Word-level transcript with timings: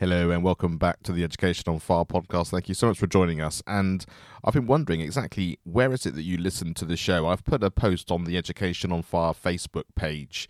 Hello 0.00 0.30
and 0.30 0.42
welcome 0.42 0.78
back 0.78 1.02
to 1.02 1.12
the 1.12 1.22
Education 1.22 1.64
on 1.68 1.78
Fire 1.78 2.06
podcast. 2.06 2.52
Thank 2.52 2.70
you 2.70 2.74
so 2.74 2.86
much 2.86 2.98
for 2.98 3.06
joining 3.06 3.42
us. 3.42 3.62
And 3.66 4.06
I've 4.42 4.54
been 4.54 4.66
wondering 4.66 5.02
exactly 5.02 5.58
where 5.64 5.92
is 5.92 6.06
it 6.06 6.14
that 6.14 6.22
you 6.22 6.38
listen 6.38 6.72
to 6.72 6.86
the 6.86 6.96
show? 6.96 7.26
I've 7.26 7.44
put 7.44 7.62
a 7.62 7.70
post 7.70 8.10
on 8.10 8.24
the 8.24 8.38
Education 8.38 8.92
on 8.92 9.02
Fire 9.02 9.34
Facebook 9.34 9.84
page. 9.96 10.48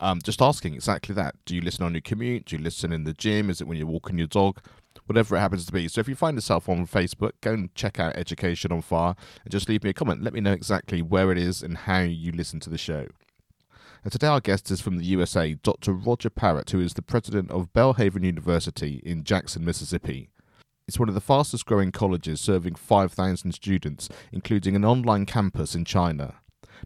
Um, 0.00 0.18
just 0.24 0.42
asking 0.42 0.74
exactly 0.74 1.14
that. 1.14 1.36
Do 1.44 1.54
you 1.54 1.60
listen 1.60 1.84
on 1.84 1.94
your 1.94 2.00
commute? 2.00 2.46
Do 2.46 2.56
you 2.56 2.62
listen 2.64 2.92
in 2.92 3.04
the 3.04 3.12
gym? 3.12 3.50
Is 3.50 3.60
it 3.60 3.68
when 3.68 3.78
you're 3.78 3.86
walking 3.86 4.18
your 4.18 4.26
dog? 4.26 4.58
Whatever 5.06 5.36
it 5.36 5.40
happens 5.42 5.64
to 5.66 5.72
be. 5.72 5.86
So 5.86 6.00
if 6.00 6.08
you 6.08 6.16
find 6.16 6.36
yourself 6.36 6.68
on 6.68 6.84
Facebook, 6.84 7.34
go 7.40 7.52
and 7.52 7.72
check 7.76 8.00
out 8.00 8.16
Education 8.16 8.72
on 8.72 8.82
Fire 8.82 9.14
and 9.44 9.52
just 9.52 9.68
leave 9.68 9.84
me 9.84 9.90
a 9.90 9.94
comment. 9.94 10.24
Let 10.24 10.32
me 10.34 10.40
know 10.40 10.54
exactly 10.54 11.02
where 11.02 11.30
it 11.30 11.38
is 11.38 11.62
and 11.62 11.78
how 11.78 12.00
you 12.00 12.32
listen 12.32 12.58
to 12.58 12.68
the 12.68 12.76
show. 12.76 13.06
And 14.08 14.12
today 14.14 14.28
our 14.28 14.40
guest 14.40 14.70
is 14.70 14.80
from 14.80 14.96
the 14.96 15.04
USA, 15.04 15.52
Dr. 15.52 15.92
Roger 15.92 16.30
Parrott, 16.30 16.70
who 16.70 16.80
is 16.80 16.94
the 16.94 17.02
president 17.02 17.50
of 17.50 17.74
Belhaven 17.74 18.24
University 18.24 19.02
in 19.04 19.22
Jackson, 19.22 19.66
Mississippi. 19.66 20.30
It's 20.86 20.98
one 20.98 21.10
of 21.10 21.14
the 21.14 21.20
fastest 21.20 21.66
growing 21.66 21.92
colleges, 21.92 22.40
serving 22.40 22.76
5,000 22.76 23.52
students, 23.52 24.08
including 24.32 24.74
an 24.74 24.82
online 24.86 25.26
campus 25.26 25.74
in 25.74 25.84
China. 25.84 26.36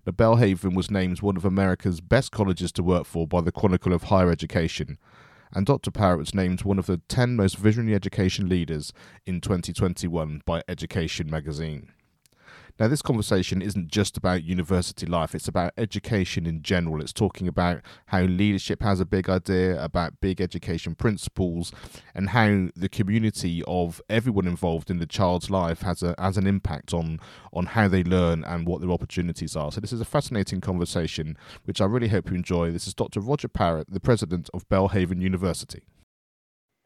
But 0.05 0.17
Belhaven 0.17 0.75
was 0.75 0.91
named 0.91 1.23
one 1.23 1.37
of 1.37 1.45
America's 1.45 2.01
best 2.01 2.33
colleges 2.33 2.73
to 2.73 2.83
work 2.83 3.07
for 3.07 3.29
by 3.29 3.41
the 3.41 3.53
Chronicle 3.53 3.93
of 3.93 4.03
Higher 4.03 4.33
Education, 4.33 4.99
and 5.55 5.65
Dr. 5.65 5.93
Parrott 5.93 6.19
was 6.19 6.35
named 6.35 6.65
one 6.65 6.81
of 6.81 6.87
the 6.87 7.03
10 7.07 7.37
most 7.37 7.57
visionary 7.57 7.95
education 7.95 8.49
leaders 8.49 8.93
in 9.27 9.41
2021 9.41 10.43
by 10.45 10.61
Education 10.67 11.31
magazine. 11.31 11.93
Now, 12.81 12.89
this 12.89 13.03
conversation 13.03 13.61
isn't 13.61 13.89
just 13.89 14.17
about 14.17 14.45
university 14.45 15.07
life, 15.07 15.35
it's 15.35 15.49
about 15.49 15.73
education 15.77 16.47
in 16.47 16.63
general. 16.63 17.03
It's 17.03 17.13
talking 17.13 17.47
about 17.47 17.83
how 18.07 18.23
leadership 18.23 18.83
has 18.83 18.99
a 18.99 19.05
big 19.05 19.29
idea, 19.29 19.83
about 19.83 20.21
big 20.21 20.41
education 20.41 20.95
principles, 20.95 21.73
and 22.15 22.31
how 22.31 22.69
the 22.75 22.89
community 22.89 23.63
of 23.67 24.01
everyone 24.09 24.47
involved 24.47 24.91
in 24.91 24.99
the 24.99 25.07
child's 25.07 25.51
life 25.51 25.83
has, 25.83 26.03
a, 26.03 26.15
has 26.19 26.37
an 26.37 26.47
impact 26.47 26.95
on, 26.95 27.21
on 27.53 27.67
how 27.67 27.89
they 27.89 28.03
learn 28.03 28.43
and 28.45 28.67
what 28.67 28.81
their 28.81 28.91
opportunities 28.91 29.55
are. 29.55 29.71
So, 29.71 29.81
this 29.81 29.93
is 29.93 30.01
a 30.01 30.07
fascinating 30.07 30.61
conversation, 30.61 31.37
which 31.65 31.81
I 31.81 31.85
really 31.85 32.09
hope 32.09 32.31
you 32.31 32.37
enjoy. 32.37 32.71
This 32.71 32.87
is 32.87 32.95
Dr. 32.95 33.21
Roger 33.21 33.49
Parrott, 33.49 33.91
the 33.91 34.01
president 34.01 34.49
of 34.55 34.69
Belhaven 34.69 35.21
University. 35.21 35.83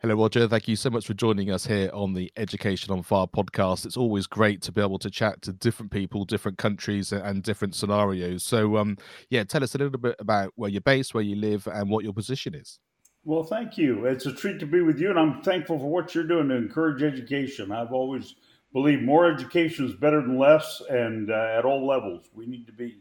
Hello, 0.01 0.15
Roger. 0.15 0.47
Thank 0.47 0.69
you 0.69 0.77
so 0.77 0.91
much 0.91 1.07
for 1.07 1.15
joining 1.15 1.51
us 1.51 1.65
here 1.65 1.89
on 1.95 2.13
the 2.13 2.31
Education 2.37 2.93
on 2.93 3.03
Fire 3.03 3.27
podcast. 3.27 3.87
It's 3.87 3.97
always 3.97 4.27
great 4.27 4.61
to 4.63 4.73
be 4.73 4.83
able 4.83 4.99
to 4.99 5.11
chat 5.11 5.41
to 5.43 5.55
different 5.55 5.91
people, 5.91 6.27
different 6.27 6.59
countries, 6.59 7.13
and 7.13 7.43
different 7.43 7.75
scenarios. 7.75 8.45
So, 8.45 8.77
um, 8.77 8.99
yeah, 9.31 9.45
tell 9.45 9.65
us 9.65 9.75
a 9.75 9.79
little 9.79 9.99
bit 9.99 10.15
about 10.19 10.53
where 10.55 10.69
you're 10.69 10.83
based, 10.83 11.15
where 11.15 11.23
you 11.23 11.35
live, 11.35 11.67
and 11.67 11.89
what 11.89 12.05
your 12.05 12.13
position 12.13 12.55
is. 12.55 12.79
Well, 13.25 13.43
thank 13.43 13.79
you. 13.79 14.05
It's 14.05 14.27
a 14.27 14.35
treat 14.35 14.61
to 14.61 14.67
be 14.67 14.83
with 14.83 15.01
you, 15.01 15.09
and 15.09 15.19
I'm 15.19 15.41
thankful 15.41 15.79
for 15.79 15.91
what 15.91 16.15
you're 16.15 16.25
doing 16.25 16.51
to 16.51 16.57
encourage 16.57 17.03
education. 17.03 17.73
I've 17.73 17.95
always 17.95 18.35
believed 18.75 19.03
more 19.03 19.33
education 19.33 19.87
is 19.87 19.95
better 19.95 20.21
than 20.21 20.39
less, 20.39 20.83
and 20.91 21.31
uh, 21.31 21.55
at 21.57 21.65
all 21.65 21.87
levels, 21.87 22.27
we 22.35 22.45
need 22.45 22.67
to 22.67 22.73
be 22.75 22.99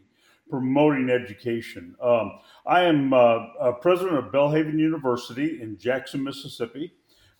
promoting 0.48 1.10
education. 1.10 1.94
Um, 2.02 2.38
I 2.66 2.82
am 2.82 3.12
uh, 3.12 3.38
uh, 3.60 3.72
president 3.72 4.18
of 4.18 4.26
Belhaven 4.26 4.78
University 4.78 5.60
in 5.60 5.76
Jackson, 5.78 6.22
Mississippi, 6.22 6.92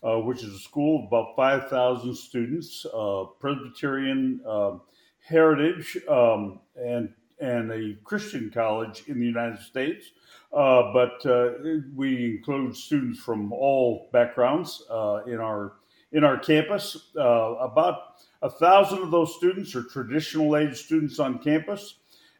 uh, 0.03 0.17
which 0.17 0.43
is 0.43 0.53
a 0.53 0.59
school 0.59 0.99
of 0.99 1.07
about 1.07 1.35
5,000 1.35 2.15
students, 2.15 2.85
uh, 2.93 3.25
Presbyterian 3.39 4.41
um, 4.47 4.81
heritage, 5.19 5.97
um, 6.07 6.59
and 6.75 7.13
and 7.39 7.71
a 7.71 7.95
Christian 8.03 8.49
college 8.51 9.03
in 9.05 9.19
the 9.19 9.25
United 9.25 9.59
States. 9.59 10.07
Uh, 10.51 10.91
but 10.91 11.23
uh, 11.27 11.51
we 11.93 12.37
include 12.37 12.75
students 12.75 13.19
from 13.19 13.53
all 13.53 14.09
backgrounds 14.11 14.81
in 15.27 15.39
our 15.39 15.73
in 16.13 16.23
our 16.23 16.39
campus. 16.39 17.11
about 17.15 18.15
a 18.41 18.49
thousand 18.49 19.03
of 19.03 19.11
those 19.11 19.35
students 19.35 19.75
are 19.75 19.83
traditional 19.83 20.57
age 20.57 20.77
students 20.77 21.19
on 21.19 21.37
campus 21.37 21.95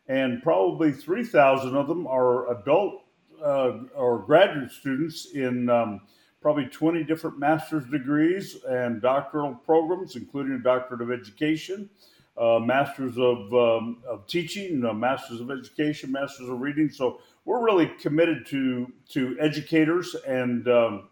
and 0.08 0.42
probably 0.42 0.92
3,000 0.92 1.76
of 1.76 1.88
them 1.88 2.08
are 2.08 2.52
adult 2.52 3.04
uh, 3.44 3.80
or 3.96 4.20
graduate 4.20 4.72
students 4.72 5.28
in 5.34 5.70
um, 5.70 6.02
probably 6.42 6.66
20 6.66 7.04
different 7.04 7.38
master's 7.38 7.86
degrees 7.88 8.58
and 8.68 9.02
doctoral 9.02 9.54
programs, 9.54 10.16
including 10.16 10.54
a 10.54 10.60
doctorate 10.60 11.02
of 11.02 11.12
education, 11.12 11.90
uh, 12.38 12.60
masters 12.60 13.18
of, 13.18 13.54
um, 13.54 13.98
of 14.08 14.26
teaching, 14.28 14.86
uh, 14.86 14.94
masters 14.94 15.42
of 15.42 15.52
education, 15.52 16.12
masters 16.12 16.48
of 16.48 16.60
reading. 16.60 16.90
So 16.90 17.20
we're 17.46 17.64
really 17.64 17.88
committed 18.00 18.46
to 18.48 18.92
to 19.10 19.38
educators, 19.40 20.16
and 20.28 20.68
um, 20.68 21.10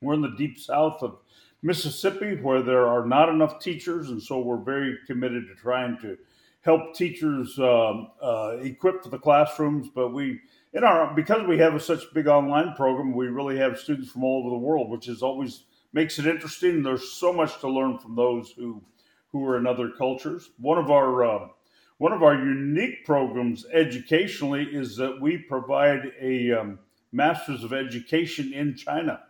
we're 0.00 0.14
in 0.14 0.22
the 0.22 0.34
deep 0.36 0.58
south 0.58 1.02
of 1.02 1.18
Mississippi 1.62 2.36
where 2.36 2.62
there 2.62 2.86
are 2.86 3.06
not 3.06 3.28
enough 3.28 3.60
teachers, 3.60 4.10
and 4.10 4.22
so 4.22 4.40
we're 4.40 4.56
very 4.56 4.98
committed 5.06 5.46
to 5.48 5.54
trying 5.54 5.98
to 5.98 6.16
help 6.66 6.94
teachers 6.94 7.58
um, 7.60 8.10
uh, 8.20 8.56
equip 8.60 9.02
for 9.02 9.08
the 9.08 9.18
classrooms. 9.18 9.88
But 9.94 10.12
we, 10.12 10.40
in 10.74 10.84
our, 10.84 11.14
because 11.14 11.46
we 11.46 11.56
have 11.58 11.74
a, 11.74 11.80
such 11.80 12.12
big 12.12 12.26
online 12.26 12.74
program, 12.74 13.14
we 13.14 13.28
really 13.28 13.56
have 13.56 13.78
students 13.78 14.10
from 14.10 14.24
all 14.24 14.40
over 14.40 14.50
the 14.50 14.58
world, 14.58 14.90
which 14.90 15.08
is 15.08 15.22
always 15.22 15.62
makes 15.92 16.18
it 16.18 16.26
interesting. 16.26 16.82
There's 16.82 17.12
so 17.12 17.32
much 17.32 17.60
to 17.60 17.68
learn 17.68 17.98
from 17.98 18.16
those 18.16 18.50
who 18.50 18.82
who 19.28 19.46
are 19.46 19.56
in 19.56 19.66
other 19.66 19.90
cultures. 19.90 20.50
One 20.58 20.76
of 20.76 20.90
our 20.90 21.24
uh, 21.24 21.48
one 21.98 22.12
of 22.12 22.22
our 22.22 22.34
unique 22.34 23.06
programs 23.06 23.64
educationally 23.72 24.64
is 24.64 24.96
that 24.96 25.20
we 25.20 25.38
provide 25.38 26.12
a 26.20 26.52
um, 26.52 26.78
master's 27.12 27.62
of 27.64 27.72
education 27.72 28.52
in 28.52 28.74
China, 28.74 29.20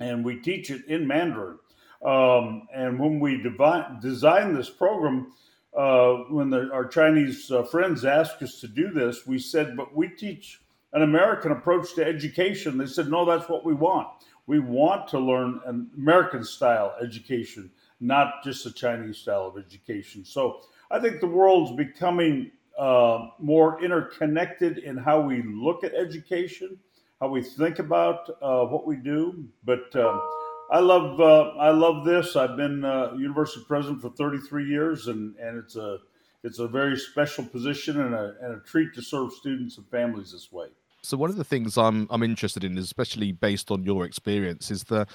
and 0.00 0.24
we 0.24 0.40
teach 0.40 0.70
it 0.70 0.86
in 0.86 1.06
Mandarin. 1.06 1.58
Um, 2.04 2.68
and 2.74 2.98
when 2.98 3.20
we 3.20 3.42
devi- 3.42 4.00
designed 4.00 4.56
this 4.56 4.70
program, 4.70 5.32
uh, 5.76 6.24
when 6.30 6.50
the, 6.50 6.70
our 6.72 6.86
Chinese 6.86 7.50
uh, 7.50 7.62
friends 7.62 8.04
asked 8.04 8.42
us 8.42 8.60
to 8.60 8.68
do 8.68 8.90
this, 8.90 9.26
we 9.26 9.38
said, 9.38 9.76
but 9.76 9.94
we 9.94 10.08
teach 10.08 10.60
an 10.92 11.02
American 11.02 11.52
approach 11.52 11.94
to 11.94 12.04
education. 12.04 12.78
They 12.78 12.86
said, 12.86 13.08
no, 13.08 13.24
that's 13.24 13.48
what 13.48 13.64
we 13.64 13.74
want. 13.74 14.08
We 14.46 14.60
want 14.60 15.08
to 15.08 15.18
learn 15.18 15.60
an 15.66 15.90
American 15.96 16.44
style 16.44 16.94
education, 17.02 17.70
not 18.00 18.42
just 18.42 18.64
a 18.64 18.72
Chinese 18.72 19.18
style 19.18 19.46
of 19.46 19.58
education. 19.58 20.24
So 20.24 20.60
I 20.90 20.98
think 20.98 21.20
the 21.20 21.26
world's 21.26 21.72
becoming 21.72 22.52
uh, 22.78 23.28
more 23.38 23.82
interconnected 23.82 24.78
in 24.78 24.96
how 24.96 25.20
we 25.20 25.42
look 25.42 25.84
at 25.84 25.94
education, 25.94 26.78
how 27.20 27.28
we 27.28 27.42
think 27.42 27.78
about 27.80 28.30
uh, 28.40 28.64
what 28.64 28.86
we 28.86 28.96
do. 28.96 29.44
But 29.64 29.94
um, 29.96 30.22
I 30.70 30.80
love 30.80 31.20
uh, 31.20 31.50
I 31.58 31.70
love 31.70 32.04
this. 32.04 32.34
I've 32.36 32.56
been 32.56 32.84
uh, 32.84 33.12
university 33.16 33.64
president 33.66 34.00
for 34.00 34.10
33 34.10 34.68
years, 34.68 35.08
and, 35.08 35.36
and 35.36 35.58
it's 35.58 35.76
a 35.76 35.98
it's 36.42 36.58
a 36.58 36.68
very 36.68 36.96
special 36.96 37.44
position 37.44 38.00
and 38.00 38.14
a, 38.14 38.34
and 38.42 38.54
a 38.54 38.60
treat 38.60 38.94
to 38.94 39.02
serve 39.02 39.32
students 39.32 39.78
and 39.78 39.88
families 39.88 40.32
this 40.32 40.50
way. 40.52 40.68
So 41.02 41.16
one 41.16 41.30
of 41.30 41.36
the 41.36 41.44
things 41.44 41.78
I'm 41.78 42.08
I'm 42.10 42.22
interested 42.22 42.64
in, 42.64 42.76
especially 42.78 43.32
based 43.32 43.70
on 43.70 43.84
your 43.84 44.04
experience, 44.04 44.70
is 44.70 44.84
the 44.84 45.06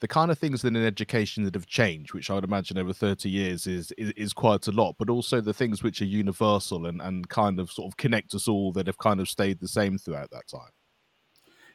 the 0.00 0.08
kind 0.08 0.32
of 0.32 0.38
things 0.38 0.64
in 0.64 0.74
education 0.74 1.44
that 1.44 1.54
have 1.54 1.68
changed, 1.68 2.12
which 2.12 2.28
I 2.28 2.34
would 2.34 2.42
imagine 2.42 2.76
over 2.76 2.92
30 2.92 3.30
years 3.30 3.68
is, 3.68 3.92
is, 3.92 4.10
is 4.16 4.32
quite 4.32 4.66
a 4.66 4.72
lot, 4.72 4.96
but 4.98 5.08
also 5.08 5.40
the 5.40 5.54
things 5.54 5.84
which 5.84 6.02
are 6.02 6.06
universal 6.06 6.86
and, 6.86 7.00
and 7.00 7.28
kind 7.28 7.60
of 7.60 7.70
sort 7.70 7.86
of 7.86 7.96
connect 7.96 8.34
us 8.34 8.48
all 8.48 8.72
that 8.72 8.88
have 8.88 8.98
kind 8.98 9.20
of 9.20 9.28
stayed 9.28 9.60
the 9.60 9.68
same 9.68 9.98
throughout 9.98 10.32
that 10.32 10.48
time. 10.48 10.72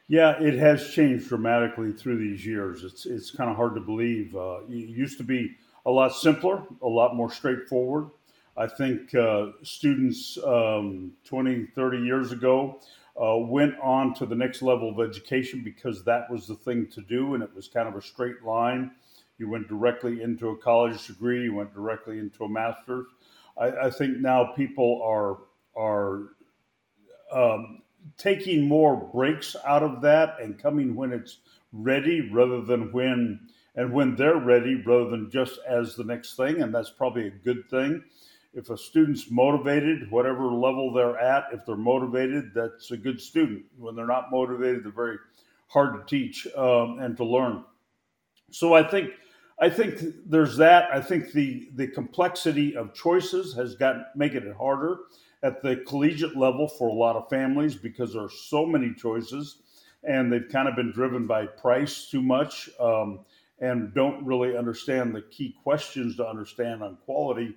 Yeah, 0.08 0.40
it 0.40 0.54
has 0.58 0.90
changed 0.90 1.28
dramatically 1.28 1.92
through 1.92 2.18
these 2.18 2.44
years. 2.44 2.82
It's 2.82 3.04
it's 3.04 3.30
kind 3.30 3.50
of 3.50 3.56
hard 3.56 3.74
to 3.74 3.80
believe. 3.80 4.34
Uh, 4.34 4.60
it 4.68 4.88
used 4.88 5.18
to 5.18 5.24
be 5.24 5.54
a 5.84 5.90
lot 5.90 6.14
simpler, 6.14 6.62
a 6.82 6.88
lot 6.88 7.14
more 7.14 7.30
straightforward. 7.30 8.08
I 8.56 8.66
think 8.66 9.14
uh, 9.14 9.48
students 9.62 10.36
um, 10.44 11.12
20, 11.24 11.66
30 11.74 11.98
years 11.98 12.32
ago 12.32 12.80
uh, 13.22 13.36
went 13.36 13.78
on 13.80 14.14
to 14.14 14.26
the 14.26 14.34
next 14.34 14.62
level 14.62 14.90
of 14.90 15.08
education 15.08 15.62
because 15.62 16.02
that 16.04 16.28
was 16.30 16.48
the 16.48 16.56
thing 16.56 16.88
to 16.88 17.02
do, 17.02 17.34
and 17.34 17.42
it 17.42 17.54
was 17.54 17.68
kind 17.68 17.86
of 17.86 17.94
a 17.94 18.02
straight 18.02 18.42
line. 18.42 18.90
You 19.36 19.48
went 19.48 19.68
directly 19.68 20.22
into 20.22 20.48
a 20.48 20.56
college 20.56 21.06
degree, 21.06 21.44
you 21.44 21.54
went 21.54 21.74
directly 21.74 22.18
into 22.18 22.44
a 22.44 22.48
master's. 22.48 23.06
I, 23.58 23.72
I 23.86 23.90
think 23.90 24.18
now 24.18 24.52
people 24.56 25.02
are 25.04 25.38
are 25.80 26.30
um, 27.30 27.82
taking 28.16 28.66
more 28.66 28.96
breaks 29.12 29.54
out 29.66 29.82
of 29.82 30.00
that 30.02 30.36
and 30.40 30.58
coming 30.58 30.94
when 30.94 31.12
it's 31.12 31.38
ready 31.72 32.30
rather 32.30 32.62
than 32.62 32.92
when 32.92 33.40
and 33.76 33.92
when 33.92 34.16
they're 34.16 34.38
ready 34.38 34.82
rather 34.86 35.10
than 35.10 35.30
just 35.30 35.58
as 35.68 35.94
the 35.94 36.04
next 36.04 36.34
thing 36.36 36.62
and 36.62 36.74
that's 36.74 36.90
probably 36.90 37.26
a 37.26 37.30
good 37.30 37.68
thing 37.68 38.02
if 38.54 38.70
a 38.70 38.78
student's 38.78 39.30
motivated, 39.30 40.10
whatever 40.10 40.46
level 40.46 40.92
they're 40.92 41.18
at, 41.18 41.44
if 41.52 41.64
they're 41.66 41.76
motivated, 41.76 42.52
that's 42.54 42.90
a 42.90 42.96
good 42.96 43.20
student. 43.20 43.64
When 43.78 43.94
they're 43.94 44.06
not 44.06 44.30
motivated, 44.30 44.84
they're 44.84 44.92
very 44.92 45.18
hard 45.68 45.94
to 45.94 46.04
teach 46.06 46.46
um, 46.56 46.98
and 47.00 47.16
to 47.18 47.24
learn. 47.24 47.64
So 48.50 48.74
I 48.74 48.82
think 48.82 49.10
I 49.60 49.68
think 49.68 50.00
there's 50.26 50.56
that. 50.56 50.88
I 50.92 51.00
think 51.00 51.32
the 51.32 51.68
the 51.74 51.86
complexity 51.86 52.76
of 52.76 52.94
choices 52.94 53.54
has 53.54 53.74
got 53.74 54.16
making 54.16 54.46
it 54.46 54.56
harder 54.56 54.96
at 55.42 55.62
the 55.62 55.76
collegiate 55.86 56.36
level 56.36 56.68
for 56.68 56.88
a 56.88 56.92
lot 56.92 57.16
of 57.16 57.28
families 57.28 57.74
because 57.74 58.12
there 58.12 58.22
are 58.22 58.30
so 58.30 58.66
many 58.66 58.92
choices, 58.94 59.62
and 60.04 60.32
they've 60.32 60.48
kind 60.50 60.68
of 60.68 60.76
been 60.76 60.92
driven 60.92 61.26
by 61.26 61.46
price 61.46 62.08
too 62.10 62.22
much, 62.22 62.68
um, 62.80 63.20
and 63.60 63.94
don't 63.94 64.24
really 64.24 64.56
understand 64.56 65.14
the 65.14 65.22
key 65.22 65.54
questions 65.62 66.16
to 66.16 66.26
understand 66.26 66.82
on 66.82 66.96
quality. 67.04 67.56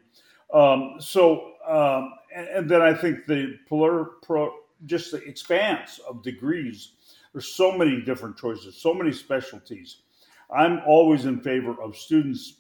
Um, 0.54 0.96
so, 1.00 1.54
um, 1.68 2.14
and, 2.36 2.48
and, 2.48 2.70
then 2.70 2.82
I 2.82 2.94
think 2.94 3.26
the 3.26 3.58
pro, 3.68 4.54
just 4.86 5.12
the 5.12 5.24
expanse 5.24 6.00
of 6.08 6.24
degrees. 6.24 6.94
There's 7.32 7.48
so 7.48 7.72
many 7.72 8.02
different 8.02 8.36
choices, 8.36 8.76
so 8.76 8.94
many 8.94 9.14
specialties. 9.14 10.02
I'm 10.54 10.82
always 10.86 11.26
in 11.26 11.40
favor 11.40 11.82
of 11.82 11.96
students 11.96 12.56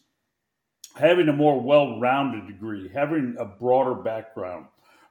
having 0.95 1.27
a 1.29 1.33
more 1.33 1.59
well-rounded 1.59 2.47
degree, 2.47 2.89
having 2.93 3.35
a 3.37 3.45
broader 3.45 3.95
background. 3.95 4.65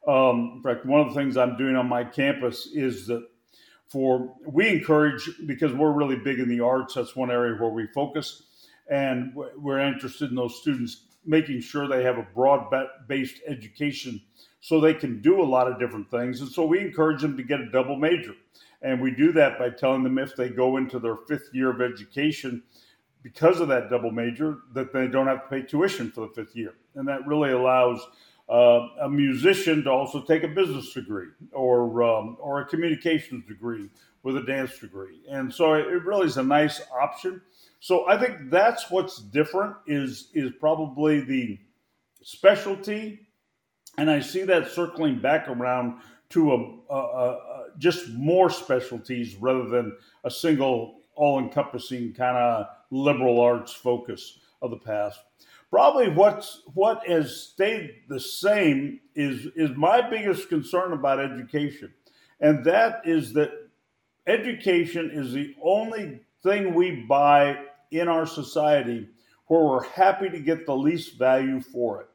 Um, 0.06 0.55
in 0.56 0.62
fact, 0.62 0.87
one 0.87 1.00
of 1.00 1.08
the 1.08 1.14
things 1.14 1.37
I'm 1.37 1.56
doing 1.56 1.76
on 1.76 1.88
my 1.88 2.05
campus 2.05 2.69
is 2.73 3.06
that 3.06 3.26
for 3.88 4.35
we 4.47 4.69
encourage 4.69 5.29
because 5.47 5.73
we're 5.73 5.93
really 5.93 6.17
big 6.17 6.38
in 6.38 6.49
the 6.49 6.61
arts. 6.61 6.94
That's 6.94 7.17
one 7.17 7.31
area 7.31 7.61
where 7.61 7.70
we 7.70 7.87
focus, 7.88 8.43
and 8.88 9.32
we're 9.56 9.81
interested 9.81 10.31
in 10.31 10.37
those 10.37 10.61
students 10.61 11.06
making 11.26 11.61
sure 11.61 11.87
they 11.87 12.02
have 12.02 12.19
a 12.19 12.26
broad 12.35 12.73
based 13.06 13.41
education 13.47 14.20
so 14.61 14.81
they 14.81 14.94
can 14.94 15.20
do 15.20 15.41
a 15.41 15.44
lot 15.44 15.70
of 15.70 15.79
different 15.79 16.11
things. 16.11 16.41
And 16.41 16.50
so 16.50 16.64
we 16.67 16.81
encourage 16.81 17.23
them 17.23 17.37
to 17.37 17.43
get 17.43 17.61
a 17.61 17.70
double 17.70 17.97
major. 17.97 18.35
And 18.82 19.00
we 19.00 19.11
do 19.11 19.32
that 19.32 19.58
by 19.58 19.70
telling 19.70 20.02
them 20.02 20.19
if 20.19 20.37
they 20.37 20.49
go 20.49 20.76
into 20.76 20.99
their 20.99 21.17
fifth 21.17 21.50
year 21.52 21.70
of 21.70 21.81
education 21.81 22.62
because 23.23 23.61
of 23.61 23.69
that 23.69 23.91
double 23.91 24.11
major, 24.11 24.58
that 24.73 24.93
they 24.93 25.06
don't 25.06 25.26
have 25.26 25.43
to 25.43 25.49
pay 25.49 25.62
tuition 25.62 26.11
for 26.11 26.23
the 26.23 26.32
fifth 26.32 26.56
year. 26.56 26.75
And 26.94 27.06
that 27.08 27.26
really 27.26 27.52
allows 27.52 28.00
uh, 28.50 28.88
a 29.02 29.08
musician 29.08 29.85
to 29.85 29.91
also 29.91 30.20
take 30.20 30.43
a 30.43 30.49
business 30.49 30.93
degree 30.93 31.29
or, 31.52 32.02
um, 32.02 32.37
or 32.41 32.61
a 32.61 32.67
communications 32.67 33.47
degree 33.47 33.88
with 34.23 34.37
a 34.37 34.43
dance 34.43 34.79
degree. 34.79 35.20
And 35.31 35.52
so 35.52 35.75
it 35.75 36.05
really 36.05 36.26
is 36.26 36.37
a 36.37 36.43
nice 36.43 36.82
option. 37.00 37.41
So 37.79 38.08
I 38.08 38.19
think 38.19 38.50
that's 38.50 38.91
what's 38.91 39.19
different 39.19 39.76
is 39.87 40.31
is 40.35 40.50
probably 40.61 41.20
the 41.20 41.58
specialty, 42.23 43.29
and 43.97 44.11
I 44.11 44.20
see 44.20 44.43
that 44.43 44.70
circling 44.70 45.20
back 45.20 45.49
around 45.49 46.00
to 46.31 46.52
a, 46.52 46.94
a, 46.94 46.99
a 46.99 47.38
just 47.79 48.11
more 48.11 48.50
specialties 48.50 49.37
rather 49.37 49.67
than 49.69 49.97
a 50.25 50.31
single 50.31 50.97
all-encompassing 51.14 52.12
kind 52.14 52.37
of 52.37 52.67
liberal 52.91 53.41
arts 53.41 53.73
focus 53.73 54.38
of 54.61 54.70
the 54.70 54.76
past. 54.76 55.20
Probably 55.70 56.08
what's 56.08 56.62
what 56.75 57.06
has 57.06 57.37
stayed 57.37 58.02
the 58.08 58.19
same 58.19 59.00
is 59.14 59.46
is 59.55 59.70
my 59.76 60.08
biggest 60.08 60.49
concern 60.49 60.93
about 60.93 61.20
education, 61.20 61.93
and 62.40 62.64
that 62.64 63.02
is 63.05 63.32
that 63.34 63.52
education 64.26 65.11
is 65.12 65.32
the 65.32 65.55
only 65.62 66.20
thing 66.43 66.75
we 66.75 67.05
buy 67.08 67.56
in 67.90 68.08
our 68.08 68.26
society 68.26 69.08
where 69.46 69.64
we're 69.64 69.84
happy 69.84 70.28
to 70.28 70.38
get 70.40 70.67
the 70.67 70.76
least 70.76 71.19
value 71.19 71.61
for 71.61 72.02
it. 72.02 72.08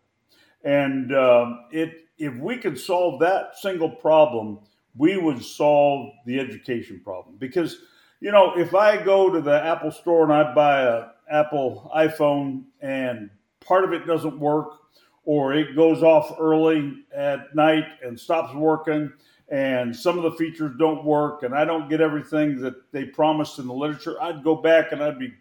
And 0.63 1.15
um, 1.15 1.65
it, 1.71 2.07
if 2.17 2.33
we 2.35 2.57
could 2.57 2.79
solve 2.79 3.19
that 3.19 3.57
single 3.57 3.89
problem, 3.89 4.59
we 4.97 5.17
would 5.17 5.43
solve 5.43 6.11
the 6.25 6.39
education 6.39 7.01
problem. 7.03 7.35
Because, 7.37 7.77
you 8.21 8.31
know, 8.31 8.57
if 8.57 8.73
I 8.73 9.03
go 9.03 9.29
to 9.29 9.41
the 9.41 9.63
Apple 9.63 9.91
store 9.91 10.23
and 10.23 10.33
I 10.33 10.53
buy 10.53 10.81
a 10.81 11.07
Apple 11.29 11.91
iPhone 11.95 12.63
and 12.81 13.29
part 13.65 13.83
of 13.83 13.93
it 13.93 14.05
doesn't 14.05 14.39
work, 14.39 14.79
or 15.25 15.53
it 15.53 15.75
goes 15.75 16.03
off 16.03 16.35
early 16.39 17.03
at 17.13 17.53
night 17.55 17.85
and 18.03 18.19
stops 18.19 18.53
working, 18.53 19.11
and 19.49 19.95
some 19.95 20.17
of 20.17 20.23
the 20.23 20.37
features 20.37 20.75
don't 20.77 21.03
work, 21.03 21.43
and 21.43 21.53
I 21.53 21.65
don't 21.65 21.89
get 21.89 22.01
everything 22.01 22.59
that 22.61 22.91
they 22.91 23.05
promised 23.05 23.59
in 23.59 23.67
the 23.67 23.73
literature, 23.73 24.21
I'd 24.21 24.43
go 24.43 24.55
back 24.55 24.91
and 24.91 25.03
I'd 25.03 25.19
be 25.19 25.33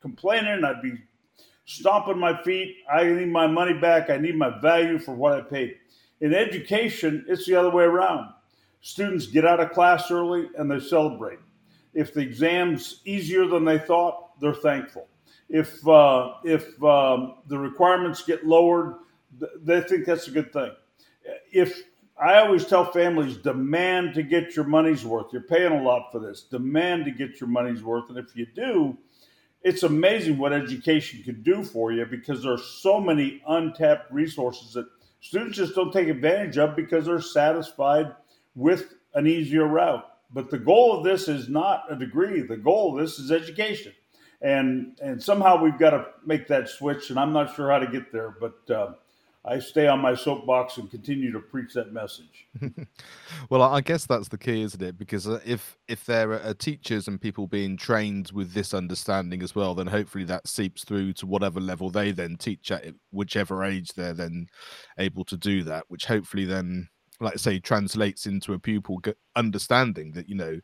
complaining. 0.00 0.64
I'd 0.64 0.82
be 0.82 0.94
stomping 1.66 2.18
my 2.18 2.42
feet. 2.42 2.76
I 2.92 3.04
need 3.04 3.28
my 3.28 3.46
money 3.46 3.74
back. 3.74 4.10
I 4.10 4.16
need 4.16 4.36
my 4.36 4.58
value 4.60 4.98
for 4.98 5.14
what 5.14 5.34
I 5.34 5.40
paid. 5.40 5.76
In 6.20 6.34
education, 6.34 7.24
it's 7.28 7.46
the 7.46 7.54
other 7.54 7.70
way 7.70 7.84
around. 7.84 8.32
Students 8.80 9.26
get 9.26 9.46
out 9.46 9.60
of 9.60 9.72
class 9.72 10.10
early 10.10 10.48
and 10.56 10.70
they 10.70 10.80
celebrate. 10.80 11.38
If 11.92 12.14
the 12.14 12.20
exam's 12.20 13.00
easier 13.04 13.46
than 13.46 13.64
they 13.64 13.78
thought, 13.78 14.40
they're 14.40 14.54
thankful. 14.54 15.06
If 15.50 15.86
uh, 15.86 16.34
if 16.44 16.82
um, 16.82 17.34
the 17.48 17.58
requirements 17.58 18.22
get 18.22 18.46
lowered, 18.46 18.94
they 19.62 19.80
think 19.82 20.06
that's 20.06 20.28
a 20.28 20.30
good 20.30 20.52
thing. 20.52 20.70
If 21.52 21.82
I 22.20 22.38
always 22.38 22.66
tell 22.66 22.90
families, 22.92 23.36
demand 23.36 24.14
to 24.14 24.22
get 24.22 24.54
your 24.54 24.64
money's 24.64 25.04
worth. 25.04 25.32
You're 25.32 25.42
paying 25.42 25.72
a 25.72 25.82
lot 25.82 26.12
for 26.12 26.20
this. 26.20 26.42
Demand 26.42 27.04
to 27.06 27.10
get 27.10 27.40
your 27.40 27.48
money's 27.48 27.82
worth, 27.82 28.10
and 28.10 28.18
if 28.18 28.36
you 28.36 28.46
do, 28.54 28.96
it's 29.62 29.82
amazing 29.82 30.38
what 30.38 30.52
education 30.52 31.22
can 31.22 31.42
do 31.42 31.62
for 31.64 31.92
you 31.92 32.06
because 32.06 32.42
there 32.42 32.52
are 32.52 32.58
so 32.58 33.00
many 33.00 33.42
untapped 33.46 34.10
resources 34.12 34.72
that 34.72 34.86
students 35.20 35.58
just 35.58 35.74
don't 35.74 35.92
take 35.92 36.08
advantage 36.08 36.58
of 36.58 36.76
because 36.76 37.06
they're 37.06 37.20
satisfied 37.20 38.14
with 38.54 38.94
an 39.14 39.26
easier 39.26 39.66
route. 39.66 40.04
But 40.32 40.50
the 40.50 40.58
goal 40.58 40.96
of 40.96 41.04
this 41.04 41.28
is 41.28 41.48
not 41.48 41.84
a 41.90 41.96
degree. 41.96 42.40
The 42.42 42.56
goal 42.56 42.94
of 42.94 43.04
this 43.04 43.18
is 43.18 43.32
education, 43.32 43.92
and 44.42 44.98
and 45.02 45.22
somehow 45.22 45.62
we've 45.62 45.78
got 45.78 45.90
to 45.90 46.06
make 46.24 46.48
that 46.48 46.68
switch. 46.68 47.10
And 47.10 47.18
I'm 47.18 47.32
not 47.32 47.54
sure 47.54 47.70
how 47.70 47.78
to 47.78 47.86
get 47.86 48.10
there, 48.12 48.34
but 48.40 48.74
uh, 48.74 48.92
I 49.44 49.58
stay 49.58 49.86
on 49.86 50.00
my 50.00 50.14
soapbox 50.14 50.76
and 50.76 50.90
continue 50.90 51.32
to 51.32 51.40
preach 51.40 51.72
that 51.72 51.92
message. 51.92 52.46
well, 53.50 53.62
I 53.62 53.80
guess 53.80 54.04
that's 54.04 54.28
the 54.28 54.36
key, 54.36 54.62
isn't 54.62 54.82
it? 54.82 54.98
Because 54.98 55.26
uh, 55.26 55.40
if 55.46 55.78
if 55.88 56.04
there 56.04 56.32
are 56.32 56.54
teachers 56.54 57.08
and 57.08 57.20
people 57.20 57.46
being 57.46 57.76
trained 57.76 58.30
with 58.32 58.52
this 58.52 58.74
understanding 58.74 59.42
as 59.42 59.54
well, 59.54 59.74
then 59.74 59.86
hopefully 59.86 60.24
that 60.24 60.46
seeps 60.46 60.84
through 60.84 61.14
to 61.14 61.26
whatever 61.26 61.60
level 61.60 61.90
they 61.90 62.10
then 62.10 62.36
teach 62.36 62.70
at, 62.70 62.94
whichever 63.12 63.64
age 63.64 63.92
they're 63.92 64.14
then 64.14 64.46
able 64.98 65.24
to 65.24 65.36
do 65.36 65.62
that. 65.64 65.84
Which 65.88 66.04
hopefully 66.04 66.44
then, 66.44 66.88
like 67.18 67.34
I 67.34 67.36
say, 67.36 67.58
translates 67.58 68.26
into 68.26 68.52
a 68.52 68.58
pupil 68.58 69.00
understanding 69.36 70.12
that 70.12 70.28
you 70.28 70.34
know 70.34 70.60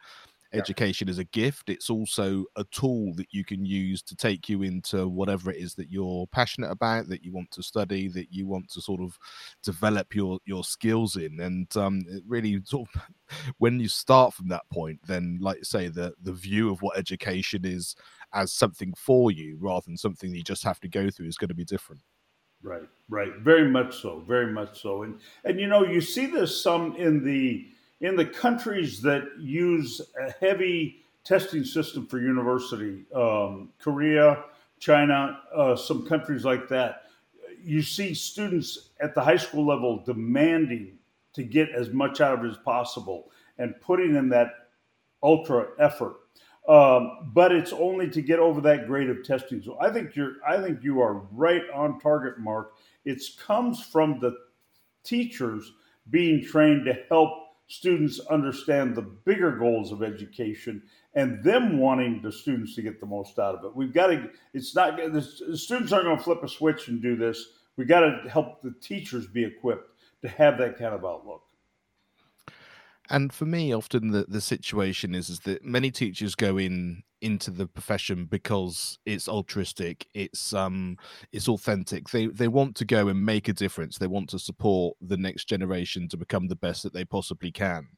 education 0.59 1.09
is 1.09 1.19
a 1.19 1.25
gift 1.25 1.69
it's 1.69 1.91
also 1.91 2.45
a 2.57 2.65
tool 2.65 3.13
that 3.15 3.27
you 3.31 3.45
can 3.45 3.65
use 3.65 4.03
to 4.03 4.17
take 4.17 4.49
you 4.49 4.63
into 4.63 5.09
whatever 5.09 5.51
it 5.51 5.57
is 5.57 5.75
that 5.75 5.91
you're 5.91 6.27
passionate 6.29 6.71
about 6.71 7.09
that 7.09 7.25
you 7.25 7.33
want 7.33 7.51
to 7.51 7.63
study 7.63 8.09
that 8.09 8.33
you 8.33 8.47
want 8.47 8.69
to 8.69 8.81
sort 8.81 9.01
of 9.01 9.19
develop 9.63 10.15
your 10.15 10.39
your 10.45 10.65
skills 10.65 11.17
in 11.17 11.41
and 11.41 11.77
um, 11.77 12.05
it 12.09 12.23
really 12.27 12.61
sort 12.65 12.89
of 12.95 13.03
when 13.59 13.79
you 13.81 13.89
start 13.89 14.33
from 14.35 14.49
that 14.49 14.69
point 14.71 14.99
then 15.07 15.39
like 15.41 15.65
say 15.65 15.89
the 15.89 16.13
the 16.23 16.33
view 16.33 16.71
of 16.71 16.83
what 16.83 16.99
education 16.99 17.63
is 17.65 17.95
as 18.33 18.53
something 18.53 18.93
for 18.97 19.31
you 19.31 19.57
rather 19.61 19.85
than 19.87 19.97
something 19.97 20.35
you 20.35 20.43
just 20.43 20.65
have 20.65 20.81
to 20.81 20.89
go 20.89 21.11
through 21.11 21.27
is 21.27 21.39
going 21.39 21.49
to 21.49 21.55
be 21.55 21.65
different. 21.65 22.03
Right 22.63 22.89
right. 23.09 23.37
Very 23.39 23.69
much 23.69 24.01
so 24.01 24.21
very 24.27 24.53
much 24.53 24.83
so 24.83 25.03
and 25.03 25.21
and 25.45 25.61
you 25.61 25.67
know 25.67 25.85
you 25.85 26.01
see 26.01 26.27
this 26.27 26.61
some 26.61 26.97
in 26.97 27.25
the 27.25 27.69
in 28.01 28.17
the 28.17 28.27
countries 28.27 29.01
that 29.03 29.25
use 29.39 30.01
a 30.21 30.31
heavy 30.33 31.03
testing 31.25 31.65
system 31.65 32.07
for 32.07 32.19
university, 32.19 33.05
um, 33.15 33.71
Korea, 33.79 34.45
China, 34.79 35.41
uh, 35.55 35.75
some 35.77 36.07
countries 36.07 36.45
like 36.45 36.69
that, 36.69 37.03
you 37.63 37.83
see 37.83 38.15
students 38.15 38.91
at 39.01 39.15
the 39.15 39.21
high 39.21 39.37
school 39.37 39.67
level 39.67 40.03
demanding 40.05 40.99
to 41.33 41.43
get 41.43 41.71
as 41.71 41.91
much 41.91 42.21
out 42.21 42.39
of 42.39 42.45
it 42.45 42.49
as 42.49 42.57
possible 42.59 43.31
and 43.59 43.79
putting 43.81 44.15
in 44.15 44.29
that 44.29 44.69
ultra 45.23 45.69
effort. 45.79 46.17
Um, 46.69 47.31
but 47.33 47.53
it's 47.53 47.73
only 47.73 48.11
to 48.11 48.21
get 48.21 48.39
over 48.39 48.61
that 48.63 48.87
grade 48.87 49.09
of 49.09 49.25
testing. 49.25 49.63
So 49.63 49.79
I 49.81 49.91
think 49.91 50.17
you're, 50.17 50.35
I 50.47 50.61
think 50.61 50.83
you 50.83 51.01
are 51.01 51.23
right 51.33 51.63
on 51.75 52.01
target, 52.01 52.39
Mark. 52.39 52.75
It 53.05 53.23
comes 53.39 53.83
from 53.83 54.19
the 54.19 54.37
teachers 55.05 55.73
being 56.11 56.45
trained 56.45 56.85
to 56.87 56.95
help 57.09 57.46
students 57.69 58.21
understand 58.21 58.95
the 58.95 59.03
bigger 59.03 59.53
goals 59.53 59.93
of 59.93 60.03
education 60.03 60.83
and 61.15 61.43
them 61.43 61.79
wanting 61.79 62.21
the 62.23 62.31
students 62.31 62.75
to 62.75 62.83
get 62.83 63.01
the 63.01 63.07
most 63.07 63.39
out 63.39 63.55
of 63.55 63.65
it. 63.65 63.75
We've 63.75 63.93
got 63.93 64.09
to, 64.09 64.31
it's 64.53 64.75
not, 64.75 64.97
the 64.97 65.23
students 65.23 65.93
aren't 65.93 66.05
going 66.05 66.19
to 66.19 66.23
flip 66.23 66.43
a 66.43 66.49
switch 66.49 66.89
and 66.89 67.01
do 67.01 67.17
this. 67.17 67.53
We've 67.77 67.89
got 67.89 68.01
to 68.01 68.29
help 68.29 68.63
the 68.63 68.75
teachers 68.81 69.27
be 69.27 69.45
equipped 69.45 69.91
to 70.23 70.29
have 70.29 70.59
that 70.59 70.79
kind 70.79 70.95
of 70.95 71.05
outlook. 71.05 71.46
And 73.09 73.33
for 73.33 73.47
me, 73.47 73.73
often 73.73 74.11
the, 74.11 74.25
the 74.29 74.41
situation 74.41 75.15
is 75.15 75.29
is 75.31 75.41
that 75.41 75.65
many 75.65 75.91
teachers 75.91 76.35
go 76.35 76.59
in 76.59 77.03
into 77.23 77.51
the 77.51 77.67
profession 77.67 78.27
because 78.27 78.99
it's 79.07 79.29
altruistic, 79.29 80.07
it's 80.15 80.53
um 80.53 80.97
it's 81.33 81.49
authentic. 81.49 82.11
They 82.11 82.27
they 82.27 82.49
want 82.49 82.77
to 82.77 82.85
go 82.85 83.09
and 83.09 83.25
make 83.25 83.49
a 83.49 83.53
difference. 83.53 83.99
They 83.99 84.07
want 84.09 84.29
to 84.31 84.39
support 84.39 84.97
the 85.01 85.17
next 85.17 85.47
generation 85.49 86.09
to 86.09 86.17
become 86.17 86.49
the 86.49 86.57
best 86.57 86.83
that 86.83 86.93
they 86.93 87.05
possibly 87.05 87.53
can. 87.53 87.89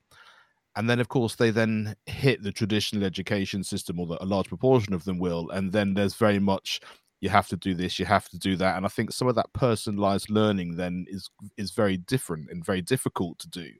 And 0.76 0.88
then 0.88 1.00
of 1.00 1.08
course 1.08 1.34
they 1.34 1.50
then 1.50 1.96
hit 2.06 2.42
the 2.42 2.52
traditional 2.52 3.04
education 3.04 3.64
system 3.64 3.98
or 3.98 4.06
that 4.08 4.22
a 4.22 4.26
large 4.26 4.48
proportion 4.48 4.94
of 4.94 5.04
them 5.04 5.18
will 5.18 5.50
and 5.50 5.72
then 5.72 5.94
there's 5.94 6.14
very 6.14 6.38
much 6.38 6.80
you 7.20 7.28
have 7.30 7.48
to 7.48 7.56
do 7.56 7.74
this 7.74 7.98
you 7.98 8.04
have 8.04 8.28
to 8.28 8.38
do 8.38 8.54
that 8.56 8.76
and 8.76 8.86
i 8.86 8.88
think 8.88 9.10
some 9.10 9.26
of 9.26 9.34
that 9.34 9.52
personalized 9.52 10.30
learning 10.30 10.76
then 10.76 11.04
is 11.08 11.28
is 11.56 11.72
very 11.72 11.96
different 11.96 12.48
and 12.50 12.64
very 12.64 12.80
difficult 12.80 13.38
to 13.40 13.48
do 13.48 13.70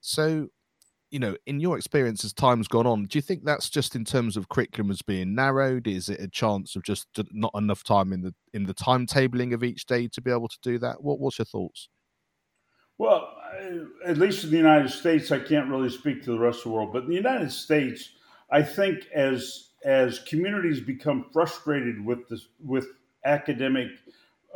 so 0.00 0.48
you 1.14 1.20
know, 1.20 1.36
in 1.46 1.60
your 1.60 1.78
experience 1.78 2.24
as 2.24 2.32
time's 2.32 2.66
gone 2.66 2.88
on, 2.88 3.04
do 3.04 3.16
you 3.16 3.22
think 3.22 3.44
that's 3.44 3.70
just 3.70 3.94
in 3.94 4.04
terms 4.04 4.36
of 4.36 4.48
curriculum 4.48 4.90
as 4.90 5.00
being 5.00 5.32
narrowed? 5.32 5.86
Is 5.86 6.08
it 6.08 6.18
a 6.18 6.26
chance 6.26 6.74
of 6.74 6.82
just 6.82 7.06
not 7.30 7.52
enough 7.54 7.84
time 7.84 8.12
in 8.12 8.22
the 8.22 8.34
in 8.52 8.64
the 8.64 8.74
timetabling 8.74 9.54
of 9.54 9.62
each 9.62 9.86
day 9.86 10.08
to 10.08 10.20
be 10.20 10.32
able 10.32 10.48
to 10.48 10.58
do 10.60 10.76
that? 10.80 11.04
What 11.04 11.20
what's 11.20 11.38
your 11.38 11.44
thoughts? 11.44 11.88
Well, 12.98 13.32
at 14.04 14.18
least 14.18 14.42
in 14.42 14.50
the 14.50 14.56
United 14.56 14.90
States, 14.90 15.30
I 15.30 15.38
can't 15.38 15.70
really 15.70 15.88
speak 15.88 16.24
to 16.24 16.32
the 16.32 16.38
rest 16.38 16.58
of 16.58 16.64
the 16.64 16.70
world, 16.70 16.92
but 16.92 17.04
in 17.04 17.10
the 17.10 17.14
United 17.14 17.52
States, 17.52 18.10
I 18.50 18.62
think 18.62 19.06
as 19.14 19.68
as 19.84 20.18
communities 20.18 20.80
become 20.80 21.26
frustrated 21.32 22.04
with 22.04 22.28
this 22.28 22.48
with 22.58 22.88
academic 23.24 23.86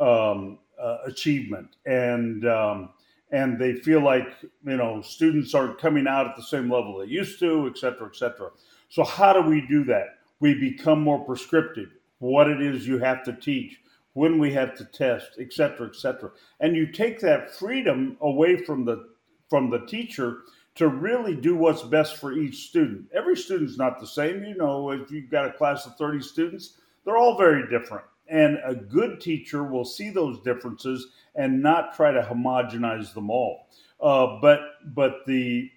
um, 0.01 0.59
uh, 0.77 0.97
achievement 1.05 1.77
and 1.85 2.45
um, 2.45 2.89
and 3.31 3.59
they 3.59 3.73
feel 3.73 4.01
like 4.01 4.27
you 4.65 4.77
know 4.77 5.01
students 5.01 5.53
aren't 5.53 5.79
coming 5.79 6.07
out 6.07 6.27
at 6.27 6.35
the 6.35 6.43
same 6.43 6.71
level 6.71 6.97
they 6.97 7.05
used 7.05 7.39
to, 7.39 7.67
et 7.67 7.77
cetera, 7.77 8.07
et 8.07 8.15
cetera. 8.15 8.49
So 8.89 9.03
how 9.03 9.33
do 9.33 9.41
we 9.41 9.65
do 9.67 9.83
that? 9.85 10.17
We 10.39 10.55
become 10.55 11.01
more 11.01 11.23
prescriptive. 11.23 11.89
What 12.19 12.49
it 12.49 12.61
is 12.61 12.87
you 12.87 12.97
have 12.99 13.23
to 13.25 13.33
teach, 13.33 13.79
when 14.13 14.39
we 14.39 14.51
have 14.53 14.75
to 14.75 14.85
test, 14.85 15.31
et 15.39 15.53
cetera, 15.53 15.87
et 15.87 15.95
cetera. 15.95 16.31
And 16.59 16.75
you 16.75 16.91
take 16.91 17.19
that 17.21 17.55
freedom 17.55 18.17
away 18.21 18.57
from 18.63 18.85
the 18.85 19.09
from 19.49 19.69
the 19.69 19.85
teacher 19.85 20.39
to 20.75 20.87
really 20.87 21.35
do 21.35 21.55
what's 21.55 21.81
best 21.81 22.17
for 22.17 22.33
each 22.33 22.67
student. 22.69 23.05
Every 23.13 23.35
student's 23.35 23.77
not 23.77 23.99
the 23.99 24.07
same. 24.07 24.43
You 24.43 24.55
know, 24.55 24.91
if 24.91 25.11
you've 25.11 25.29
got 25.29 25.47
a 25.47 25.53
class 25.53 25.85
of 25.85 25.95
30 25.97 26.21
students, 26.21 26.77
they're 27.03 27.17
all 27.17 27.37
very 27.37 27.67
different. 27.69 28.05
And 28.29 28.59
a 28.63 28.75
good 28.75 29.19
teacher 29.19 29.63
will 29.63 29.85
see 29.85 30.09
those 30.09 30.39
differences 30.41 31.07
and 31.35 31.61
not 31.61 31.95
try 31.95 32.11
to 32.11 32.21
homogenize 32.21 33.13
them 33.13 33.29
all. 33.29 33.67
Uh, 33.99 34.39
but 34.41 34.59
but 34.93 35.25
the 35.25 35.69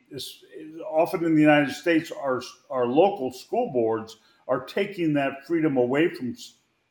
often 0.89 1.25
in 1.25 1.35
the 1.35 1.41
United 1.41 1.73
States, 1.73 2.13
our 2.13 2.43
our 2.71 2.87
local 2.87 3.33
school 3.33 3.73
boards 3.73 4.17
are 4.49 4.65
taking 4.65 5.15
that 5.15 5.47
freedom 5.47 5.77
away 5.77 6.09
from 6.09 6.37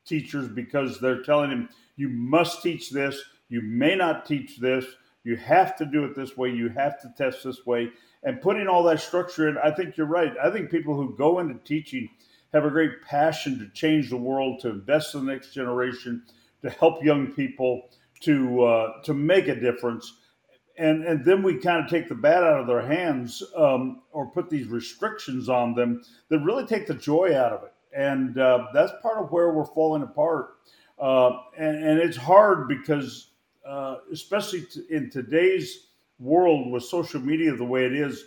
teachers 0.06 0.48
because 0.48 1.00
they're 1.00 1.22
telling 1.24 1.50
them 1.50 1.70
you 1.96 2.10
must 2.10 2.64
teach 2.64 2.90
this, 2.90 3.22
you 3.50 3.62
may 3.62 3.96
not 3.96 4.26
teach 4.26 4.58
this, 4.58 4.86
you 5.24 5.36
have 5.36 5.78
to 5.78 5.86
do 5.86 6.04
it 6.04 6.16
this 6.16 6.36
way, 6.36 6.50
you 6.50 6.70
have 6.70 7.00
to 7.02 7.14
test 7.18 7.44
this 7.44 7.66
way, 7.66 7.92
and 8.24 8.42
putting 8.42 8.68
all 8.68 8.84
that 8.84 9.00
structure 9.00 9.48
in. 9.48 9.58
I 9.58 9.72
think 9.72 9.98
you're 9.98 10.08
right. 10.08 10.34
I 10.44 10.50
think 10.50 10.72
people 10.72 10.96
who 10.96 11.16
go 11.16 11.40
into 11.40 11.56
teaching 11.64 12.10
have 12.54 12.66
a 12.66 12.70
great 12.70 13.02
passion 13.04 13.60
to 13.60 13.70
change 13.70 14.10
the 14.10 14.18
world, 14.18 14.60
to 14.62 14.70
invest 14.70 15.16
in 15.16 15.26
the 15.26 15.32
next 15.32 15.54
generation, 15.54 16.24
to 16.62 16.70
help 16.70 17.04
young 17.04 17.32
people, 17.32 17.90
to 18.22 18.64
uh, 18.64 19.02
to 19.04 19.14
make 19.14 19.48
a 19.48 19.56
difference. 19.56 20.18
And, 20.78 21.06
and 21.06 21.24
then 21.26 21.44
we 21.44 21.58
kind 21.58 21.84
of 21.84 21.90
take 21.90 22.08
the 22.08 22.16
bat 22.16 22.44
out 22.44 22.60
of 22.60 22.68
their 22.68 22.82
hands 22.82 23.44
um, 23.56 24.02
or 24.12 24.26
put 24.32 24.50
these 24.50 24.68
restrictions 24.68 25.50
on 25.50 25.76
them 25.76 26.04
that 26.30 26.40
really 26.40 26.66
take 26.66 26.88
the 26.88 26.94
joy 26.94 27.38
out 27.38 27.52
of 27.52 27.64
it. 27.64 27.74
And 27.96 28.38
uh, 28.40 28.68
that's 28.74 28.94
part 29.02 29.18
of 29.18 29.32
where 29.32 29.52
we're 29.52 29.66
falling 29.66 30.02
apart. 30.02 30.56
Uh, 30.98 31.42
and, 31.58 31.84
and, 31.84 32.00
it's 32.00 32.16
hard 32.16 32.68
because, 32.68 33.32
uh, 33.66 33.98
especially 34.12 34.62
t- 34.62 34.84
in 34.90 35.10
today's 35.10 35.88
world 36.20 36.72
with 36.72 36.84
social 36.84 37.20
media 37.20 37.56
the 37.56 37.66
way 37.66 37.86
it 37.86 37.94
is, 37.94 38.26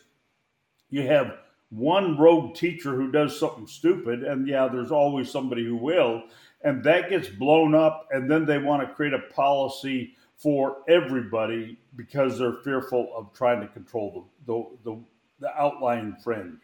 you 0.90 1.02
have 1.02 1.38
one 1.71 2.18
rogue 2.18 2.54
teacher 2.54 2.94
who 2.94 3.11
does 3.11 3.38
something 3.38 3.66
stupid, 3.66 4.23
and 4.23 4.47
yeah, 4.47 4.68
there's 4.68 4.92
always 4.92 5.30
somebody 5.30 5.64
who 5.64 5.76
will, 5.76 6.23
and 6.62 6.83
that 6.85 7.11
gets 7.11 7.28
blown 7.28 7.75
up, 7.75 8.09
and 8.11 8.30
then 8.30 8.47
they 8.47 8.59
want 8.59 8.87
to 8.87 8.94
create 8.94 9.14
a 9.14 9.35
policy 9.35 10.14
for 10.37 10.78
everybody 10.88 11.78
because 11.97 12.38
they're 12.38 12.61
fearful 12.64 13.11
of 13.16 13.33
trying 13.33 13.61
to 13.61 13.68
control 13.68 14.28
the 14.47 14.52
the, 14.52 14.90
the, 14.90 15.00
the 15.40 15.61
outlying 15.61 16.16
fringe. 16.23 16.61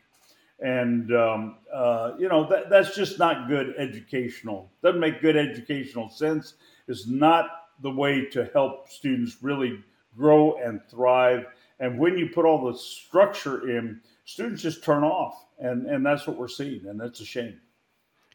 And 0.61 1.15
um, 1.15 1.57
uh, 1.73 2.13
you 2.19 2.29
know 2.29 2.49
that 2.49 2.69
that's 2.69 2.95
just 2.95 3.19
not 3.19 3.49
good 3.49 3.75
educational. 3.79 4.71
Doesn't 4.83 5.01
make 5.01 5.23
good 5.23 5.37
educational 5.37 6.09
sense. 6.09 6.55
It's 6.87 7.07
not 7.07 7.47
the 7.83 7.91
way 7.91 8.27
to 8.27 8.45
help 8.53 8.91
students 8.91 9.39
really 9.43 9.83
grow 10.17 10.59
and 10.59 10.81
thrive. 10.91 11.47
And 11.79 11.99
when 11.99 12.19
you 12.19 12.29
put 12.29 12.45
all 12.45 12.71
the 12.71 12.79
structure 12.79 13.71
in, 13.71 14.01
students 14.31 14.63
just 14.63 14.85
turn 14.85 15.03
off, 15.03 15.47
and 15.59 15.87
and 15.87 16.07
that's 16.07 16.27
what 16.27 16.37
we're 16.37 16.49
seeing, 16.49 16.87
and 16.87 17.01
that's 17.01 17.21
a 17.21 17.25
shame. 17.25 17.61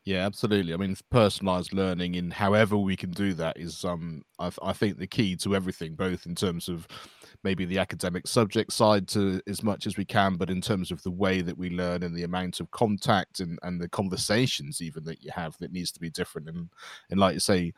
Yeah, 0.04 0.24
absolutely. 0.24 0.72
I 0.72 0.78
mean, 0.78 0.96
personalized 1.10 1.74
learning 1.74 2.14
in 2.14 2.30
however 2.30 2.78
we 2.78 2.96
can 2.96 3.10
do 3.10 3.34
that 3.36 3.58
is, 3.58 3.84
um, 3.84 4.22
I, 4.38 4.52
I, 4.62 4.72
think, 4.72 5.00
the 5.00 5.08
key 5.08 5.36
to 5.38 5.56
everything, 5.56 5.96
both 5.96 6.28
in 6.28 6.36
terms 6.36 6.70
of 6.70 6.88
maybe 7.44 7.66
the 7.66 7.80
academic 7.80 8.28
subject 8.28 8.72
side 8.72 9.08
to 9.10 9.42
as 9.48 9.64
much 9.64 9.88
as 9.88 9.98
we 9.98 10.06
can, 10.06 10.36
but 10.36 10.52
in 10.52 10.62
terms 10.62 10.92
of 10.92 11.02
the 11.02 11.10
way 11.10 11.42
that 11.42 11.58
we 11.58 11.72
learn 11.72 12.04
and 12.04 12.16
the 12.16 12.22
amount 12.22 12.60
of 12.60 12.70
contact 12.70 13.40
and, 13.40 13.58
and 13.64 13.82
the 13.82 13.90
conversations 13.90 14.80
even 14.80 15.04
that 15.06 15.24
you 15.24 15.32
have 15.34 15.58
that 15.58 15.72
needs 15.72 15.92
to 15.94 16.00
be 16.00 16.12
different. 16.12 16.50
And, 16.50 16.70
and 17.10 17.20
like 17.20 17.34
you 17.34 17.40
say, 17.40 17.74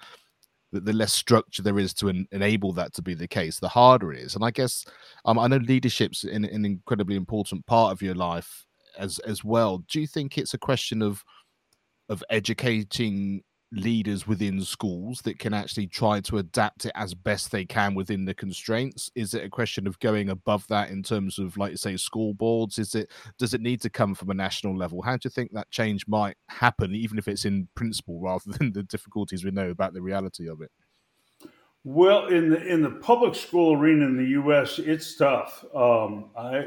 the, 0.72 0.80
the 0.82 0.94
less 0.94 1.14
structure 1.14 1.62
there 1.62 1.80
is 1.80 1.94
to 1.96 2.10
en- 2.10 2.28
enable 2.32 2.74
that 2.74 2.94
to 2.94 3.02
be 3.02 3.14
the 3.14 3.28
case, 3.28 3.60
the 3.60 3.68
harder 3.68 4.12
it 4.12 4.20
is. 4.20 4.36
And 4.36 4.44
I 4.44 4.52
guess 4.52 4.86
um, 5.26 5.40
I 5.40 5.48
know 5.48 5.58
leadership's 5.58 6.24
an, 6.24 6.46
an 6.46 6.66
incredibly 6.66 7.16
important 7.16 7.66
part 7.66 7.92
of 7.92 8.02
your 8.02 8.16
life 8.16 8.66
as 8.98 9.20
as 9.20 9.44
well. 9.44 9.84
Do 9.90 10.02
you 10.02 10.08
think 10.08 10.38
it's 10.38 10.54
a 10.54 10.60
question 10.60 11.02
of 11.02 11.24
of 12.10 12.24
educating 12.30 13.44
leaders 13.72 14.26
within 14.26 14.62
schools 14.64 15.22
that 15.22 15.40
can 15.40 15.54
actually 15.54 15.88
try 15.88 16.22
to 16.22 16.38
adapt 16.38 16.86
it 16.86 16.92
as 16.96 17.14
best 17.14 17.52
they 17.52 17.66
can 17.66 17.94
within 17.94 18.26
the 18.26 18.34
constraints? 18.34 19.12
Is 19.16 19.34
it 19.34 19.44
a 19.44 19.50
question 19.50 19.88
of 19.88 20.00
going 20.00 20.30
above 20.30 20.66
that 20.68 20.90
in 20.90 21.04
terms 21.04 21.38
of 21.38 21.58
like 21.58 21.78
say 21.78 21.98
school 21.98 22.34
boards? 22.34 22.80
Is 22.80 22.96
it 22.96 23.12
does 23.38 23.54
it 23.54 23.62
need 23.62 23.82
to 23.82 23.90
come 23.90 24.16
from 24.16 24.30
a 24.30 24.34
national 24.34 24.78
level? 24.78 25.02
How 25.02 25.14
do 25.14 25.22
you 25.26 25.30
think 25.30 25.52
that 25.52 25.70
change 25.70 26.08
might 26.08 26.38
happen 26.48 26.96
even 26.96 27.18
if 27.18 27.28
it's 27.28 27.46
in 27.46 27.68
principle 27.76 28.20
rather 28.20 28.52
than 28.58 28.72
the 28.72 28.84
difficulties 28.84 29.44
we 29.44 29.52
know 29.52 29.70
about 29.70 29.94
the 29.94 30.02
reality 30.02 30.48
of 30.48 30.62
it? 30.62 30.72
Well 31.84 32.28
in 32.28 32.50
the 32.50 32.66
in 32.66 32.82
the 32.82 32.92
public 32.92 33.36
school 33.36 33.74
arena 33.74 34.06
in 34.06 34.18
the 34.18 34.26
us 34.26 34.80
it's 34.80 35.16
tough. 35.16 35.66
Um, 35.76 36.32
i 36.38 36.66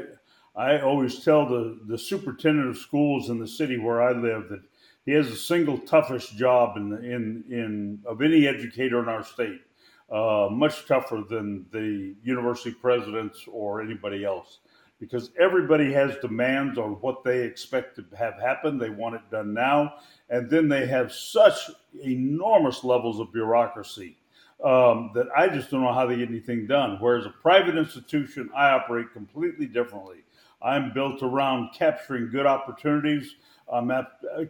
i 0.55 0.79
always 0.81 1.23
tell 1.23 1.47
the 1.47 1.79
the 1.87 1.97
superintendent 1.97 2.69
of 2.69 2.77
schools 2.77 3.29
in 3.29 3.39
the 3.39 3.47
city 3.47 3.77
where 3.77 4.01
i 4.01 4.11
live 4.11 4.49
that 4.49 4.61
he 5.05 5.11
has 5.13 5.29
the 5.29 5.35
single 5.35 5.77
toughest 5.77 6.37
job 6.37 6.77
in 6.77 6.93
in 7.03 7.43
in 7.49 7.99
of 8.05 8.21
any 8.21 8.47
educator 8.47 9.01
in 9.01 9.09
our 9.09 9.23
state. 9.23 9.61
Uh, 10.09 10.49
much 10.51 10.85
tougher 10.87 11.23
than 11.29 11.65
the 11.71 12.13
university 12.21 12.71
presidents 12.71 13.45
or 13.49 13.81
anybody 13.81 14.25
else, 14.25 14.59
because 14.99 15.31
everybody 15.39 15.93
has 15.93 16.17
demands 16.17 16.77
on 16.77 16.91
what 16.99 17.23
they 17.23 17.43
expect 17.43 17.95
to 17.95 18.05
have 18.17 18.33
happen. 18.37 18.77
They 18.77 18.89
want 18.89 19.15
it 19.15 19.21
done 19.31 19.53
now, 19.53 19.93
and 20.29 20.49
then 20.49 20.67
they 20.67 20.85
have 20.85 21.13
such 21.13 21.55
enormous 22.03 22.83
levels 22.83 23.21
of 23.21 23.31
bureaucracy 23.31 24.17
um, 24.63 25.11
that 25.15 25.27
I 25.35 25.47
just 25.47 25.71
don't 25.71 25.81
know 25.81 25.93
how 25.93 26.05
they 26.05 26.17
get 26.17 26.29
anything 26.29 26.67
done. 26.67 26.97
Whereas 26.99 27.25
a 27.25 27.29
private 27.29 27.77
institution, 27.77 28.49
I 28.55 28.71
operate 28.71 29.13
completely 29.13 29.65
differently. 29.65 30.25
I'm 30.61 30.93
built 30.93 31.23
around 31.23 31.69
capturing 31.73 32.29
good 32.29 32.45
opportunities 32.45 33.35
um, 33.71 33.91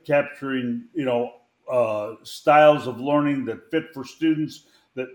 capturing 0.06 0.86
you 0.94 1.06
know 1.06 1.34
uh, 1.70 2.16
styles 2.24 2.88
of 2.88 3.00
learning 3.00 3.46
that 3.46 3.70
fit 3.72 3.86
for 3.94 4.04
students 4.04 4.66
that 4.96 5.08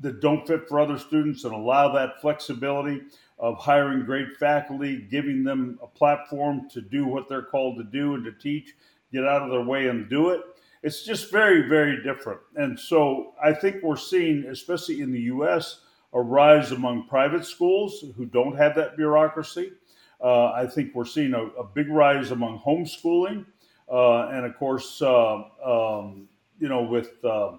that 0.00 0.20
don't 0.20 0.46
fit 0.46 0.68
for 0.68 0.78
other 0.78 0.98
students 0.98 1.44
and 1.44 1.54
allow 1.54 1.92
that 1.92 2.20
flexibility 2.20 3.02
of 3.38 3.58
hiring 3.58 4.04
great 4.04 4.36
faculty, 4.38 5.06
giving 5.10 5.44
them 5.44 5.78
a 5.82 5.86
platform 5.86 6.68
to 6.70 6.80
do 6.80 7.06
what 7.06 7.28
they're 7.28 7.42
called 7.42 7.76
to 7.76 7.84
do 7.84 8.14
and 8.14 8.24
to 8.24 8.32
teach, 8.32 8.74
get 9.12 9.24
out 9.24 9.42
of 9.42 9.50
their 9.50 9.64
way 9.64 9.88
and 9.88 10.08
do 10.08 10.30
it. 10.30 10.40
It's 10.82 11.02
just 11.04 11.30
very, 11.30 11.68
very 11.68 12.02
different. 12.02 12.40
And 12.56 12.78
so 12.78 13.34
I 13.42 13.52
think 13.52 13.82
we're 13.82 13.96
seeing, 13.96 14.44
especially 14.44 15.00
in 15.00 15.12
the 15.12 15.20
US, 15.22 15.80
a 16.12 16.20
rise 16.20 16.72
among 16.72 17.08
private 17.08 17.44
schools 17.44 18.04
who 18.16 18.24
don't 18.26 18.56
have 18.56 18.74
that 18.76 18.96
bureaucracy. 18.96 19.72
Uh, 20.20 20.52
I 20.52 20.66
think 20.66 20.94
we're 20.94 21.04
seeing 21.04 21.34
a, 21.34 21.44
a 21.60 21.64
big 21.64 21.88
rise 21.88 22.30
among 22.30 22.60
homeschooling. 22.60 23.44
Uh, 23.90 24.28
and 24.28 24.44
of 24.44 24.56
course, 24.56 25.00
uh, 25.00 25.42
um, 25.64 26.28
you 26.58 26.68
know, 26.68 26.82
with 26.82 27.24
uh, 27.24 27.52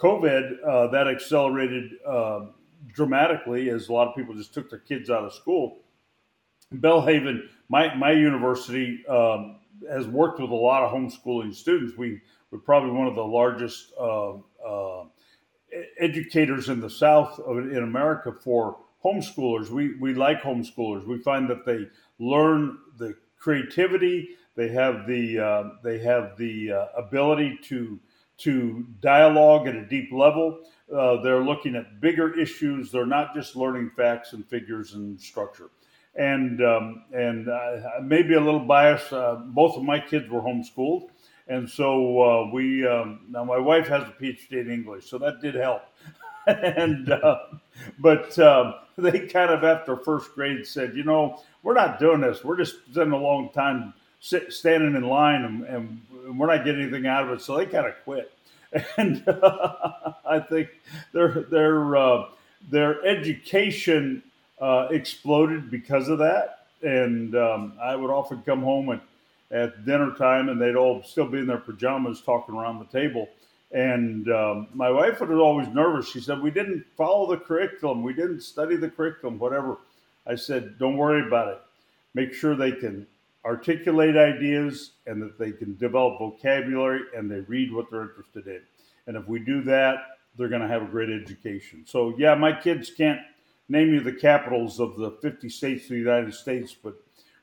COVID, 0.00 0.64
uh, 0.66 0.86
that 0.88 1.06
accelerated 1.06 1.92
uh, 2.06 2.46
dramatically 2.92 3.70
as 3.70 3.88
a 3.88 3.92
lot 3.92 4.08
of 4.08 4.16
people 4.16 4.34
just 4.34 4.52
took 4.54 4.70
their 4.70 4.80
kids 4.80 5.10
out 5.10 5.24
of 5.24 5.32
school. 5.32 5.78
Belhaven, 6.74 7.48
my 7.68 7.94
my 7.94 8.12
university 8.12 9.06
um, 9.06 9.56
has 9.90 10.06
worked 10.06 10.40
with 10.40 10.50
a 10.50 10.54
lot 10.54 10.82
of 10.82 10.92
homeschooling 10.92 11.54
students. 11.54 11.96
We 11.96 12.20
we're 12.50 12.58
probably 12.58 12.90
one 12.90 13.06
of 13.06 13.14
the 13.14 13.24
largest 13.24 13.92
educators 15.98 16.68
in 16.68 16.80
the 16.80 16.90
South 16.90 17.38
of, 17.40 17.58
in 17.58 17.82
America 17.82 18.32
for 18.32 18.78
homeschoolers. 19.08 19.70
We 19.70 19.96
we 19.96 20.14
like 20.14 20.42
homeschoolers. 20.42 21.06
We 21.06 21.18
find 21.18 21.48
that 21.50 21.64
they 21.64 21.86
learn 22.18 22.78
the 22.96 23.16
creativity. 23.38 24.30
They 24.56 24.68
have 24.68 25.06
the 25.06 25.38
uh, 25.38 25.64
they 25.82 25.98
have 26.00 26.36
the 26.36 26.72
uh, 26.72 26.86
ability 26.96 27.58
to 27.64 27.98
to 28.38 28.86
dialogue 29.00 29.66
at 29.66 29.74
a 29.74 29.84
deep 29.86 30.12
level. 30.12 30.60
Uh, 30.94 31.20
they're 31.22 31.44
looking 31.44 31.76
at 31.76 32.00
bigger 32.00 32.38
issues. 32.38 32.90
They're 32.90 33.06
not 33.06 33.34
just 33.34 33.56
learning 33.56 33.90
facts 33.96 34.32
and 34.32 34.46
figures 34.48 34.94
and 34.94 35.20
structure. 35.20 35.70
And 36.14 36.62
um, 36.62 37.04
and 37.12 37.48
maybe 38.02 38.34
a 38.34 38.40
little 38.40 38.60
biased. 38.66 39.12
Uh, 39.12 39.36
both 39.36 39.76
of 39.76 39.84
my 39.84 40.00
kids 40.00 40.28
were 40.28 40.40
homeschooled, 40.40 41.10
and 41.46 41.68
so 41.68 42.20
uh, 42.20 42.50
we 42.52 42.86
um, 42.86 43.20
now 43.28 43.44
my 43.44 43.58
wife 43.58 43.86
has 43.88 44.02
a 44.02 44.14
PhD 44.20 44.52
in 44.52 44.70
English, 44.70 45.08
so 45.08 45.18
that 45.18 45.40
did 45.40 45.54
help. 45.54 45.82
and 46.62 47.12
uh, 47.12 47.38
but 47.98 48.38
um, 48.38 48.74
they 48.96 49.26
kind 49.26 49.50
of 49.50 49.64
after 49.64 49.96
first 49.96 50.34
grade 50.34 50.66
said, 50.66 50.96
you 50.96 51.04
know, 51.04 51.42
we're 51.62 51.74
not 51.74 51.98
doing 51.98 52.22
this. 52.22 52.42
We're 52.42 52.56
just 52.56 52.76
spending 52.90 53.12
a 53.12 53.22
long 53.22 53.50
time 53.50 53.92
sit, 54.20 54.50
standing 54.52 54.94
in 54.94 55.02
line, 55.02 55.44
and, 55.44 55.64
and, 55.64 56.38
we're 56.38 56.54
not 56.54 56.64
getting 56.64 56.82
anything 56.82 57.06
out 57.06 57.24
of 57.24 57.30
it. 57.30 57.40
So 57.40 57.56
they 57.56 57.64
kind 57.64 57.86
of 57.86 57.94
quit. 58.04 58.32
And 58.98 59.26
uh, 59.26 60.12
I 60.26 60.40
think 60.40 60.68
their 61.14 61.40
their 61.50 61.96
uh, 61.96 62.26
their 62.70 63.04
education 63.06 64.22
uh, 64.60 64.88
exploded 64.90 65.70
because 65.70 66.08
of 66.08 66.18
that. 66.18 66.66
And 66.82 67.34
um, 67.34 67.72
I 67.82 67.96
would 67.96 68.10
often 68.10 68.42
come 68.42 68.62
home 68.62 68.90
at 68.90 69.00
at 69.50 69.86
dinner 69.86 70.14
time, 70.14 70.50
and 70.50 70.60
they'd 70.60 70.76
all 70.76 71.02
still 71.02 71.26
be 71.26 71.38
in 71.38 71.46
their 71.46 71.58
pajamas 71.58 72.20
talking 72.20 72.54
around 72.54 72.78
the 72.78 72.98
table. 72.98 73.28
And 73.70 74.30
um, 74.30 74.68
my 74.72 74.90
wife 74.90 75.20
was 75.20 75.30
always 75.30 75.68
nervous. 75.68 76.08
She 76.08 76.20
said, 76.20 76.40
We 76.40 76.50
didn't 76.50 76.84
follow 76.96 77.30
the 77.30 77.36
curriculum. 77.36 78.02
We 78.02 78.14
didn't 78.14 78.40
study 78.40 78.76
the 78.76 78.88
curriculum, 78.88 79.38
whatever. 79.38 79.78
I 80.26 80.36
said, 80.36 80.78
Don't 80.78 80.96
worry 80.96 81.26
about 81.26 81.48
it. 81.48 81.60
Make 82.14 82.32
sure 82.32 82.56
they 82.56 82.72
can 82.72 83.06
articulate 83.44 84.16
ideas 84.16 84.92
and 85.06 85.22
that 85.22 85.38
they 85.38 85.52
can 85.52 85.76
develop 85.76 86.18
vocabulary 86.18 87.02
and 87.16 87.30
they 87.30 87.40
read 87.40 87.72
what 87.72 87.90
they're 87.90 88.02
interested 88.02 88.46
in. 88.46 88.60
And 89.06 89.16
if 89.16 89.26
we 89.28 89.38
do 89.38 89.62
that, 89.62 89.96
they're 90.36 90.48
going 90.48 90.62
to 90.62 90.68
have 90.68 90.82
a 90.82 90.86
great 90.86 91.10
education. 91.10 91.84
So, 91.86 92.14
yeah, 92.18 92.34
my 92.34 92.52
kids 92.52 92.90
can't 92.90 93.20
name 93.68 93.92
you 93.92 94.00
the 94.00 94.12
capitals 94.12 94.80
of 94.80 94.96
the 94.96 95.10
50 95.10 95.48
states 95.48 95.84
of 95.84 95.90
the 95.90 95.96
United 95.96 96.34
States, 96.34 96.74
but 96.74 96.94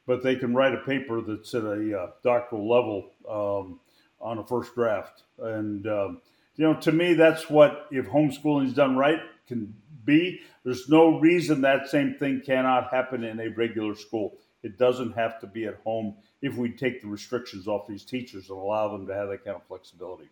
but 0.08 0.22
they 0.22 0.36
can 0.36 0.54
write 0.54 0.74
a 0.74 0.78
paper 0.78 1.22
that's 1.22 1.54
at 1.56 1.64
a 1.64 2.00
uh, 2.00 2.12
doctoral 2.24 2.70
level 2.70 3.10
um, 3.30 3.80
on 4.20 4.38
a 4.38 4.46
first 4.46 4.74
draft. 4.76 5.24
And 5.40 5.86
um, 5.88 6.22
you 6.56 6.66
know, 6.66 6.80
to 6.82 6.92
me, 6.92 7.14
that's 7.14 7.50
what 7.50 7.88
if 7.92 8.08
homeschooling 8.08 8.68
is 8.68 8.74
done 8.74 8.96
right 8.96 9.20
can 9.48 9.74
be. 10.06 10.42
There's 10.64 10.90
no 10.90 11.20
reason 11.20 11.62
that 11.62 11.88
same 11.88 12.16
thing 12.16 12.42
cannot 12.46 12.92
happen 12.92 13.24
in 13.24 13.40
a 13.40 13.50
regular 13.50 13.96
school. 13.96 14.38
It 14.64 14.78
doesn't 14.78 15.14
have 15.14 15.40
to 15.42 15.48
be 15.48 15.66
at 15.66 15.80
home 15.84 16.16
if 16.42 16.56
we 16.56 16.72
take 16.72 17.02
the 17.02 17.08
restrictions 17.08 17.68
off 17.68 17.88
these 17.88 18.04
teachers 18.04 18.50
and 18.50 18.58
allow 18.58 18.92
them 18.92 19.06
to 19.08 19.14
have 19.14 19.30
that 19.30 19.44
kind 19.44 19.56
of 19.56 19.64
flexibility. 19.68 20.30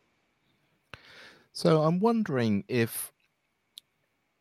So 1.52 1.84
I'm 1.84 2.00
wondering 2.00 2.64
if 2.68 3.12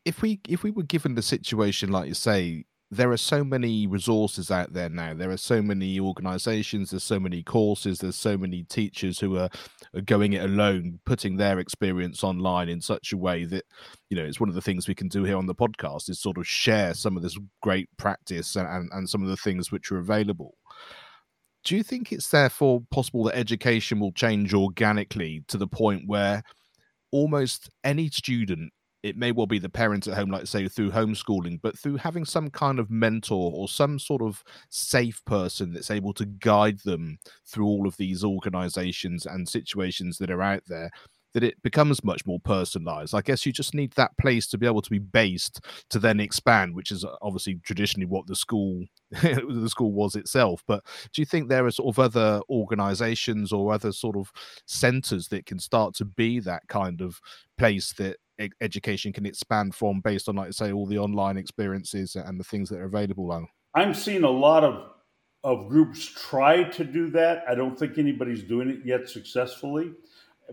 if 0.03 0.21
we 0.21 0.41
if 0.49 0.63
we 0.63 0.71
were 0.71 0.83
given 0.83 1.15
the 1.15 1.21
situation 1.21 1.91
like 1.91 2.07
you 2.07 2.15
say 2.15 2.65
there 2.93 3.11
are 3.11 3.17
so 3.17 3.43
many 3.43 3.87
resources 3.87 4.51
out 4.51 4.73
there 4.73 4.89
now. 4.89 5.13
There 5.13 5.31
are 5.31 5.37
so 5.37 5.61
many 5.61 5.99
organizations, 5.99 6.91
there's 6.91 7.03
so 7.03 7.19
many 7.19 7.43
courses, 7.43 7.99
there's 7.99 8.15
so 8.15 8.37
many 8.37 8.63
teachers 8.63 9.19
who 9.19 9.37
are, 9.37 9.49
are, 9.93 10.01
going 10.01 10.33
it 10.33 10.43
alone, 10.43 10.99
putting 11.05 11.35
their 11.35 11.59
experience 11.59 12.23
online 12.23 12.69
in 12.69 12.79
such 12.79 13.11
a 13.11 13.17
way 13.17 13.45
that, 13.45 13.65
you 14.09 14.17
know, 14.17 14.23
it's 14.23 14.39
one 14.39 14.49
of 14.49 14.55
the 14.55 14.61
things 14.61 14.87
we 14.87 14.95
can 14.95 15.07
do 15.07 15.23
here 15.23 15.37
on 15.37 15.45
the 15.45 15.55
podcast 15.55 16.09
is 16.09 16.19
sort 16.19 16.37
of 16.37 16.47
share 16.47 16.93
some 16.93 17.17
of 17.17 17.23
this 17.23 17.37
great 17.61 17.89
practice 17.97 18.55
and, 18.55 18.67
and, 18.67 18.89
and 18.93 19.09
some 19.09 19.23
of 19.23 19.29
the 19.29 19.37
things 19.37 19.71
which 19.71 19.91
are 19.91 19.97
available. 19.97 20.55
Do 21.63 21.75
you 21.75 21.83
think 21.83 22.11
it's 22.11 22.29
therefore 22.29 22.81
possible 22.91 23.23
that 23.25 23.37
education 23.37 23.99
will 23.99 24.11
change 24.11 24.53
organically 24.53 25.43
to 25.47 25.57
the 25.57 25.67
point 25.67 26.03
where 26.07 26.43
almost 27.11 27.69
any 27.83 28.09
student 28.09 28.73
it 29.03 29.17
may 29.17 29.33
well 29.33 29.45
be 29.45 29.59
the 29.59 29.69
parents 29.69 30.07
at 30.07 30.15
home, 30.15 30.31
like 30.31 30.47
say 30.47 30.67
through 30.67 30.89
homeschooling, 30.91 31.59
but 31.61 31.77
through 31.77 31.97
having 31.97 32.23
some 32.23 32.49
kind 32.49 32.79
of 32.79 32.89
mentor 32.89 33.51
or 33.53 33.67
some 33.67 33.99
sort 33.99 34.21
of 34.21 34.43
safe 34.69 35.23
person 35.25 35.73
that's 35.73 35.91
able 35.91 36.13
to 36.13 36.25
guide 36.25 36.79
them 36.79 37.17
through 37.45 37.65
all 37.65 37.85
of 37.85 37.97
these 37.97 38.23
organizations 38.23 39.25
and 39.25 39.47
situations 39.47 40.17
that 40.17 40.31
are 40.31 40.41
out 40.41 40.63
there, 40.67 40.89
that 41.33 41.43
it 41.43 41.61
becomes 41.63 42.03
much 42.03 42.25
more 42.25 42.39
personalized. 42.39 43.15
I 43.15 43.21
guess 43.21 43.45
you 43.45 43.51
just 43.51 43.73
need 43.73 43.91
that 43.93 44.17
place 44.17 44.47
to 44.47 44.57
be 44.57 44.65
able 44.65 44.81
to 44.81 44.89
be 44.89 44.99
based 44.99 45.61
to 45.89 45.99
then 45.99 46.19
expand, 46.19 46.75
which 46.75 46.91
is 46.91 47.03
uh, 47.03 47.15
obviously 47.21 47.55
traditionally 47.63 48.05
what 48.05 48.27
the 48.27 48.35
school 48.35 48.85
the 49.11 49.69
school 49.69 49.91
was 49.91 50.15
itself. 50.15 50.63
But 50.67 50.83
do 51.13 51.21
you 51.21 51.25
think 51.25 51.49
there 51.49 51.65
are 51.65 51.71
sort 51.71 51.93
of 51.93 51.99
other 51.99 52.41
organizations 52.49 53.51
or 53.51 53.73
other 53.73 53.91
sort 53.91 54.15
of 54.15 54.31
centers 54.65 55.27
that 55.29 55.45
can 55.45 55.59
start 55.59 55.95
to 55.95 56.05
be 56.05 56.39
that 56.41 56.67
kind 56.67 57.01
of 57.01 57.19
place 57.57 57.93
that 57.93 58.17
education 58.61 59.13
can 59.13 59.25
expand 59.25 59.75
from 59.75 60.01
based 60.01 60.27
on 60.27 60.35
like 60.35 60.53
say 60.53 60.71
all 60.71 60.87
the 60.87 60.97
online 60.97 61.37
experiences 61.37 62.15
and 62.15 62.39
the 62.39 62.43
things 62.43 62.67
that 62.67 62.79
are 62.79 62.85
available 62.85 63.27
now 63.27 63.45
i'm 63.75 63.93
seeing 63.93 64.23
a 64.23 64.29
lot 64.29 64.63
of 64.63 64.89
of 65.43 65.67
groups 65.69 66.03
try 66.03 66.63
to 66.63 66.83
do 66.83 67.11
that 67.11 67.43
i 67.47 67.53
don't 67.53 67.77
think 67.77 67.97
anybody's 67.99 68.43
doing 68.43 68.69
it 68.69 68.79
yet 68.83 69.07
successfully 69.07 69.91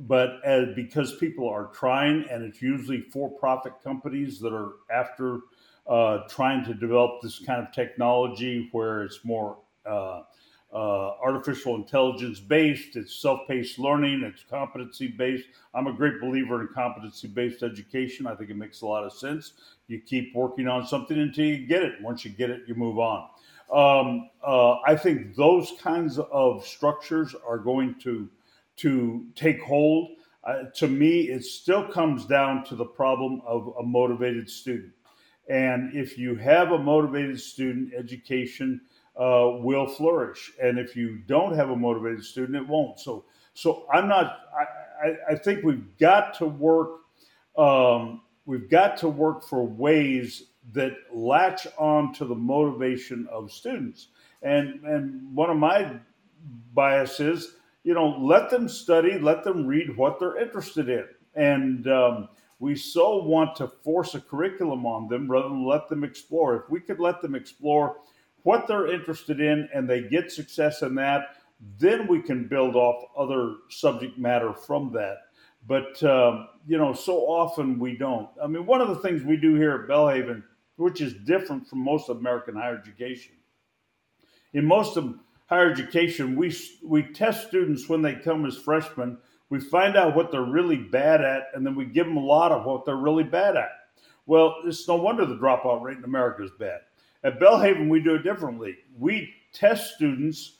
but 0.06 0.40
as, 0.44 0.68
because 0.74 1.16
people 1.16 1.48
are 1.48 1.66
trying 1.66 2.24
and 2.30 2.42
it's 2.42 2.62
usually 2.62 3.00
for-profit 3.00 3.74
companies 3.82 4.38
that 4.40 4.52
are 4.52 4.72
after 4.90 5.40
uh, 5.86 6.18
trying 6.28 6.64
to 6.64 6.74
develop 6.74 7.20
this 7.22 7.38
kind 7.40 7.66
of 7.66 7.72
technology 7.72 8.68
where 8.72 9.02
it's 9.02 9.24
more 9.24 9.58
uh, 9.86 10.22
uh, 10.72 11.14
artificial 11.20 11.74
intelligence 11.74 12.38
based, 12.38 12.94
it's 12.94 13.20
self 13.20 13.40
paced 13.48 13.78
learning, 13.78 14.22
it's 14.22 14.44
competency 14.48 15.08
based. 15.08 15.46
I'm 15.74 15.88
a 15.88 15.92
great 15.92 16.20
believer 16.20 16.60
in 16.60 16.68
competency 16.68 17.26
based 17.26 17.64
education. 17.64 18.26
I 18.26 18.36
think 18.36 18.50
it 18.50 18.56
makes 18.56 18.82
a 18.82 18.86
lot 18.86 19.04
of 19.04 19.12
sense. 19.12 19.54
You 19.88 20.00
keep 20.00 20.34
working 20.34 20.68
on 20.68 20.86
something 20.86 21.18
until 21.18 21.46
you 21.46 21.66
get 21.66 21.82
it. 21.82 22.00
Once 22.00 22.24
you 22.24 22.30
get 22.30 22.50
it, 22.50 22.62
you 22.68 22.76
move 22.76 22.98
on. 23.00 23.28
Um, 23.72 24.30
uh, 24.44 24.76
I 24.86 24.96
think 24.96 25.34
those 25.34 25.72
kinds 25.80 26.18
of 26.18 26.64
structures 26.64 27.34
are 27.46 27.58
going 27.58 27.96
to 28.00 28.28
to 28.80 29.26
take 29.34 29.60
hold. 29.62 30.10
Uh, 30.44 30.64
to 30.74 30.88
me, 30.88 31.28
it 31.28 31.44
still 31.44 31.86
comes 31.86 32.26
down 32.26 32.64
to 32.64 32.74
the 32.74 32.84
problem 32.84 33.42
of 33.46 33.74
a 33.78 33.82
motivated 33.82 34.48
student. 34.48 34.92
And 35.48 35.94
if 35.94 36.16
you 36.16 36.36
have 36.36 36.70
a 36.70 36.78
motivated 36.78 37.40
student, 37.40 37.92
education 37.94 38.80
uh, 39.16 39.58
will 39.60 39.86
flourish. 39.86 40.52
And 40.62 40.78
if 40.78 40.94
you 40.96 41.18
don't 41.26 41.54
have 41.54 41.70
a 41.70 41.76
motivated 41.76 42.24
student, 42.24 42.56
it 42.56 42.66
won't. 42.66 43.00
So, 43.00 43.24
so 43.52 43.86
I'm 43.92 44.08
not. 44.08 44.38
I, 44.58 45.08
I, 45.08 45.14
I 45.30 45.34
think 45.34 45.64
we've 45.64 45.96
got 45.98 46.34
to 46.34 46.46
work. 46.46 47.00
Um, 47.58 48.22
we've 48.46 48.70
got 48.70 48.96
to 48.98 49.08
work 49.08 49.42
for 49.42 49.66
ways 49.66 50.44
that 50.72 50.92
latch 51.12 51.66
on 51.78 52.12
to 52.14 52.24
the 52.24 52.34
motivation 52.34 53.26
of 53.30 53.50
students. 53.50 54.08
And 54.42 54.84
and 54.84 55.34
one 55.34 55.50
of 55.50 55.56
my 55.56 55.96
biases, 56.72 57.56
you 57.84 57.94
know, 57.94 58.16
let 58.20 58.50
them 58.50 58.68
study, 58.68 59.18
let 59.18 59.44
them 59.44 59.66
read 59.66 59.96
what 59.96 60.18
they're 60.18 60.38
interested 60.38 60.88
in, 60.88 61.06
and 61.34 61.88
um, 61.88 62.28
we 62.60 62.76
so 62.76 63.22
want 63.24 63.56
to 63.56 63.66
force 63.66 64.14
a 64.14 64.20
curriculum 64.20 64.84
on 64.84 65.08
them 65.08 65.30
rather 65.30 65.48
than 65.48 65.66
let 65.66 65.88
them 65.88 66.04
explore. 66.04 66.56
If 66.56 66.70
we 66.70 66.80
could 66.80 67.00
let 67.00 67.22
them 67.22 67.34
explore 67.34 67.96
what 68.42 68.66
they're 68.66 68.92
interested 68.92 69.40
in 69.40 69.68
and 69.74 69.88
they 69.88 70.02
get 70.02 70.30
success 70.30 70.82
in 70.82 70.94
that, 70.96 71.36
then 71.78 72.06
we 72.06 72.20
can 72.20 72.46
build 72.46 72.76
off 72.76 73.04
other 73.16 73.56
subject 73.70 74.18
matter 74.18 74.52
from 74.52 74.92
that. 74.92 75.16
But, 75.66 76.02
um, 76.02 76.48
you 76.66 76.78
know, 76.78 76.92
so 76.92 77.18
often 77.20 77.78
we 77.78 77.96
don't. 77.96 78.28
I 78.42 78.46
mean, 78.46 78.64
one 78.66 78.80
of 78.80 78.88
the 78.88 78.96
things 78.96 79.22
we 79.22 79.36
do 79.36 79.54
here 79.54 79.74
at 79.74 79.88
Belhaven, 79.88 80.42
which 80.76 81.00
is 81.00 81.14
different 81.14 81.66
from 81.66 81.80
most 81.80 82.08
American 82.08 82.56
higher 82.56 82.78
education, 82.78 83.34
in 84.52 84.64
most 84.64 84.96
of 84.96 85.14
higher 85.50 85.70
education, 85.70 86.34
we, 86.34 86.56
we 86.82 87.02
test 87.02 87.48
students 87.48 87.88
when 87.88 88.00
they 88.00 88.14
come 88.14 88.46
as 88.46 88.56
freshmen. 88.56 89.18
We 89.50 89.60
find 89.60 89.96
out 89.96 90.16
what 90.16 90.30
they're 90.30 90.42
really 90.42 90.76
bad 90.78 91.20
at, 91.20 91.48
and 91.52 91.66
then 91.66 91.74
we 91.74 91.84
give 91.84 92.06
them 92.06 92.16
a 92.16 92.24
lot 92.24 92.52
of 92.52 92.64
what 92.64 92.86
they're 92.86 92.96
really 92.96 93.24
bad 93.24 93.56
at. 93.56 93.70
Well, 94.24 94.54
it's 94.64 94.88
no 94.88 94.94
wonder 94.94 95.26
the 95.26 95.34
dropout 95.34 95.82
rate 95.82 95.98
in 95.98 96.04
America 96.04 96.44
is 96.44 96.52
bad 96.58 96.80
at 97.22 97.38
Belhaven, 97.38 97.88
we 97.88 98.00
do 98.00 98.14
it 98.14 98.22
differently. 98.22 98.76
We 98.98 99.34
test 99.52 99.94
students 99.94 100.56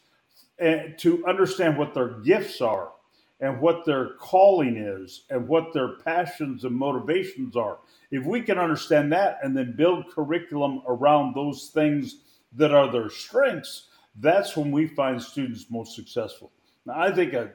eh, 0.59 0.88
to 0.98 1.24
understand 1.26 1.79
what 1.79 1.94
their 1.94 2.20
gifts 2.20 2.61
are 2.61 2.92
and 3.40 3.61
what 3.61 3.87
their 3.87 4.14
calling 4.18 4.76
is 4.76 5.24
and 5.31 5.48
what 5.48 5.72
their 5.72 5.96
passions 6.05 6.64
and 6.64 6.74
motivations 6.74 7.57
are. 7.57 7.79
If 8.11 8.26
we 8.26 8.42
can 8.42 8.59
understand 8.59 9.12
that 9.12 9.38
and 9.42 9.57
then 9.57 9.74
build 9.76 10.11
curriculum 10.11 10.83
around 10.87 11.35
those 11.35 11.70
things 11.72 12.16
that 12.57 12.74
are 12.74 12.90
their 12.90 13.09
strengths, 13.09 13.87
that's 14.16 14.56
when 14.56 14.70
we 14.72 14.86
find 14.86 15.22
students 15.22 15.66
most 15.70 15.94
successful. 15.94 16.50
Now, 16.86 17.00
I 17.00 17.12
think 17.12 17.32
a 17.34 17.52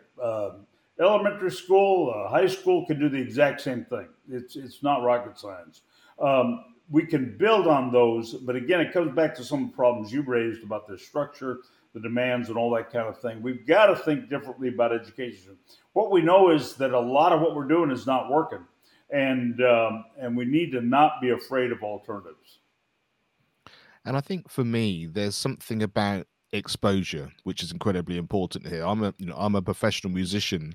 elementary 0.99 1.51
school, 1.51 2.13
a 2.13 2.29
high 2.29 2.47
school 2.47 2.85
can 2.85 2.99
do 2.99 3.09
the 3.09 3.17
exact 3.17 3.61
same 3.61 3.85
thing. 3.85 4.07
It's 4.29 4.55
it's 4.55 4.83
not 4.83 5.03
rocket 5.03 5.37
science. 5.37 5.81
Um, 6.19 6.75
we 6.89 7.05
can 7.05 7.35
build 7.37 7.67
on 7.67 7.91
those, 7.91 8.33
but 8.33 8.55
again, 8.55 8.79
it 8.79 8.93
comes 8.93 9.13
back 9.15 9.33
to 9.35 9.43
some 9.43 9.63
of 9.63 9.69
the 9.71 9.75
problems 9.75 10.13
you 10.13 10.21
raised 10.21 10.63
about 10.63 10.87
the 10.87 10.97
structure, 10.97 11.59
the 11.93 11.99
demands, 11.99 12.49
and 12.49 12.57
all 12.57 12.69
that 12.75 12.91
kind 12.91 13.07
of 13.07 13.19
thing. 13.19 13.41
We've 13.41 13.65
got 13.65 13.87
to 13.87 13.95
think 13.95 14.29
differently 14.29 14.69
about 14.69 14.93
education. 14.93 15.57
What 15.93 16.11
we 16.11 16.21
know 16.21 16.51
is 16.51 16.75
that 16.75 16.91
a 16.91 16.99
lot 16.99 17.33
of 17.33 17.41
what 17.41 17.55
we're 17.55 17.67
doing 17.67 17.89
is 17.91 18.05
not 18.05 18.29
working, 18.29 18.65
and 19.09 19.61
um, 19.61 20.05
and 20.19 20.37
we 20.37 20.45
need 20.45 20.71
to 20.71 20.81
not 20.81 21.21
be 21.21 21.31
afraid 21.31 21.71
of 21.71 21.83
alternatives. 21.83 22.59
And 24.05 24.15
I 24.15 24.21
think 24.21 24.49
for 24.49 24.63
me, 24.63 25.07
there's 25.07 25.35
something 25.35 25.81
about 25.81 26.27
exposure 26.55 27.31
which 27.43 27.63
is 27.63 27.71
incredibly 27.71 28.17
important 28.17 28.67
here. 28.67 28.85
I'm 28.85 29.03
a 29.03 29.13
you 29.17 29.27
know 29.27 29.35
I'm 29.37 29.55
a 29.55 29.61
professional 29.61 30.13
musician, 30.13 30.73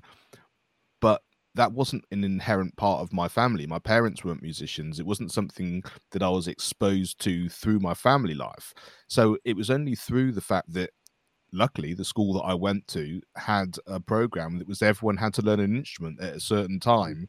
but 1.01 1.21
that 1.55 1.73
wasn't 1.73 2.05
an 2.11 2.23
inherent 2.23 2.75
part 2.77 3.01
of 3.01 3.11
my 3.11 3.27
family. 3.27 3.67
My 3.67 3.79
parents 3.79 4.23
weren't 4.23 4.41
musicians. 4.41 4.99
It 4.99 5.05
wasn't 5.05 5.33
something 5.33 5.83
that 6.11 6.23
I 6.23 6.29
was 6.29 6.47
exposed 6.47 7.19
to 7.21 7.49
through 7.49 7.79
my 7.79 7.93
family 7.93 8.33
life. 8.33 8.73
So 9.07 9.37
it 9.43 9.57
was 9.57 9.69
only 9.69 9.95
through 9.95 10.31
the 10.31 10.41
fact 10.41 10.71
that 10.73 10.91
luckily 11.51 11.93
the 11.93 12.05
school 12.05 12.33
that 12.33 12.43
I 12.43 12.53
went 12.53 12.87
to 12.89 13.21
had 13.35 13.75
a 13.85 13.99
program 13.99 14.57
that 14.59 14.67
was 14.67 14.81
everyone 14.81 15.17
had 15.17 15.33
to 15.35 15.41
learn 15.41 15.59
an 15.59 15.75
instrument 15.75 16.21
at 16.21 16.35
a 16.35 16.39
certain 16.39 16.79
time 16.79 17.27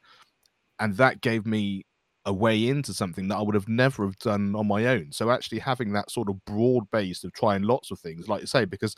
and 0.78 0.96
that 0.96 1.20
gave 1.20 1.46
me 1.46 1.84
a 2.24 2.32
way 2.32 2.68
into 2.68 2.94
something 2.94 3.28
that 3.28 3.36
I 3.36 3.42
would 3.42 3.54
have 3.54 3.68
never 3.68 4.04
have 4.04 4.18
done 4.18 4.54
on 4.54 4.68
my 4.68 4.86
own. 4.86 5.10
So 5.12 5.30
actually 5.30 5.58
having 5.58 5.92
that 5.92 6.10
sort 6.10 6.28
of 6.28 6.44
broad 6.44 6.90
base 6.90 7.24
of 7.24 7.32
trying 7.32 7.62
lots 7.62 7.90
of 7.90 7.98
things, 7.98 8.28
like 8.28 8.42
you 8.42 8.46
say, 8.46 8.64
because 8.64 8.94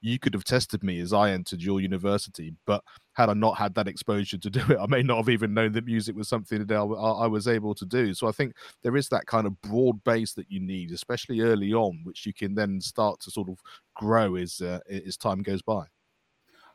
you 0.00 0.18
could 0.18 0.34
have 0.34 0.44
tested 0.44 0.82
me 0.82 1.00
as 1.00 1.14
I 1.14 1.30
entered 1.30 1.62
your 1.62 1.80
university, 1.80 2.54
but 2.66 2.84
had 3.14 3.30
I 3.30 3.34
not 3.34 3.56
had 3.56 3.74
that 3.74 3.88
exposure 3.88 4.36
to 4.36 4.50
do 4.50 4.60
it, 4.68 4.78
I 4.78 4.86
may 4.86 5.02
not 5.02 5.16
have 5.16 5.30
even 5.30 5.54
known 5.54 5.72
that 5.72 5.86
music 5.86 6.14
was 6.14 6.28
something 6.28 6.66
that 6.66 6.74
I, 6.74 6.82
I 6.82 7.26
was 7.26 7.48
able 7.48 7.74
to 7.74 7.86
do. 7.86 8.12
So 8.12 8.28
I 8.28 8.32
think 8.32 8.54
there 8.82 8.96
is 8.96 9.08
that 9.08 9.26
kind 9.26 9.46
of 9.46 9.60
broad 9.62 10.04
base 10.04 10.34
that 10.34 10.50
you 10.50 10.60
need, 10.60 10.90
especially 10.90 11.40
early 11.40 11.72
on, 11.72 12.00
which 12.04 12.26
you 12.26 12.34
can 12.34 12.54
then 12.54 12.82
start 12.82 13.20
to 13.20 13.30
sort 13.30 13.48
of 13.48 13.58
grow 13.96 14.36
as 14.36 14.60
uh, 14.60 14.80
as 14.90 15.16
time 15.16 15.42
goes 15.42 15.62
by. 15.62 15.84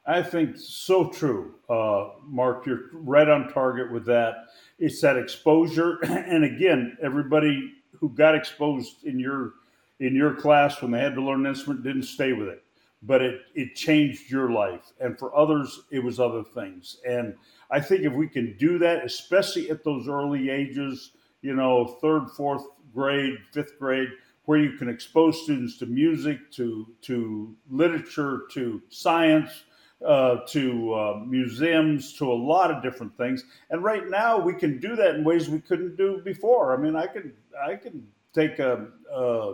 I 0.08 0.24
think 0.24 0.58
so 0.58 1.10
true, 1.10 1.54
uh, 1.70 2.10
Mark. 2.26 2.66
You're 2.66 2.90
right 2.94 3.30
on 3.30 3.48
target 3.54 3.92
with 3.92 4.06
that. 4.06 4.48
It's 4.80 5.02
that 5.02 5.18
exposure, 5.18 6.00
and 6.04 6.44
again, 6.44 6.98
everybody 7.02 7.74
who 8.00 8.10
got 8.10 8.36
exposed 8.36 9.04
in 9.04 9.20
your 9.20 9.54
in 10.00 10.16
your 10.16 10.34
class 10.34 10.82
when 10.82 10.92
they 10.92 11.00
had 11.00 11.14
to 11.16 11.22
learn 11.22 11.42
an 11.42 11.48
instrument 11.48 11.84
didn't 11.84 12.04
stay 12.04 12.32
with 12.32 12.48
it, 12.48 12.64
but 13.04 13.22
it 13.22 13.42
it 13.56 13.76
changed 13.76 14.32
your 14.32 14.52
life, 14.52 14.94
and 15.02 15.20
for 15.20 15.36
others, 15.36 15.82
it 15.92 16.00
was 16.00 16.20
other 16.20 16.44
things. 16.44 16.98
And 17.06 17.36
I 17.70 17.82
think 17.82 18.04
if 18.04 18.14
we 18.14 18.28
can 18.28 18.56
do 18.58 18.78
that, 18.80 19.04
especially 19.06 19.70
at 19.70 19.84
those 19.84 20.08
early 20.08 20.50
ages, 20.50 21.12
you 21.42 21.56
know, 21.56 21.98
third, 22.02 22.30
fourth 22.38 22.64
grade, 22.94 23.38
fifth 23.52 23.78
grade, 23.78 24.10
where 24.46 24.60
you 24.60 24.78
can 24.78 24.90
expose 24.90 25.44
students 25.44 25.78
to 25.80 25.86
music, 25.86 26.52
to 26.54 26.88
to 27.02 27.54
literature, 27.70 28.44
to 28.54 28.82
science 28.90 29.66
uh, 30.06 30.38
to 30.48 30.94
uh, 30.94 31.22
museums, 31.26 32.14
to 32.14 32.32
a 32.32 32.34
lot 32.34 32.72
of 32.72 32.82
different 32.82 33.16
things. 33.18 33.44
And 33.70 33.84
right 33.84 34.08
now, 34.10 34.40
we 34.40 34.54
can 34.54 34.80
do 34.80 34.96
that 34.96 35.16
in 35.16 35.24
ways 35.24 35.50
we 35.50 35.60
couldn't 35.60 35.98
do 35.98 36.22
before. 36.24 36.74
I 36.74 36.78
mean, 36.78 36.96
I 36.96 37.08
can 37.08 37.34
I 37.62 37.76
can 37.76 38.08
take 38.34 38.60
a, 38.60 38.88
a, 39.14 39.54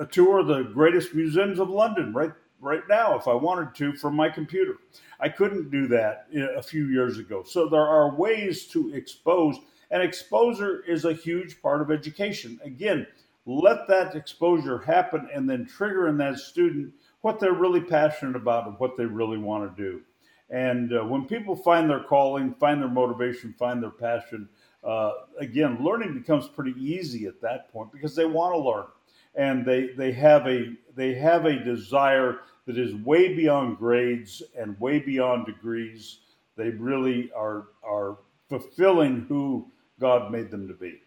a 0.00 0.06
tour 0.10 0.40
of 0.40 0.48
the 0.48 0.64
greatest 0.64 1.14
museums 1.14 1.60
of 1.60 1.70
London 1.70 2.12
right 2.12 2.32
right 2.60 2.82
now 2.88 3.16
if 3.16 3.28
I 3.28 3.34
wanted 3.34 3.74
to 3.76 3.92
from 3.92 4.14
my 4.14 4.28
computer. 4.28 4.76
I 5.20 5.28
couldn't 5.28 5.70
do 5.70 5.86
that 5.88 6.26
a 6.56 6.62
few 6.62 6.88
years 6.88 7.18
ago. 7.18 7.44
So 7.44 7.68
there 7.68 7.86
are 7.86 8.14
ways 8.14 8.66
to 8.68 8.92
expose, 8.94 9.56
and 9.90 10.02
exposure 10.02 10.82
is 10.86 11.04
a 11.04 11.12
huge 11.12 11.60
part 11.62 11.80
of 11.80 11.90
education. 11.90 12.58
Again, 12.64 13.06
let 13.46 13.88
that 13.88 14.14
exposure 14.14 14.78
happen 14.78 15.28
and 15.32 15.48
then 15.48 15.66
trigger 15.66 16.08
in 16.08 16.16
that 16.18 16.38
student 16.38 16.92
what 17.22 17.40
they're 17.40 17.54
really 17.54 17.80
passionate 17.80 18.36
about 18.36 18.66
and 18.66 18.78
what 18.78 18.96
they 18.96 19.06
really 19.06 19.38
want 19.38 19.74
to 19.74 19.82
do. 19.82 20.02
And 20.50 20.92
uh, 20.92 21.04
when 21.04 21.24
people 21.24 21.56
find 21.56 21.88
their 21.88 22.04
calling, 22.04 22.54
find 22.60 22.82
their 22.82 22.90
motivation, 22.90 23.54
find 23.58 23.82
their 23.82 23.90
passion, 23.90 24.48
uh, 24.84 25.12
again, 25.38 25.78
learning 25.80 26.14
becomes 26.14 26.48
pretty 26.48 26.74
easy 26.78 27.26
at 27.26 27.40
that 27.40 27.72
point 27.72 27.90
because 27.90 28.14
they 28.14 28.26
want 28.26 28.52
to 28.54 28.58
learn, 28.58 28.86
and 29.34 29.64
they 29.64 29.92
they 29.96 30.12
have 30.12 30.46
a 30.46 30.72
they 30.94 31.14
have 31.14 31.46
a 31.46 31.64
desire 31.64 32.40
that 32.66 32.76
is 32.76 32.94
way 32.96 33.34
beyond 33.34 33.78
grades 33.78 34.42
and 34.58 34.78
way 34.80 34.98
beyond 34.98 35.46
degrees. 35.46 36.18
They 36.56 36.70
really 36.70 37.30
are 37.32 37.68
are 37.84 38.18
fulfilling 38.48 39.24
who 39.28 39.70
God 40.00 40.32
made 40.32 40.50
them 40.50 40.66
to 40.68 40.74
be. 40.74 41.00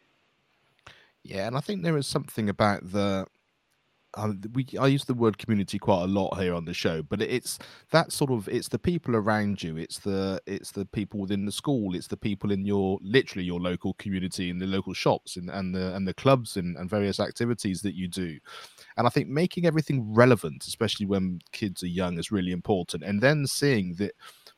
Yeah, 1.23 1.47
and 1.47 1.58
I 1.58 1.60
think 1.60 1.84
there 1.84 1.97
is 1.97 2.08
something 2.08 2.49
about 2.49 2.91
the 2.91 3.28
um, 4.15 4.41
we 4.54 4.65
I 4.80 4.88
use 4.88 5.06
the 5.06 5.13
word 5.13 5.38
community 5.38 5.78
quite 5.78 6.04
a 6.04 6.08
lot 6.08 6.39
here 6.39 6.54
on 6.54 6.65
the 6.65 6.73
show, 6.73 7.01
but 7.04 7.21
it's 7.21 7.60
that 7.91 8.12
sort 8.12 8.32
of 8.32 8.47
it's 8.47 8.69
the 8.69 8.80
people 8.80 9.15
around 9.15 9.62
you, 9.62 9.78
it's 9.78 9.99
the 9.99 10.41
it's 10.45 10.71
the 10.71 10.86
people 10.86 11.19
within 11.19 11.45
the 11.45 11.51
school, 11.51 11.95
it's 11.95 12.08
the 12.08 12.17
people 12.17 12.51
in 12.51 12.65
your 12.65 12.99
literally 13.01 13.45
your 13.45 13.60
local 13.60 13.93
community, 13.95 14.49
in 14.49 14.60
the 14.60 14.65
local 14.65 14.93
shops, 14.93 15.36
and 15.36 15.49
and 15.49 15.75
the 15.75 15.93
and 15.95 16.08
the 16.08 16.13
clubs 16.13 16.58
and, 16.58 16.78
and 16.78 16.89
various 16.89 17.19
activities 17.19 17.82
that 17.82 17.95
you 17.95 18.08
do. 18.08 18.38
And 18.97 19.06
I 19.06 19.10
think 19.10 19.28
making 19.28 19.65
everything 19.65 20.13
relevant, 20.13 20.65
especially 20.65 21.06
when 21.06 21.39
kids 21.51 21.84
are 21.84 21.88
young, 21.88 22.17
is 22.17 22.32
really 22.32 22.51
important. 22.51 23.04
And 23.04 23.21
then 23.21 23.45
seeing 23.47 23.95
that 23.95 24.13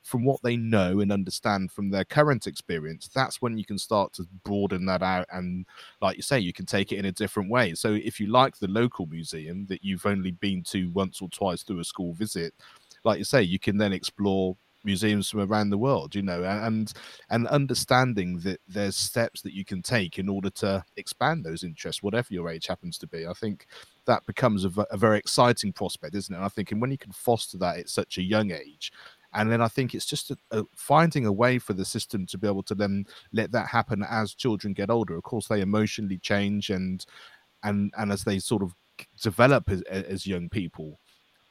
from 0.07 0.23
what 0.23 0.41
they 0.41 0.55
know 0.55 1.01
and 1.01 1.11
understand 1.11 1.69
from 1.69 1.89
their 1.89 2.05
current 2.05 2.47
experience, 2.47 3.09
that's 3.13 3.41
when 3.41 3.57
you 3.57 3.65
can 3.65 3.77
start 3.77 4.13
to 4.13 4.25
broaden 4.45 4.85
that 4.85 5.03
out. 5.03 5.27
And 5.33 5.65
like 6.01 6.15
you 6.15 6.23
say, 6.23 6.39
you 6.39 6.53
can 6.53 6.65
take 6.65 6.93
it 6.93 6.97
in 6.97 7.05
a 7.05 7.11
different 7.11 7.49
way. 7.49 7.73
So 7.73 7.93
if 7.93 8.17
you 8.17 8.27
like 8.27 8.57
the 8.57 8.69
local 8.69 9.05
museum 9.05 9.65
that 9.65 9.83
you've 9.83 10.05
only 10.05 10.31
been 10.31 10.63
to 10.67 10.89
once 10.91 11.21
or 11.21 11.27
twice 11.27 11.63
through 11.63 11.81
a 11.81 11.83
school 11.83 12.13
visit, 12.13 12.53
like 13.03 13.17
you 13.17 13.25
say, 13.25 13.41
you 13.43 13.59
can 13.59 13.77
then 13.77 13.91
explore 13.91 14.55
museums 14.83 15.29
from 15.29 15.41
around 15.41 15.69
the 15.69 15.77
world 15.77 16.15
you 16.15 16.21
know 16.21 16.43
and 16.43 16.93
and 17.29 17.45
understanding 17.47 18.39
that 18.39 18.61
there's 18.67 18.95
steps 18.95 19.41
that 19.41 19.53
you 19.53 19.65
can 19.65 19.81
take 19.81 20.17
in 20.17 20.29
order 20.29 20.49
to 20.49 20.81
expand 20.95 21.43
those 21.43 21.63
interests 21.63 22.01
whatever 22.01 22.27
your 22.29 22.49
age 22.49 22.67
happens 22.67 22.97
to 22.97 23.07
be 23.07 23.27
i 23.27 23.33
think 23.33 23.67
that 24.05 24.25
becomes 24.25 24.63
a, 24.63 24.71
a 24.91 24.95
very 24.95 25.17
exciting 25.17 25.73
prospect 25.73 26.15
isn't 26.15 26.33
it 26.33 26.37
and 26.37 26.45
i 26.45 26.47
think 26.47 26.71
and 26.71 26.79
when 26.79 26.91
you 26.91 26.97
can 26.97 27.11
foster 27.11 27.57
that 27.57 27.77
at 27.77 27.89
such 27.89 28.17
a 28.17 28.21
young 28.21 28.51
age 28.51 28.91
and 29.33 29.51
then 29.51 29.61
I 29.61 29.67
think 29.67 29.93
it's 29.93 30.05
just 30.05 30.31
a, 30.31 30.37
a 30.51 30.63
finding 30.75 31.25
a 31.25 31.31
way 31.31 31.59
for 31.59 31.73
the 31.73 31.85
system 31.85 32.25
to 32.27 32.37
be 32.37 32.47
able 32.47 32.63
to 32.63 32.75
then 32.75 33.05
let 33.33 33.51
that 33.51 33.67
happen 33.67 34.05
as 34.09 34.33
children 34.33 34.73
get 34.73 34.89
older. 34.89 35.15
Of 35.15 35.23
course, 35.23 35.47
they 35.47 35.61
emotionally 35.61 36.17
change 36.17 36.69
and 36.69 37.05
and 37.63 37.91
and 37.97 38.11
as 38.11 38.23
they 38.23 38.39
sort 38.39 38.63
of 38.63 38.73
develop 39.21 39.69
as, 39.69 39.81
as 39.83 40.25
young 40.25 40.49
people. 40.49 40.99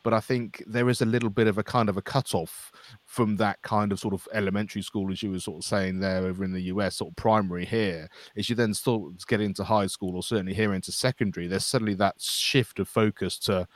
But 0.07 0.15
I 0.15 0.21
think 0.21 0.63
there 0.69 0.89
is 0.89 1.03
a 1.03 1.05
little 1.05 1.31
bit 1.31 1.49
of 1.49 1.59
a 1.59 1.65
kind 1.65 1.89
of 1.89 1.97
a 1.97 2.03
cutoff 2.03 2.71
from 3.07 3.35
that 3.39 3.61
kind 3.63 3.91
of 3.91 3.99
sort 3.99 4.15
of 4.15 4.29
elementary 4.33 4.83
school, 4.83 5.11
as 5.11 5.21
you 5.21 5.33
were 5.33 5.41
sort 5.41 5.59
of 5.59 5.65
saying 5.65 5.99
there 5.99 6.25
over 6.25 6.45
in 6.45 6.53
the 6.53 6.63
US, 6.63 6.95
sort 6.95 7.11
of 7.11 7.17
primary 7.17 7.65
here. 7.65 8.09
As 8.37 8.49
you 8.49 8.55
then 8.55 8.73
sort 8.73 9.13
of 9.13 9.27
get 9.27 9.41
into 9.41 9.65
high 9.65 9.89
school 9.89 10.15
or 10.15 10.23
certainly 10.23 10.55
here 10.55 10.75
into 10.75 10.93
secondary, 10.93 11.49
there's 11.49 11.67
suddenly 11.67 11.95
that 11.95 12.21
shift 12.21 12.79
of 12.79 12.89
focus 12.89 13.37
to 13.41 13.67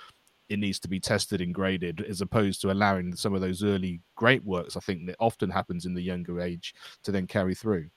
it 0.51 0.59
needs 0.59 0.81
to 0.81 0.89
be 0.89 1.01
tested 1.01 1.41
and 1.41 1.55
graded 1.55 2.03
as 2.03 2.21
opposed 2.21 2.61
to 2.61 2.71
allowing 2.71 3.15
some 3.17 3.35
of 3.35 3.41
those 3.41 3.63
early 3.63 4.01
great 4.17 4.45
works 4.45 4.77
i 4.77 4.81
think 4.81 5.07
that 5.07 5.17
often 5.19 5.49
happens 5.49 5.87
in 5.87 5.95
the 5.95 6.03
younger 6.03 6.41
age 6.41 6.75
to 7.03 7.13
then 7.13 7.27
carry 7.27 7.55
through. 7.55 7.89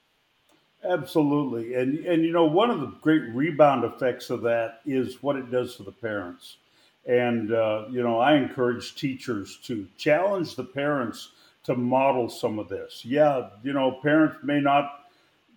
Absolutely. 0.85 1.75
And 1.75 1.99
and 2.05 2.23
you 2.23 2.31
know 2.31 2.45
one 2.45 2.69
of 2.69 2.81
the 2.81 2.93
great 3.01 3.23
rebound 3.33 3.83
effects 3.83 4.29
of 4.29 4.41
that 4.41 4.81
is 4.85 5.23
what 5.23 5.37
it 5.37 5.49
does 5.49 5.75
for 5.75 5.83
the 5.83 5.91
parents. 5.91 6.57
And 7.05 7.53
uh, 7.53 7.85
you 7.89 8.03
know 8.03 8.19
i 8.19 8.35
encourage 8.35 8.95
teachers 8.95 9.59
to 9.63 9.87
challenge 9.97 10.55
the 10.55 10.63
parents 10.63 11.31
to 11.63 11.75
model 11.75 12.29
some 12.29 12.59
of 12.59 12.69
this. 12.69 13.03
Yeah 13.05 13.49
you 13.63 13.73
know 13.73 13.99
parents 14.01 14.37
may 14.43 14.59
not 14.59 15.05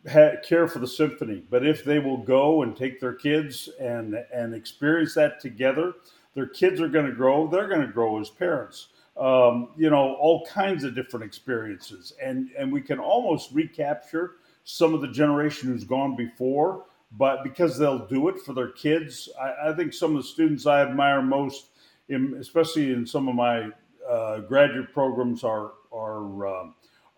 ha- 0.08 0.36
care 0.44 0.68
for 0.68 0.78
the 0.78 0.88
symphony 0.88 1.42
but 1.50 1.66
if 1.66 1.84
they 1.84 1.98
will 1.98 2.18
go 2.18 2.62
and 2.62 2.76
take 2.76 3.00
their 3.00 3.14
kids 3.14 3.68
and 3.80 4.14
and 4.32 4.54
experience 4.54 5.14
that 5.14 5.40
together 5.40 5.94
their 6.36 6.46
kids 6.46 6.80
are 6.82 6.88
going 6.88 7.06
to 7.06 7.12
grow. 7.12 7.48
They're 7.48 7.66
going 7.66 7.80
to 7.80 7.92
grow 7.92 8.20
as 8.20 8.30
parents. 8.30 8.88
Um, 9.16 9.70
you 9.78 9.88
know, 9.88 10.14
all 10.20 10.46
kinds 10.46 10.84
of 10.84 10.94
different 10.94 11.24
experiences, 11.24 12.12
and 12.22 12.50
and 12.56 12.70
we 12.70 12.82
can 12.82 12.98
almost 13.00 13.50
recapture 13.52 14.32
some 14.64 14.92
of 14.92 15.00
the 15.00 15.08
generation 15.08 15.70
who's 15.70 15.84
gone 15.84 16.14
before. 16.14 16.84
But 17.12 17.42
because 17.42 17.78
they'll 17.78 18.06
do 18.06 18.28
it 18.28 18.38
for 18.40 18.52
their 18.52 18.72
kids, 18.72 19.30
I, 19.40 19.70
I 19.70 19.72
think 19.74 19.94
some 19.94 20.14
of 20.14 20.22
the 20.22 20.28
students 20.28 20.66
I 20.66 20.82
admire 20.82 21.22
most, 21.22 21.68
in, 22.08 22.36
especially 22.38 22.92
in 22.92 23.06
some 23.06 23.26
of 23.28 23.34
my 23.34 23.70
uh, 24.06 24.40
graduate 24.40 24.92
programs, 24.92 25.42
are 25.42 25.72
are 25.90 26.46
uh, 26.46 26.66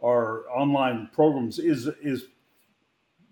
are 0.01 0.49
online 0.51 1.11
programs. 1.13 1.59
Is 1.59 1.89
is 2.01 2.27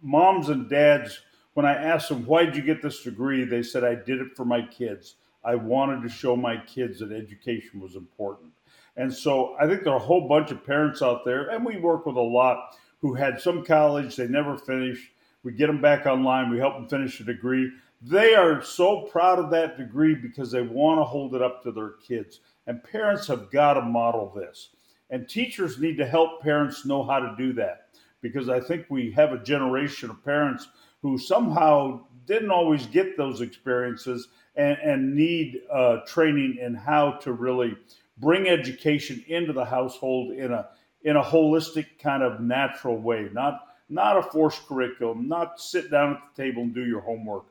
moms 0.02 0.48
and 0.48 0.68
dads 0.68 1.20
when 1.54 1.64
I 1.64 1.74
asked 1.74 2.08
them, 2.08 2.26
why 2.26 2.44
did 2.44 2.56
you 2.56 2.62
get 2.62 2.82
this 2.82 3.02
degree? 3.02 3.44
They 3.44 3.62
said, 3.62 3.82
I 3.82 3.94
did 3.94 4.20
it 4.20 4.36
for 4.36 4.44
my 4.44 4.60
kids. 4.60 5.14
I 5.46 5.54
wanted 5.54 6.02
to 6.02 6.08
show 6.08 6.36
my 6.36 6.56
kids 6.56 6.98
that 6.98 7.12
education 7.12 7.80
was 7.80 7.94
important. 7.94 8.52
And 8.96 9.12
so 9.12 9.54
I 9.60 9.66
think 9.66 9.84
there 9.84 9.92
are 9.92 9.96
a 9.96 10.00
whole 10.00 10.28
bunch 10.28 10.50
of 10.50 10.64
parents 10.64 11.02
out 11.02 11.24
there, 11.24 11.50
and 11.50 11.64
we 11.64 11.76
work 11.76 12.04
with 12.04 12.16
a 12.16 12.20
lot 12.20 12.76
who 13.00 13.14
had 13.14 13.40
some 13.40 13.64
college, 13.64 14.16
they 14.16 14.26
never 14.26 14.58
finished. 14.58 15.10
We 15.44 15.52
get 15.52 15.68
them 15.68 15.80
back 15.80 16.06
online, 16.06 16.50
we 16.50 16.58
help 16.58 16.74
them 16.74 16.88
finish 16.88 17.20
a 17.20 17.24
degree. 17.24 17.70
They 18.02 18.34
are 18.34 18.62
so 18.62 19.02
proud 19.02 19.38
of 19.38 19.50
that 19.50 19.78
degree 19.78 20.14
because 20.14 20.50
they 20.50 20.62
want 20.62 20.98
to 20.98 21.04
hold 21.04 21.34
it 21.34 21.42
up 21.42 21.62
to 21.62 21.72
their 21.72 21.92
kids. 22.06 22.40
And 22.66 22.82
parents 22.82 23.26
have 23.28 23.50
got 23.50 23.74
to 23.74 23.82
model 23.82 24.32
this. 24.34 24.70
And 25.10 25.28
teachers 25.28 25.78
need 25.78 25.96
to 25.98 26.06
help 26.06 26.42
parents 26.42 26.84
know 26.84 27.04
how 27.04 27.20
to 27.20 27.34
do 27.38 27.52
that 27.52 27.86
because 28.22 28.48
I 28.48 28.58
think 28.58 28.86
we 28.88 29.12
have 29.12 29.32
a 29.32 29.42
generation 29.42 30.10
of 30.10 30.24
parents 30.24 30.66
who 31.02 31.16
somehow 31.16 32.00
didn't 32.26 32.50
always 32.50 32.86
get 32.86 33.16
those 33.16 33.40
experiences 33.40 34.28
and, 34.56 34.76
and 34.82 35.14
need 35.14 35.60
uh, 35.72 35.98
training 36.06 36.58
in 36.60 36.74
how 36.74 37.12
to 37.12 37.32
really 37.32 37.76
bring 38.18 38.48
education 38.48 39.24
into 39.28 39.52
the 39.52 39.64
household 39.64 40.32
in 40.32 40.52
a 40.52 40.68
in 41.02 41.16
a 41.16 41.22
holistic 41.22 41.86
kind 42.00 42.22
of 42.22 42.40
natural 42.40 42.96
way, 42.96 43.28
not 43.32 43.68
not 43.88 44.16
a 44.16 44.22
forced 44.22 44.66
curriculum, 44.66 45.28
not 45.28 45.60
sit 45.60 45.90
down 45.90 46.12
at 46.12 46.20
the 46.34 46.42
table 46.42 46.62
and 46.62 46.74
do 46.74 46.84
your 46.84 47.00
homework, 47.00 47.44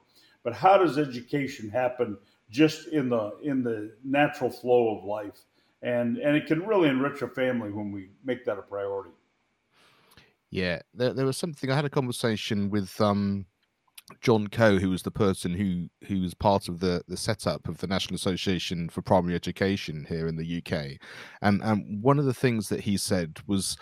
but 0.44 0.54
how 0.54 0.78
does 0.78 0.98
education 0.98 1.70
happen 1.70 2.18
just 2.50 2.88
in 2.90 3.10
the 3.10 3.32
in 3.44 3.64
the 3.64 3.94
natural 4.04 4.50
flow 4.50 4.98
of 4.98 5.06
life? 5.06 5.46
And 5.82 6.18
and 6.18 6.36
it 6.36 6.48
can 6.48 6.66
really 6.66 6.90
enrich 6.90 7.22
a 7.22 7.28
family 7.28 7.72
when 7.72 7.92
we 7.92 8.10
make 8.24 8.44
that 8.46 8.58
a 8.58 8.62
priority. 8.62 9.12
Yeah, 10.52 10.82
there, 10.94 11.14
there 11.14 11.26
was 11.26 11.38
something. 11.38 11.70
I 11.70 11.76
had 11.76 11.86
a 11.86 11.90
conversation 11.90 12.70
with 12.70 13.00
um, 13.02 13.46
John 14.22 14.48
Coe, 14.48 14.78
who 14.78 14.90
was 14.92 15.02
the 15.02 15.12
person 15.12 15.54
who 15.54 15.90
who 16.08 16.22
was 16.22 16.34
part 16.34 16.68
of 16.68 16.80
the 16.80 17.02
the 17.08 17.18
setup 17.18 17.68
of 17.68 17.80
the 17.80 17.88
National 17.88 18.16
Association 18.16 18.90
for 18.90 19.02
Primary 19.02 19.36
Education 19.36 20.06
here 20.08 20.28
in 20.28 20.36
the 20.36 20.58
UK, 20.64 21.00
and 21.42 21.62
and 21.64 22.04
one 22.04 22.20
of 22.20 22.26
the 22.26 22.34
things 22.34 22.70
that 22.70 22.82
he 22.82 22.98
said 22.98 23.40
was 23.48 23.78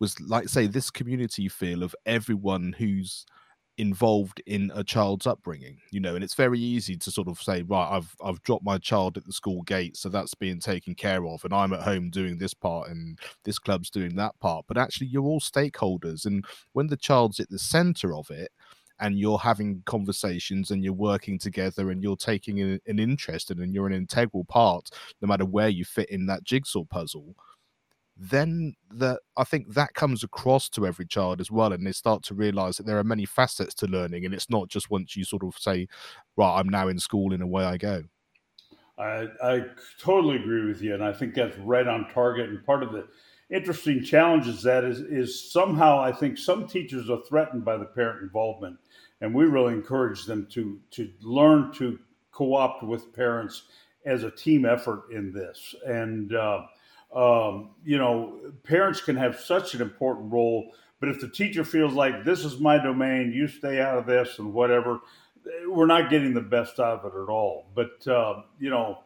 was 0.00 0.18
like 0.20 0.48
say 0.48 0.66
this 0.66 0.90
community 0.90 1.48
feel 1.48 1.82
of 1.82 1.94
everyone 2.06 2.74
who's 2.78 3.26
involved 3.78 4.42
in 4.44 4.72
a 4.74 4.82
child's 4.82 5.24
upbringing 5.24 5.78
you 5.92 6.00
know 6.00 6.16
and 6.16 6.24
it's 6.24 6.34
very 6.34 6.58
easy 6.58 6.96
to 6.96 7.12
sort 7.12 7.28
of 7.28 7.40
say 7.40 7.62
right 7.62 7.88
i've 7.92 8.12
i've 8.24 8.42
dropped 8.42 8.64
my 8.64 8.76
child 8.76 9.16
at 9.16 9.24
the 9.24 9.32
school 9.32 9.62
gate 9.62 9.96
so 9.96 10.08
that's 10.08 10.34
being 10.34 10.58
taken 10.58 10.96
care 10.96 11.24
of 11.24 11.44
and 11.44 11.54
i'm 11.54 11.72
at 11.72 11.82
home 11.82 12.10
doing 12.10 12.38
this 12.38 12.52
part 12.52 12.88
and 12.90 13.20
this 13.44 13.58
club's 13.58 13.88
doing 13.88 14.16
that 14.16 14.38
part. 14.40 14.64
But 14.66 14.78
actually 14.78 15.06
you're 15.06 15.24
all 15.24 15.40
stakeholders 15.40 16.26
and 16.26 16.44
when 16.72 16.88
the 16.88 16.96
child's 16.96 17.38
at 17.38 17.50
the 17.50 17.58
center 17.58 18.14
of 18.14 18.30
it 18.30 18.50
and 19.00 19.18
you're 19.18 19.38
having 19.38 19.82
conversations 19.86 20.70
and 20.70 20.82
you're 20.82 20.92
working 20.92 21.38
together 21.38 21.90
and 21.90 22.02
you're 22.02 22.16
taking 22.16 22.60
an, 22.60 22.80
an 22.86 22.98
interest 22.98 23.50
in 23.50 23.60
and 23.60 23.74
you're 23.74 23.86
an 23.86 23.92
integral 23.92 24.44
part 24.44 24.90
no 25.20 25.28
matter 25.28 25.44
where 25.44 25.68
you 25.68 25.84
fit 25.84 26.08
in 26.10 26.26
that 26.26 26.44
jigsaw 26.44 26.84
puzzle 26.84 27.34
then 28.18 28.74
that 28.90 29.20
I 29.36 29.44
think 29.44 29.74
that 29.74 29.94
comes 29.94 30.24
across 30.24 30.68
to 30.70 30.86
every 30.86 31.06
child 31.06 31.40
as 31.40 31.50
well, 31.50 31.72
and 31.72 31.86
they 31.86 31.92
start 31.92 32.24
to 32.24 32.34
realize 32.34 32.76
that 32.76 32.86
there 32.86 32.98
are 32.98 33.04
many 33.04 33.24
facets 33.24 33.74
to 33.74 33.86
learning, 33.86 34.24
and 34.24 34.34
it's 34.34 34.50
not 34.50 34.68
just 34.68 34.90
once 34.90 35.16
you 35.16 35.24
sort 35.24 35.44
of 35.44 35.56
say, 35.56 35.86
"Right, 36.36 36.58
I'm 36.58 36.68
now 36.68 36.88
in 36.88 36.98
school," 36.98 37.32
and 37.32 37.42
away 37.42 37.64
I 37.64 37.76
go. 37.76 38.02
I, 38.98 39.28
I 39.40 39.64
totally 40.00 40.36
agree 40.36 40.66
with 40.66 40.82
you, 40.82 40.94
and 40.94 41.04
I 41.04 41.12
think 41.12 41.34
that's 41.34 41.56
right 41.58 41.86
on 41.86 42.10
target. 42.12 42.48
And 42.48 42.64
part 42.66 42.82
of 42.82 42.90
the 42.90 43.06
interesting 43.50 44.02
challenge 44.02 44.48
is 44.48 44.62
that 44.64 44.82
is 44.84 44.98
is 44.98 45.52
somehow 45.52 46.00
I 46.00 46.10
think 46.10 46.38
some 46.38 46.66
teachers 46.66 47.08
are 47.08 47.22
threatened 47.28 47.64
by 47.64 47.76
the 47.76 47.84
parent 47.84 48.22
involvement, 48.22 48.78
and 49.20 49.34
we 49.34 49.44
really 49.44 49.74
encourage 49.74 50.24
them 50.24 50.46
to 50.52 50.78
to 50.92 51.10
learn 51.20 51.72
to 51.74 51.98
co-opt 52.32 52.82
with 52.82 53.12
parents 53.12 53.64
as 54.06 54.22
a 54.22 54.30
team 54.30 54.64
effort 54.64 55.04
in 55.12 55.32
this, 55.32 55.74
and. 55.86 56.34
Uh, 56.34 56.62
um, 57.14 57.70
you 57.84 57.96
know, 57.96 58.38
parents 58.64 59.00
can 59.00 59.16
have 59.16 59.40
such 59.40 59.74
an 59.74 59.80
important 59.80 60.30
role. 60.32 60.72
But 61.00 61.08
if 61.08 61.20
the 61.20 61.28
teacher 61.28 61.64
feels 61.64 61.94
like 61.94 62.24
this 62.24 62.44
is 62.44 62.60
my 62.60 62.76
domain, 62.76 63.32
you 63.32 63.48
stay 63.48 63.80
out 63.80 63.98
of 63.98 64.06
this 64.06 64.38
and 64.38 64.52
whatever, 64.52 65.00
we're 65.68 65.86
not 65.86 66.10
getting 66.10 66.34
the 66.34 66.40
best 66.40 66.80
out 66.80 67.00
of 67.00 67.12
it 67.12 67.22
at 67.22 67.28
all. 67.28 67.66
But 67.74 68.06
uh, 68.06 68.42
you 68.58 68.70
know, 68.70 68.98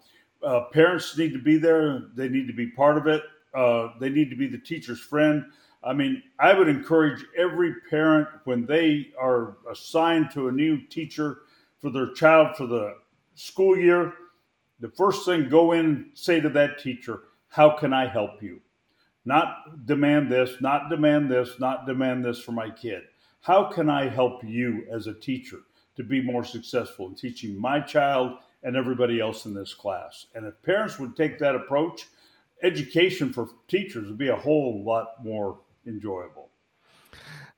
uh, 0.42 0.64
parents 0.72 1.16
need 1.16 1.32
to 1.32 1.38
be 1.38 1.58
there. 1.58 2.04
They 2.14 2.28
need 2.28 2.46
to 2.46 2.52
be 2.52 2.68
part 2.68 2.96
of 2.96 3.06
it. 3.06 3.22
Uh, 3.54 3.90
they 4.00 4.08
need 4.08 4.30
to 4.30 4.36
be 4.36 4.46
the 4.46 4.58
teacher's 4.58 5.00
friend. 5.00 5.44
I 5.84 5.92
mean, 5.92 6.22
I 6.38 6.54
would 6.54 6.68
encourage 6.68 7.24
every 7.36 7.74
parent 7.90 8.28
when 8.44 8.66
they 8.66 9.08
are 9.18 9.56
assigned 9.70 10.30
to 10.32 10.48
a 10.48 10.52
new 10.52 10.80
teacher 10.86 11.38
for 11.80 11.90
their 11.90 12.12
child 12.12 12.56
for 12.56 12.66
the 12.66 12.96
school 13.34 13.76
year, 13.76 14.12
the 14.78 14.90
first 14.90 15.24
thing 15.24 15.48
go 15.48 15.72
in 15.72 16.10
say 16.14 16.40
to 16.40 16.48
that 16.50 16.78
teacher, 16.78 17.20
how 17.48 17.70
can 17.70 17.92
I 17.92 18.06
help 18.06 18.42
you? 18.42 18.60
Not 19.24 19.86
demand 19.86 20.30
this, 20.30 20.60
not 20.60 20.88
demand 20.88 21.30
this, 21.30 21.58
not 21.58 21.86
demand 21.86 22.24
this 22.24 22.40
for 22.40 22.52
my 22.52 22.70
kid. 22.70 23.02
How 23.40 23.64
can 23.64 23.90
I 23.90 24.08
help 24.08 24.44
you 24.44 24.84
as 24.90 25.08
a 25.08 25.14
teacher 25.14 25.58
to 25.96 26.04
be 26.04 26.22
more 26.22 26.44
successful 26.44 27.08
in 27.08 27.14
teaching 27.14 27.60
my 27.60 27.80
child 27.80 28.38
and 28.62 28.76
everybody 28.76 29.20
else 29.20 29.46
in 29.46 29.54
this 29.54 29.74
class? 29.74 30.26
And 30.34 30.46
if 30.46 30.60
parents 30.62 30.98
would 30.98 31.16
take 31.16 31.38
that 31.40 31.56
approach, 31.56 32.06
education 32.62 33.32
for 33.32 33.48
teachers 33.66 34.08
would 34.08 34.18
be 34.18 34.28
a 34.28 34.36
whole 34.36 34.84
lot 34.84 35.24
more 35.24 35.58
enjoyable. 35.86 36.50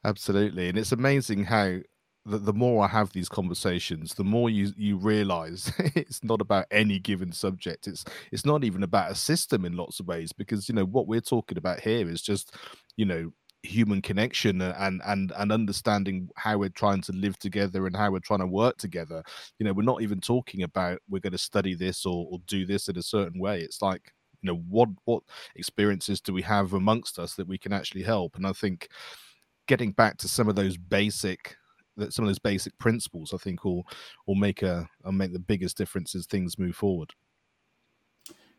Absolutely. 0.04 0.68
And 0.68 0.78
it's 0.78 0.92
amazing 0.92 1.44
how 1.44 1.78
the, 2.26 2.38
the 2.38 2.52
more 2.52 2.84
I 2.84 2.88
have 2.88 3.12
these 3.12 3.28
conversations, 3.28 4.14
the 4.14 4.24
more 4.24 4.48
you 4.48 4.72
you 4.76 4.96
realize 4.96 5.72
it's 5.78 6.24
not 6.24 6.40
about 6.40 6.66
any 6.70 6.98
given 6.98 7.32
subject. 7.32 7.86
It's 7.86 8.04
it's 8.32 8.44
not 8.44 8.64
even 8.64 8.82
about 8.82 9.10
a 9.10 9.14
system 9.14 9.64
in 9.64 9.76
lots 9.76 10.00
of 10.00 10.06
ways 10.06 10.32
because 10.32 10.68
you 10.68 10.74
know 10.74 10.84
what 10.84 11.06
we're 11.06 11.20
talking 11.20 11.58
about 11.58 11.80
here 11.80 12.08
is 12.08 12.22
just 12.22 12.56
you 12.96 13.04
know 13.04 13.32
human 13.62 14.02
connection 14.02 14.60
and 14.60 15.00
and 15.06 15.32
and 15.36 15.52
understanding 15.52 16.28
how 16.36 16.58
we're 16.58 16.68
trying 16.68 17.00
to 17.00 17.12
live 17.12 17.38
together 17.38 17.86
and 17.86 17.96
how 17.96 18.10
we're 18.10 18.18
trying 18.18 18.40
to 18.40 18.46
work 18.46 18.76
together 18.76 19.22
you 19.58 19.64
know 19.64 19.72
we're 19.72 19.82
not 19.82 20.02
even 20.02 20.20
talking 20.20 20.64
about 20.64 20.98
we're 21.08 21.18
going 21.18 21.32
to 21.32 21.38
study 21.38 21.74
this 21.74 22.04
or, 22.04 22.26
or 22.30 22.38
do 22.46 22.66
this 22.66 22.88
in 22.88 22.98
a 22.98 23.02
certain 23.02 23.40
way 23.40 23.60
it's 23.62 23.80
like 23.80 24.12
you 24.44 24.52
know 24.52 24.62
what 24.68 24.90
what 25.06 25.22
experiences 25.56 26.20
do 26.20 26.32
we 26.32 26.42
have 26.42 26.74
amongst 26.74 27.18
us 27.18 27.34
that 27.34 27.48
we 27.48 27.58
can 27.58 27.72
actually 27.72 28.02
help 28.02 28.36
and 28.36 28.46
i 28.46 28.52
think 28.52 28.88
getting 29.66 29.92
back 29.92 30.18
to 30.18 30.28
some 30.28 30.48
of 30.48 30.54
those 30.54 30.76
basic 30.76 31.56
that 31.96 32.12
some 32.12 32.24
of 32.24 32.28
those 32.28 32.38
basic 32.38 32.76
principles 32.78 33.32
I 33.32 33.38
think 33.38 33.64
will 33.64 33.86
will 34.26 34.34
make 34.34 34.62
a 34.62 34.88
will 35.04 35.12
make 35.12 35.32
the 35.32 35.38
biggest 35.38 35.76
difference 35.76 36.14
as 36.14 36.26
things 36.26 36.58
move 36.58 36.76
forward. 36.76 37.12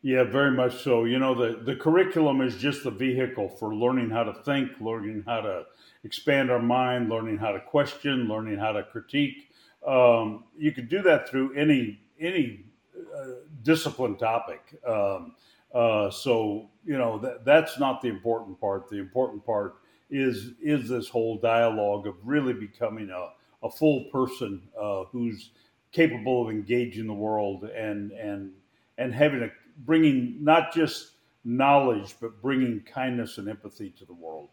Yeah, 0.02 0.24
very 0.24 0.52
much 0.52 0.84
so. 0.84 1.06
You 1.06 1.18
know, 1.18 1.34
the, 1.34 1.64
the 1.64 1.76
curriculum 1.76 2.42
is 2.42 2.58
just 2.58 2.84
the 2.84 2.92
vehicle 2.92 3.50
for 3.50 3.74
learning 3.74 4.12
how 4.12 4.24
to 4.24 4.34
think, 4.44 4.70
learning 4.80 5.24
how 5.26 5.42
to 5.42 5.64
expand 6.04 6.52
our 6.52 6.62
mind, 6.62 7.10
learning 7.10 7.38
how 7.38 7.52
to 7.52 7.60
question, 7.60 8.28
learning 8.28 8.60
how 8.60 8.72
to 8.74 8.84
critique. 8.84 9.50
Um, 9.86 10.44
you 10.56 10.72
could 10.72 10.90
do 10.90 11.02
that 11.02 11.28
through 11.28 11.56
any 11.56 12.00
any 12.20 12.66
uh, 12.96 13.26
discipline 13.64 14.16
topic. 14.16 14.80
Um, 14.88 15.36
uh, 15.76 16.10
so 16.10 16.70
you 16.86 16.98
know 16.98 17.20
that 17.20 17.44
that's 17.44 17.78
not 17.78 18.02
the 18.02 18.08
important 18.08 18.60
part. 18.60 18.90
The 18.90 18.98
important 18.98 19.46
part 19.46 19.76
is 20.10 20.54
is 20.62 20.88
this 20.88 21.10
whole 21.10 21.38
dialogue 21.38 22.08
of 22.08 22.16
really 22.24 22.54
becoming 22.54 23.10
a, 23.10 23.66
a 23.66 23.70
full 23.70 24.06
person 24.06 24.62
uh, 24.80 25.04
who's 25.12 25.52
capable 25.92 26.44
of 26.44 26.50
engaging 26.50 27.08
the 27.08 27.14
world 27.14 27.66
and 27.66 28.12
and 28.14 28.52
and 28.98 29.14
having 29.14 29.44
a 29.44 29.50
bringing 29.80 30.38
not 30.42 30.74
just 30.74 31.12
knowledge 31.44 32.16
but 32.22 32.42
bringing 32.42 32.82
kindness 32.82 33.38
and 33.38 33.50
empathy 33.50 33.94
to 34.00 34.06
the 34.06 34.14
world. 34.14 34.50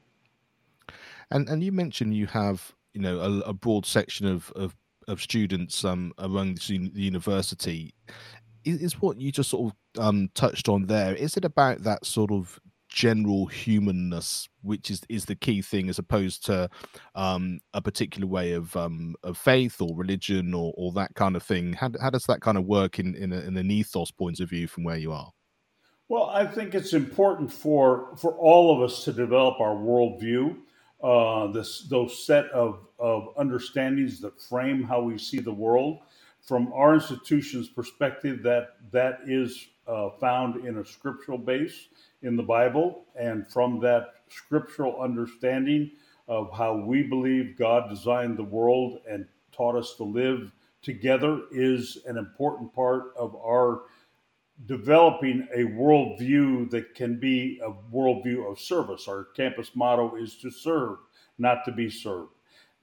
And 1.30 1.48
and 1.48 1.62
you 1.62 1.70
mentioned 1.70 2.16
you 2.16 2.26
have 2.26 2.74
you 2.94 3.00
know 3.00 3.20
a, 3.20 3.50
a 3.50 3.52
broad 3.52 3.86
section 3.86 4.26
of 4.26 4.50
of, 4.56 4.74
of 5.06 5.22
students 5.22 5.84
um, 5.84 6.12
around 6.18 6.58
the 6.58 6.90
university. 6.94 7.94
Is, 8.64 9.00
what 9.00 9.20
you 9.20 9.32
just 9.32 9.50
sort 9.50 9.72
of 9.96 10.02
um, 10.02 10.30
touched 10.34 10.68
on 10.68 10.86
there? 10.86 11.14
Is 11.14 11.36
it 11.36 11.44
about 11.44 11.82
that 11.84 12.06
sort 12.06 12.30
of 12.30 12.60
general 12.92 13.46
humanness, 13.46 14.48
which 14.62 14.90
is 14.90 15.02
is 15.08 15.24
the 15.24 15.34
key 15.34 15.62
thing, 15.62 15.88
as 15.88 15.98
opposed 15.98 16.44
to 16.46 16.68
um, 17.14 17.58
a 17.74 17.80
particular 17.80 18.26
way 18.26 18.52
of 18.52 18.76
um, 18.76 19.14
of 19.22 19.36
faith 19.36 19.80
or 19.80 19.96
religion 19.96 20.54
or, 20.54 20.72
or 20.76 20.92
that 20.92 21.14
kind 21.14 21.34
of 21.34 21.42
thing. 21.42 21.72
How, 21.72 21.90
how 22.00 22.10
does 22.10 22.24
that 22.24 22.40
kind 22.40 22.58
of 22.58 22.64
work 22.64 22.98
in 22.98 23.14
in, 23.14 23.32
a, 23.32 23.40
in 23.40 23.56
an 23.56 23.70
ethos 23.70 24.10
point 24.10 24.40
of 24.40 24.48
view 24.50 24.66
from 24.68 24.84
where 24.84 24.98
you 24.98 25.12
are? 25.12 25.30
Well, 26.08 26.26
I 26.26 26.46
think 26.46 26.74
it's 26.74 26.92
important 26.92 27.52
for 27.52 28.14
for 28.16 28.32
all 28.34 28.74
of 28.74 28.82
us 28.82 29.04
to 29.04 29.12
develop 29.12 29.60
our 29.60 29.74
worldview, 29.74 30.56
uh, 31.02 31.46
this 31.48 31.86
those 31.88 32.24
set 32.24 32.46
of 32.50 32.86
of 32.98 33.34
understandings 33.36 34.20
that 34.20 34.40
frame 34.40 34.82
how 34.82 35.00
we 35.00 35.18
see 35.18 35.40
the 35.40 35.52
world. 35.52 36.00
From 36.42 36.72
our 36.72 36.94
institution's 36.94 37.68
perspective, 37.68 38.42
that 38.42 38.76
that 38.90 39.20
is 39.26 39.68
uh, 39.86 40.10
found 40.20 40.64
in 40.64 40.78
a 40.78 40.84
scriptural 40.84 41.38
base 41.38 41.88
in 42.22 42.36
the 42.36 42.42
Bible, 42.42 43.04
and 43.18 43.50
from 43.50 43.80
that 43.80 44.14
scriptural 44.28 45.00
understanding 45.00 45.92
of 46.28 46.52
how 46.52 46.76
we 46.76 47.02
believe 47.02 47.56
God 47.58 47.88
designed 47.88 48.36
the 48.36 48.44
world 48.44 48.98
and 49.08 49.26
taught 49.52 49.76
us 49.76 49.94
to 49.96 50.04
live 50.04 50.52
together 50.82 51.42
is 51.52 51.98
an 52.06 52.16
important 52.16 52.74
part 52.74 53.12
of 53.16 53.36
our 53.36 53.82
developing 54.66 55.46
a 55.54 55.58
worldview 55.58 56.70
that 56.70 56.94
can 56.94 57.18
be 57.18 57.60
a 57.64 57.70
worldview 57.94 58.50
of 58.50 58.58
service. 58.58 59.08
Our 59.08 59.24
campus 59.36 59.70
motto 59.74 60.16
is 60.16 60.36
to 60.38 60.50
serve, 60.50 60.98
not 61.38 61.64
to 61.64 61.72
be 61.72 61.90
served. 61.90 62.30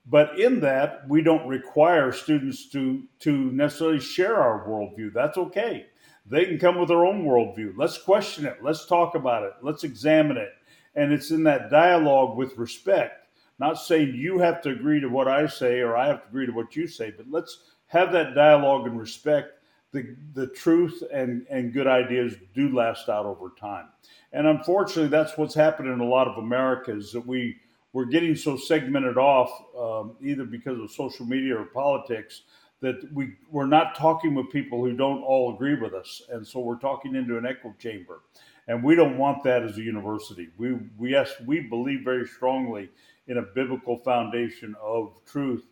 But 0.09 0.39
in 0.39 0.59
that, 0.61 1.07
we 1.07 1.21
don't 1.21 1.47
require 1.47 2.11
students 2.11 2.67
to, 2.69 3.03
to 3.19 3.51
necessarily 3.51 3.99
share 3.99 4.37
our 4.37 4.67
worldview. 4.67 5.13
That's 5.13 5.37
okay. 5.37 5.85
They 6.25 6.45
can 6.45 6.57
come 6.57 6.79
with 6.79 6.89
their 6.89 7.05
own 7.05 7.25
worldview. 7.25 7.73
Let's 7.77 7.97
question 7.97 8.45
it. 8.45 8.57
Let's 8.63 8.85
talk 8.85 9.15
about 9.15 9.43
it. 9.43 9.53
Let's 9.61 9.83
examine 9.83 10.37
it. 10.37 10.51
And 10.95 11.13
it's 11.13 11.29
in 11.31 11.43
that 11.43 11.69
dialogue 11.69 12.37
with 12.37 12.57
respect, 12.57 13.27
not 13.59 13.79
saying 13.79 14.15
you 14.15 14.39
have 14.39 14.61
to 14.63 14.69
agree 14.69 14.99
to 14.99 15.07
what 15.07 15.27
I 15.27 15.45
say 15.47 15.79
or 15.79 15.95
I 15.95 16.07
have 16.07 16.23
to 16.23 16.27
agree 16.27 16.47
to 16.47 16.51
what 16.51 16.75
you 16.75 16.87
say, 16.87 17.11
but 17.11 17.29
let's 17.29 17.59
have 17.87 18.11
that 18.11 18.35
dialogue 18.35 18.87
and 18.87 18.99
respect 18.99 19.53
the, 19.91 20.15
the 20.33 20.47
truth 20.47 21.03
and, 21.11 21.45
and 21.49 21.73
good 21.73 21.87
ideas 21.87 22.35
do 22.53 22.75
last 22.75 23.09
out 23.09 23.25
over 23.25 23.51
time. 23.59 23.87
And 24.33 24.47
unfortunately, 24.47 25.09
that's 25.09 25.37
what's 25.37 25.55
happened 25.55 25.89
in 25.89 25.99
a 25.99 26.05
lot 26.05 26.27
of 26.27 26.37
America 26.37 26.95
is 26.95 27.11
that 27.11 27.25
we, 27.25 27.57
we're 27.93 28.05
getting 28.05 28.35
so 28.35 28.55
segmented 28.55 29.17
off, 29.17 29.51
um, 29.77 30.15
either 30.21 30.45
because 30.45 30.79
of 30.79 30.91
social 30.91 31.25
media 31.25 31.57
or 31.57 31.65
politics, 31.65 32.43
that 32.81 32.95
we, 33.13 33.33
we're 33.51 33.65
not 33.65 33.95
talking 33.95 34.33
with 34.35 34.49
people 34.51 34.83
who 34.83 34.93
don't 34.93 35.21
all 35.23 35.53
agree 35.53 35.75
with 35.75 35.93
us. 35.93 36.21
And 36.31 36.45
so 36.45 36.59
we're 36.59 36.77
talking 36.77 37.15
into 37.15 37.37
an 37.37 37.45
echo 37.45 37.73
chamber. 37.79 38.21
And 38.67 38.83
we 38.83 38.95
don't 38.95 39.17
want 39.17 39.43
that 39.43 39.63
as 39.63 39.77
a 39.77 39.81
university. 39.81 40.49
We, 40.57 40.77
we, 40.97 41.11
yes, 41.11 41.33
we 41.45 41.61
believe 41.61 42.01
very 42.03 42.27
strongly 42.27 42.89
in 43.27 43.37
a 43.37 43.41
biblical 43.41 43.97
foundation 43.97 44.75
of 44.81 45.13
truth 45.25 45.63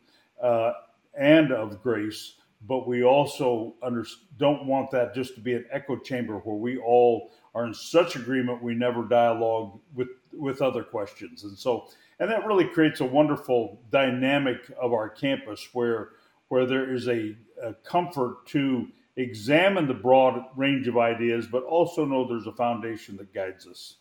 uh, 0.42 0.74
and 1.18 1.52
of 1.52 1.82
grace 1.82 2.34
but 2.66 2.88
we 2.88 3.04
also 3.04 3.76
under, 3.84 4.06
don't 4.38 4.66
want 4.66 4.90
that 4.92 5.14
just 5.14 5.36
to 5.36 5.42
be 5.42 5.54
an 5.54 5.66
echo 5.72 5.96
chamber 5.98 6.38
where 6.40 6.56
we 6.56 6.78
all 6.78 7.32
are 7.54 7.66
in 7.66 7.74
such 7.74 8.16
agreement 8.16 8.62
we 8.64 8.74
never 8.74 9.04
dialogue 9.04 9.80
with 9.96 10.10
with 10.34 10.62
other 10.62 10.84
questions 10.84 11.44
and 11.44 11.58
so 11.58 11.88
and 12.20 12.30
that 12.32 12.46
really 12.46 12.66
creates 12.66 13.00
a 13.00 13.06
wonderful 13.06 13.82
dynamic 13.92 14.58
of 14.82 14.94
our 14.94 15.10
campus 15.10 15.68
where 15.74 16.10
where 16.50 16.66
there 16.66 16.94
is 16.94 17.08
a, 17.08 17.36
a 17.62 17.74
comfort 17.84 18.46
to 18.48 18.88
examine 19.18 19.88
the 19.88 19.94
broad 19.94 20.42
range 20.56 20.88
of 20.88 20.98
ideas 20.98 21.48
but 21.52 21.64
also 21.64 22.06
know 22.06 22.28
there's 22.28 22.48
a 22.48 22.54
foundation 22.54 23.18
that 23.18 23.34
guides 23.34 23.68
us. 23.68 23.98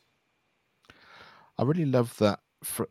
I 1.58 1.64
really 1.64 1.86
love 1.86 2.16
that 2.18 2.40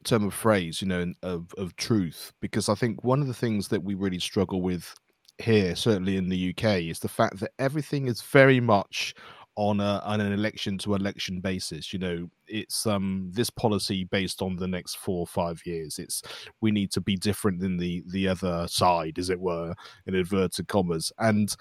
term 0.03 0.25
of 0.25 0.33
phrase 0.33 0.81
you 0.81 0.87
know 0.87 1.11
of, 1.23 1.53
of 1.57 1.75
truth 1.75 2.31
because 2.39 2.69
i 2.69 2.75
think 2.75 3.03
one 3.03 3.19
of 3.19 3.27
the 3.27 3.33
things 3.33 3.67
that 3.67 3.83
we 3.83 3.93
really 3.95 4.19
struggle 4.19 4.61
with 4.61 4.95
here, 5.37 5.75
certainly 5.75 6.17
in 6.17 6.29
the 6.29 6.49
UK, 6.49 6.81
is 6.81 6.99
the 6.99 7.07
fact 7.07 7.39
that 7.39 7.51
everything 7.59 8.07
is 8.07 8.21
very 8.21 8.59
much 8.59 9.13
on 9.55 9.79
a 9.79 10.01
on 10.05 10.21
an 10.21 10.33
election 10.33 10.77
to 10.79 10.95
election 10.95 11.39
basis. 11.39 11.93
You 11.93 11.99
know, 11.99 12.29
it's 12.47 12.85
um 12.85 13.29
this 13.33 13.49
policy 13.49 14.03
based 14.05 14.41
on 14.41 14.55
the 14.55 14.67
next 14.67 14.95
four 14.95 15.19
or 15.19 15.27
five 15.27 15.61
years. 15.65 15.99
It's 15.99 16.21
we 16.61 16.71
need 16.71 16.91
to 16.91 17.01
be 17.01 17.15
different 17.15 17.59
than 17.59 17.77
the 17.77 18.03
the 18.07 18.27
other 18.27 18.67
side, 18.67 19.17
as 19.17 19.29
it 19.29 19.39
were, 19.39 19.73
in 20.05 20.15
inverted 20.15 20.67
commas. 20.67 21.11
And 21.19 21.55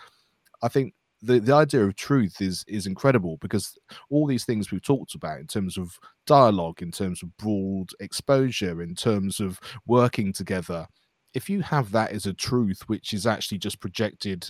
I 0.63 0.69
think 0.69 0.95
the, 1.23 1.39
the 1.39 1.55
idea 1.55 1.85
of 1.85 1.97
truth 1.97 2.41
is 2.41 2.65
is 2.67 2.87
incredible 2.87 3.39
because 3.41 3.79
all 4.11 4.27
these 4.27 4.45
things 4.45 4.71
we've 4.71 4.83
talked 4.83 5.15
about 5.15 5.41
in 5.41 5.47
terms 5.47 5.79
of 5.79 5.99
dialogue, 6.27 6.83
in 6.83 6.91
terms 6.91 7.23
of 7.23 7.37
broad 7.37 7.91
exposure, 8.01 8.83
in 8.83 8.95
terms 8.95 9.41
of 9.41 9.61
working 9.87 10.33
together, 10.33 10.87
if 11.33 11.49
you 11.49 11.63
have 11.63 11.91
that 11.93 12.13
as 12.13 12.27
a 12.27 12.35
truth 12.35 12.83
which 12.89 13.15
is 13.15 13.27
actually 13.27 13.59
just 13.59 13.81
projected 13.81 14.49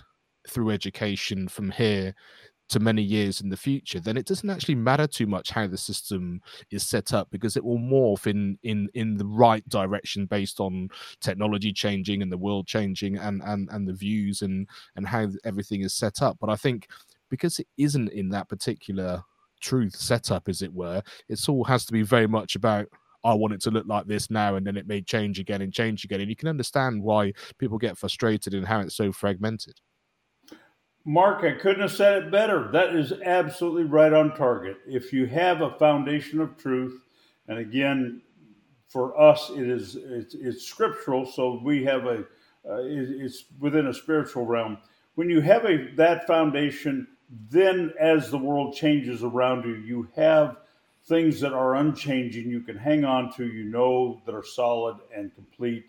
through 0.49 0.71
education 0.71 1.49
from 1.49 1.71
here 1.71 2.15
to 2.69 2.81
many 2.81 3.03
years 3.03 3.41
in 3.41 3.49
the 3.49 3.57
future 3.57 4.01
then 4.01 4.17
it 4.17 4.27
doesn't 4.27 4.51
actually 4.51 4.75
matter 4.75 5.07
too 5.07 5.27
much 5.27 5.51
how 5.51 5.67
the 5.67 5.77
system 5.77 6.41
is 6.71 6.83
set 6.83 7.13
up 7.13 7.29
because 7.31 7.57
it 7.57 7.65
will 7.65 7.79
morph 7.79 8.27
in 8.27 8.59
in 8.63 8.89
in 8.95 9.17
the 9.17 9.27
right 9.27 9.69
direction 9.69 10.27
based 10.27 10.61
on 10.61 10.89
technology 11.21 11.73
changing 11.73 12.23
and 12.23 12.33
the 12.33 12.39
world 12.39 12.67
changing 12.67 13.17
and 13.19 13.43
and 13.45 13.69
and 13.71 13.87
the 13.87 13.93
views 13.93 14.43
and 14.43 14.69
and 14.97 15.07
how 15.07 15.29
everything 15.45 15.83
is 15.83 15.93
set 15.93 16.23
up 16.23 16.37
but 16.41 16.49
i 16.49 16.57
think 16.57 16.89
because 17.31 17.59
it 17.59 17.67
isn't 17.77 18.09
in 18.11 18.29
that 18.29 18.49
particular 18.49 19.23
truth 19.61 19.95
setup 19.95 20.49
as 20.49 20.63
it 20.63 20.73
were 20.73 21.03
it 21.29 21.49
all 21.49 21.65
has 21.65 21.85
to 21.85 21.93
be 21.93 22.03
very 22.03 22.27
much 22.27 22.57
about 22.57 22.87
I 23.25 23.33
want 23.33 23.55
it 23.55 23.63
to 23.63 23.71
look 23.71 23.87
like 23.87 24.07
this 24.07 24.31
now, 24.31 24.57
and 24.57 24.67
then 24.67 24.77
it 24.77 24.87
may 24.87 25.01
change 25.01 25.41
again 25.41 25.63
and 25.63 25.73
change 25.73 26.05
again. 26.05 26.21
And 26.21 26.29
you 26.29 26.37
can 26.37 26.49
understand 26.49 27.03
why 27.03 27.33
people 27.57 27.79
get 27.79 27.97
frustrated 27.97 28.53
and 28.53 28.67
how 28.67 28.81
it's 28.81 28.95
so 28.95 29.13
fragmented. 29.13 29.81
Mark, 31.05 31.45
I 31.45 31.53
couldn't 31.53 31.83
have 31.83 31.93
said 31.93 32.23
it 32.23 32.31
better. 32.31 32.71
That 32.73 32.95
is 32.97 33.13
absolutely 33.25 33.85
right 33.85 34.13
on 34.13 34.35
target. 34.35 34.79
If 34.87 35.13
you 35.13 35.27
have 35.27 35.61
a 35.61 35.77
foundation 35.79 36.41
of 36.41 36.57
truth, 36.57 37.03
and 37.47 37.59
again, 37.59 38.23
for 38.89 39.21
us, 39.21 39.51
it 39.51 39.69
is 39.69 39.97
it's, 39.97 40.35
it's 40.35 40.65
scriptural, 40.65 41.27
so 41.27 41.61
we 41.63 41.85
have 41.85 42.07
a 42.07 42.21
uh, 42.67 42.81
it's 42.81 43.45
within 43.61 43.89
a 43.89 43.95
spiritual 43.95 44.47
realm. 44.47 44.79
When 45.17 45.29
you 45.29 45.43
have 45.43 45.67
a 45.67 45.91
that 45.97 46.27
foundation, 46.27 47.07
then 47.51 47.93
as 48.01 48.31
the 48.31 48.39
world 48.39 48.75
changes 48.75 49.23
around 49.23 49.65
you, 49.65 49.75
you 49.75 50.09
have 50.17 50.57
things 51.07 51.39
that 51.41 51.53
are 51.53 51.77
unchanging 51.77 52.49
you 52.49 52.61
can 52.61 52.77
hang 52.77 53.05
on 53.05 53.31
to 53.35 53.47
you 53.47 53.65
know 53.65 54.23
that 54.25 54.35
are 54.35 54.45
solid 54.45 54.97
and 55.15 55.35
complete 55.35 55.85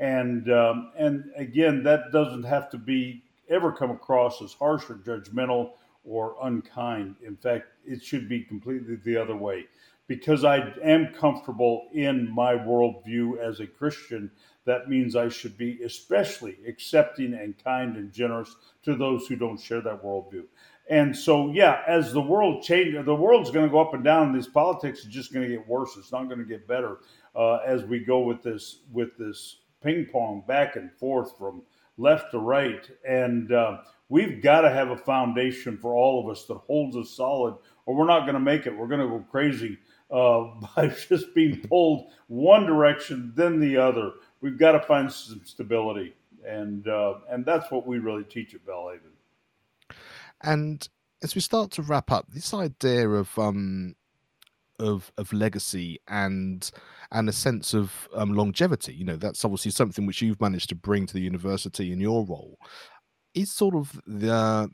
and 0.00 0.50
um, 0.50 0.90
and 0.96 1.24
again 1.36 1.82
that 1.84 2.10
doesn't 2.10 2.42
have 2.42 2.68
to 2.68 2.76
be 2.76 3.22
ever 3.48 3.72
come 3.72 3.90
across 3.90 4.42
as 4.42 4.52
harsh 4.52 4.88
or 4.90 4.94
judgmental 4.94 5.72
or 6.04 6.36
unkind 6.42 7.16
in 7.24 7.36
fact 7.36 7.66
it 7.84 8.02
should 8.02 8.28
be 8.28 8.42
completely 8.42 8.96
the 8.96 9.16
other 9.16 9.36
way 9.36 9.66
because 10.06 10.44
i 10.44 10.58
am 10.82 11.12
comfortable 11.12 11.88
in 11.92 12.32
my 12.32 12.54
worldview 12.54 13.38
as 13.38 13.60
a 13.60 13.66
christian 13.66 14.30
that 14.64 14.88
means 14.88 15.16
i 15.16 15.28
should 15.28 15.56
be 15.58 15.82
especially 15.82 16.56
accepting 16.66 17.34
and 17.34 17.62
kind 17.62 17.96
and 17.96 18.12
generous 18.12 18.56
to 18.82 18.94
those 18.94 19.26
who 19.26 19.36
don't 19.36 19.60
share 19.60 19.80
that 19.80 20.02
worldview 20.02 20.44
and 20.88 21.16
so, 21.16 21.50
yeah, 21.50 21.82
as 21.86 22.12
the 22.12 22.20
world 22.20 22.62
changes, 22.62 23.04
the 23.04 23.14
world's 23.14 23.50
going 23.50 23.66
to 23.66 23.70
go 23.70 23.80
up 23.80 23.94
and 23.94 24.04
down. 24.04 24.32
These 24.32 24.46
politics 24.46 25.00
is 25.00 25.06
just 25.06 25.32
going 25.32 25.48
to 25.48 25.56
get 25.56 25.66
worse. 25.66 25.96
It's 25.96 26.12
not 26.12 26.28
going 26.28 26.38
to 26.38 26.44
get 26.44 26.68
better 26.68 26.98
uh, 27.34 27.56
as 27.66 27.84
we 27.84 27.98
go 27.98 28.20
with 28.20 28.42
this 28.42 28.78
with 28.92 29.16
this 29.18 29.58
ping 29.82 30.06
pong 30.10 30.44
back 30.46 30.76
and 30.76 30.92
forth 30.92 31.36
from 31.36 31.62
left 31.98 32.30
to 32.32 32.38
right. 32.38 32.88
And 33.08 33.52
uh, 33.52 33.78
we've 34.08 34.42
got 34.42 34.62
to 34.62 34.70
have 34.70 34.90
a 34.90 34.96
foundation 34.96 35.78
for 35.78 35.94
all 35.94 36.22
of 36.22 36.30
us 36.30 36.44
that 36.44 36.58
holds 36.66 36.96
us 36.96 37.10
solid, 37.10 37.54
or 37.86 37.94
we're 37.94 38.06
not 38.06 38.20
going 38.20 38.34
to 38.34 38.40
make 38.40 38.66
it. 38.66 38.76
We're 38.76 38.88
going 38.88 39.00
to 39.00 39.08
go 39.08 39.24
crazy 39.30 39.78
uh, 40.10 40.44
by 40.76 40.88
just 40.88 41.34
being 41.34 41.60
pulled 41.68 42.10
one 42.28 42.66
direction 42.66 43.32
then 43.34 43.60
the 43.60 43.76
other. 43.76 44.12
We've 44.40 44.58
got 44.58 44.72
to 44.72 44.80
find 44.80 45.10
some 45.10 45.40
stability, 45.44 46.14
and 46.46 46.86
uh, 46.86 47.14
and 47.30 47.44
that's 47.44 47.70
what 47.70 47.86
we 47.86 47.98
really 47.98 48.24
teach 48.24 48.54
at 48.54 48.64
Belhaven. 48.66 49.12
And 50.42 50.86
as 51.22 51.34
we 51.34 51.40
start 51.40 51.70
to 51.72 51.82
wrap 51.82 52.12
up, 52.12 52.26
this 52.28 52.52
idea 52.52 53.08
of 53.08 53.36
um 53.38 53.96
of 54.78 55.10
of 55.16 55.32
legacy 55.32 55.98
and 56.08 56.70
and 57.12 57.28
a 57.28 57.32
sense 57.32 57.74
of 57.74 58.08
um, 58.14 58.34
longevity, 58.34 58.94
you 58.94 59.04
know, 59.04 59.16
that's 59.16 59.44
obviously 59.44 59.70
something 59.70 60.06
which 60.06 60.22
you've 60.22 60.40
managed 60.40 60.68
to 60.70 60.74
bring 60.74 61.06
to 61.06 61.14
the 61.14 61.20
university 61.20 61.92
in 61.92 62.00
your 62.00 62.26
role. 62.26 62.58
Is 63.34 63.52
sort 63.52 63.74
of 63.74 64.00
the 64.06 64.68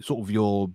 sort 0.00 0.22
of 0.22 0.30
your 0.30 0.68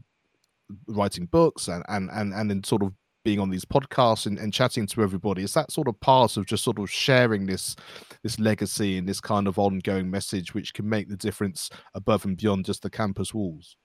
writing 0.87 1.25
books 1.25 1.67
and 1.67 1.83
and 1.87 2.09
and 2.11 2.33
and 2.33 2.51
in 2.51 2.63
sort 2.63 2.83
of 2.83 2.93
being 3.23 3.39
on 3.41 3.49
these 3.49 3.65
podcasts 3.65 4.25
and, 4.25 4.37
and 4.37 4.53
chatting 4.53 4.87
to 4.87 5.03
everybody 5.03 5.43
is 5.43 5.53
that 5.53 5.69
sort 5.69 5.89
of 5.89 5.99
part 5.99 6.37
of 6.37 6.45
just 6.45 6.63
sort 6.63 6.79
of 6.79 6.89
sharing 6.89 7.45
this 7.45 7.75
this 8.23 8.39
legacy 8.39 8.97
and 8.97 9.07
this 9.07 9.19
kind 9.19 9.47
of 9.47 9.59
ongoing 9.59 10.09
message 10.09 10.53
which 10.53 10.73
can 10.73 10.87
make 10.87 11.09
the 11.09 11.17
difference 11.17 11.69
above 11.93 12.23
and 12.23 12.37
beyond 12.37 12.63
just 12.63 12.83
the 12.83 12.89
campus 12.89 13.33
walls 13.33 13.75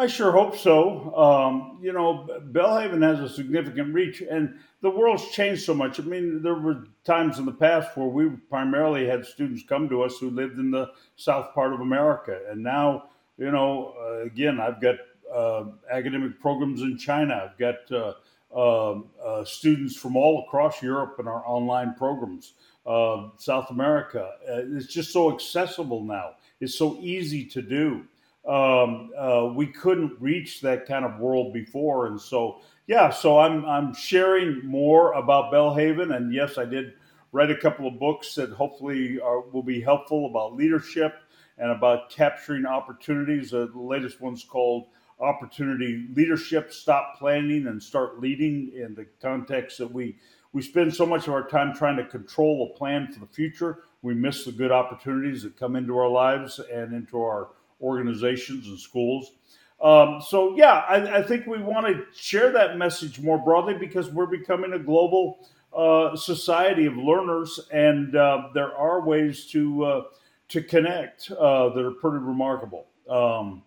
I 0.00 0.06
sure 0.06 0.32
hope 0.32 0.56
so. 0.56 1.14
Um, 1.14 1.78
you 1.82 1.92
know, 1.92 2.26
Belhaven 2.52 3.02
has 3.02 3.20
a 3.20 3.28
significant 3.28 3.92
reach, 3.92 4.22
and 4.22 4.58
the 4.80 4.88
world's 4.88 5.28
changed 5.28 5.62
so 5.62 5.74
much. 5.74 6.00
I 6.00 6.04
mean, 6.04 6.40
there 6.40 6.54
were 6.54 6.84
times 7.04 7.38
in 7.38 7.44
the 7.44 7.52
past 7.52 7.94
where 7.98 8.06
we 8.06 8.30
primarily 8.48 9.06
had 9.06 9.26
students 9.26 9.62
come 9.62 9.90
to 9.90 10.02
us 10.02 10.16
who 10.16 10.30
lived 10.30 10.58
in 10.58 10.70
the 10.70 10.90
south 11.16 11.52
part 11.52 11.74
of 11.74 11.82
America, 11.82 12.40
and 12.48 12.62
now, 12.62 13.10
you 13.36 13.50
know, 13.50 13.94
uh, 14.00 14.24
again, 14.24 14.58
I've 14.58 14.80
got 14.80 14.96
uh, 15.30 15.64
academic 15.90 16.40
programs 16.40 16.80
in 16.80 16.96
China. 16.96 17.50
I've 17.50 17.58
got 17.58 17.92
uh, 17.92 18.14
um, 18.56 19.10
uh 19.22 19.44
students 19.44 19.96
from 19.96 20.16
all 20.16 20.46
across 20.46 20.82
Europe 20.82 21.16
in 21.18 21.28
our 21.28 21.46
online 21.46 21.92
programs. 21.92 22.54
Uh, 22.86 23.28
south 23.36 23.70
America, 23.70 24.30
uh, 24.48 24.62
it's 24.74 24.86
just 24.86 25.12
so 25.12 25.30
accessible 25.30 26.02
now. 26.02 26.36
It's 26.58 26.74
so 26.74 26.96
easy 27.02 27.44
to 27.44 27.60
do 27.60 28.06
um, 28.46 29.10
uh, 29.18 29.52
we 29.54 29.66
couldn't 29.66 30.20
reach 30.20 30.60
that 30.62 30.86
kind 30.86 31.04
of 31.04 31.18
world 31.18 31.52
before. 31.52 32.06
And 32.06 32.20
so, 32.20 32.60
yeah, 32.86 33.10
so 33.10 33.38
I'm 33.38 33.64
I'm 33.64 33.94
sharing 33.94 34.64
more 34.64 35.12
about 35.12 35.52
Belhaven, 35.52 36.16
and 36.16 36.32
yes, 36.32 36.58
I 36.58 36.64
did 36.64 36.94
write 37.32 37.50
a 37.50 37.56
couple 37.56 37.86
of 37.86 37.98
books 37.98 38.34
that 38.34 38.50
hopefully 38.50 39.20
are, 39.20 39.40
will 39.40 39.62
be 39.62 39.80
helpful 39.80 40.26
about 40.26 40.56
leadership 40.56 41.14
and 41.58 41.70
about 41.70 42.10
capturing 42.10 42.66
opportunities. 42.66 43.52
Uh, 43.54 43.66
the 43.72 43.80
latest 43.80 44.20
one's 44.20 44.42
called 44.42 44.86
Opportunity 45.20 46.08
Leadership 46.14 46.72
Stop 46.72 47.18
Planning 47.18 47.66
and 47.66 47.80
Start 47.80 48.20
Leading 48.20 48.72
in 48.74 48.94
the 48.94 49.06
context 49.20 49.78
that 49.78 49.92
we, 49.92 50.16
we 50.52 50.62
spend 50.62 50.94
so 50.94 51.04
much 51.04 51.28
of 51.28 51.34
our 51.34 51.46
time 51.46 51.74
trying 51.74 51.98
to 51.98 52.06
control 52.06 52.72
a 52.72 52.78
plan 52.78 53.12
for 53.12 53.20
the 53.20 53.26
future. 53.26 53.80
We 54.02 54.14
miss 54.14 54.44
the 54.44 54.52
good 54.52 54.72
opportunities 54.72 55.42
that 55.42 55.58
come 55.58 55.76
into 55.76 55.98
our 55.98 56.08
lives 56.08 56.58
and 56.72 56.94
into 56.94 57.20
our 57.20 57.50
organizations 57.80 58.66
and 58.66 58.78
schools. 58.78 59.32
Um, 59.80 60.20
so, 60.20 60.56
yeah, 60.56 60.84
I, 60.88 61.18
I, 61.18 61.22
think 61.22 61.46
we 61.46 61.58
want 61.58 61.86
to 61.86 62.04
share 62.14 62.52
that 62.52 62.76
message 62.76 63.18
more 63.18 63.38
broadly 63.38 63.72
because 63.72 64.10
we're 64.10 64.26
becoming 64.26 64.74
a 64.74 64.78
global 64.78 65.48
uh, 65.74 66.14
society 66.16 66.84
of 66.84 66.98
learners, 66.98 67.58
and 67.72 68.14
uh, 68.14 68.48
there 68.52 68.76
are 68.76 69.00
ways 69.00 69.46
to 69.46 69.84
uh, 69.84 70.02
to 70.48 70.62
connect 70.62 71.30
uh, 71.30 71.70
that 71.70 71.82
are 71.82 71.92
pretty 71.92 72.18
remarkable. 72.18 72.88
Um, 73.08 73.62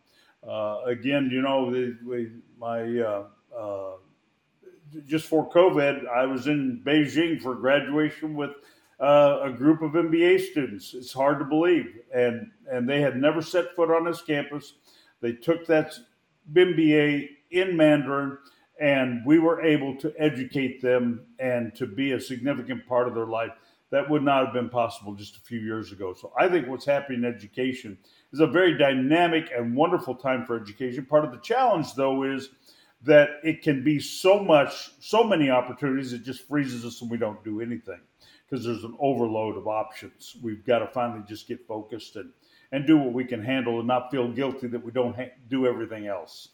uh, 0.48 0.82
again, 0.86 1.30
you 1.32 1.42
know, 1.42 1.74
we, 2.06 2.30
my 2.60 3.00
uh, 3.00 3.94
just 5.08 5.26
for 5.26 5.50
COVID, 5.50 6.08
I 6.08 6.26
was 6.26 6.46
in 6.48 6.82
Beijing 6.86 7.42
for 7.42 7.56
graduation 7.56 8.36
with 8.36 8.52
Uh, 9.04 9.42
a 9.44 9.52
group 9.52 9.82
of 9.82 9.92
MBA 9.92 10.40
students. 10.40 10.94
It's 10.94 11.12
hard 11.12 11.38
to 11.40 11.44
believe, 11.44 12.00
and 12.16 12.50
and 12.72 12.88
they 12.88 13.02
had 13.02 13.18
never 13.18 13.42
set 13.42 13.76
foot 13.76 13.92
on 13.92 14.06
this 14.06 14.22
campus. 14.22 14.76
They 15.20 15.34
took 15.34 15.68
that 15.68 15.94
MBA 16.54 17.28
in 17.52 17.76
Mandarin 17.76 18.38
and 18.80 19.26
we 19.26 19.40
were 19.40 19.62
able 19.62 19.98
to 19.98 20.14
educate 20.18 20.82
them 20.82 21.26
and 21.40 21.76
to 21.76 21.86
be 21.86 22.14
a 22.14 22.20
significant 22.20 22.88
part 22.88 23.10
of 23.10 23.14
their 23.14 23.26
life 23.26 23.52
that 23.90 24.10
would 24.10 24.24
not 24.24 24.46
have 24.46 24.54
been 24.54 24.70
possible 24.70 25.14
just 25.14 25.36
a 25.36 25.42
few 25.42 25.60
years 25.60 25.92
ago. 25.92 26.14
So 26.14 26.32
I 26.40 26.48
think 26.48 26.70
what's 26.70 26.86
happening 26.86 27.20
in 27.20 27.26
education 27.26 27.98
is 28.32 28.40
a 28.40 28.48
very 28.48 28.78
dynamic 28.78 29.50
and 29.54 29.76
wonderful 29.76 30.16
time 30.16 30.46
for 30.46 30.56
education. 30.56 31.06
Part 31.06 31.26
of 31.26 31.32
the 31.32 31.40
challenge, 31.40 31.94
though, 31.94 32.24
is 32.24 32.52
that 33.02 33.32
it 33.44 33.64
can 33.64 33.84
be 33.84 34.00
so 34.00 34.42
much, 34.42 34.92
so 35.02 35.26
many 35.26 35.50
opportunities, 35.50 36.14
it 36.14 36.24
just 36.24 36.48
freezes 36.48 36.86
us 36.86 37.02
and 37.02 37.12
we 37.12 37.18
don't 37.18 37.44
do 37.44 37.60
anything 37.60 38.00
because 38.54 38.68
there's 38.68 38.84
an 38.84 38.96
overload 39.00 39.58
of 39.58 39.68
options. 39.68 40.38
We've 40.44 40.64
got 40.64 40.80
to 40.80 40.88
finally 40.88 41.24
just 41.28 41.48
get 41.48 41.66
focused 41.68 42.18
and, 42.18 42.30
and 42.72 42.86
do 42.86 43.00
what 43.00 43.12
we 43.12 43.26
can 43.26 43.44
handle 43.44 43.80
and 43.80 43.88
not 43.88 44.12
feel 44.12 44.32
guilty 44.32 44.68
that 44.68 44.86
we 44.86 44.92
don't 44.92 45.16
ha- 45.16 45.34
do 45.50 45.66
everything 45.66 46.06
else. 46.06 46.50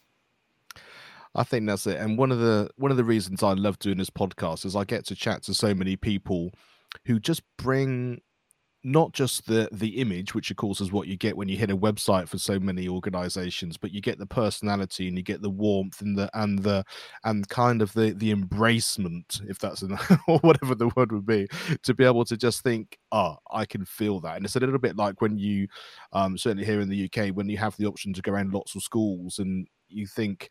I 1.35 1.43
think 1.43 1.67
that's 1.67 1.85
it. 1.87 1.97
And 1.97 2.17
one 2.17 2.31
of 2.31 2.39
the 2.39 2.69
one 2.77 2.89
of 2.89 2.95
the 2.95 3.03
reasons 3.03 3.43
I 3.43 3.51
love 3.51 3.79
doing 3.79 3.97
this 3.97 4.09
podcast 4.09 4.65
is 4.65 4.77
I 4.77 4.85
get 4.85 5.05
to 5.07 5.15
chat 5.15 5.43
to 5.43 5.53
so 5.53 5.75
many 5.75 5.97
people 5.97 6.51
who 7.05 7.19
just 7.19 7.41
bring 7.57 8.21
not 8.83 9.11
just 9.11 9.45
the 9.45 9.67
the 9.73 9.97
image 9.99 10.33
which 10.33 10.51
of 10.51 10.57
course 10.57 10.79
is 10.79 10.91
what 10.91 11.07
you 11.07 11.17
get 11.17 11.35
when 11.35 11.49
you 11.49 11.57
hit 11.57 11.69
a 11.69 11.75
website 11.75 12.29
for 12.29 12.37
so 12.37 12.57
many 12.57 12.87
organizations 12.87 13.75
but 13.75 13.91
you 13.91 13.99
get 13.99 14.17
the 14.17 14.25
personality 14.25 15.07
and 15.07 15.17
you 15.17 15.23
get 15.23 15.41
the 15.41 15.49
warmth 15.49 15.99
and 15.99 16.17
the 16.17 16.29
and 16.33 16.59
the 16.59 16.83
and 17.25 17.47
kind 17.49 17.81
of 17.81 17.91
the 17.93 18.11
the 18.11 18.33
embracement 18.33 19.41
if 19.49 19.59
that's 19.59 19.81
an, 19.81 19.97
or 20.27 20.39
whatever 20.39 20.75
the 20.75 20.89
word 20.95 21.11
would 21.11 21.25
be 21.25 21.45
to 21.83 21.93
be 21.93 22.05
able 22.05 22.23
to 22.23 22.37
just 22.37 22.63
think 22.63 22.97
ah 23.11 23.35
oh, 23.35 23.57
i 23.57 23.65
can 23.65 23.83
feel 23.83 24.19
that. 24.21 24.37
And 24.37 24.45
it's 24.45 24.55
a 24.55 24.59
little 24.59 24.79
bit 24.79 24.95
like 24.95 25.21
when 25.21 25.37
you 25.37 25.67
um 26.13 26.37
certainly 26.37 26.65
here 26.65 26.79
in 26.79 26.89
the 26.89 27.05
uk 27.05 27.35
when 27.35 27.49
you 27.49 27.57
have 27.57 27.75
the 27.75 27.85
option 27.85 28.13
to 28.13 28.21
go 28.21 28.31
around 28.31 28.53
lots 28.53 28.75
of 28.75 28.83
schools 28.83 29.39
and 29.39 29.67
you 29.89 30.07
think 30.07 30.49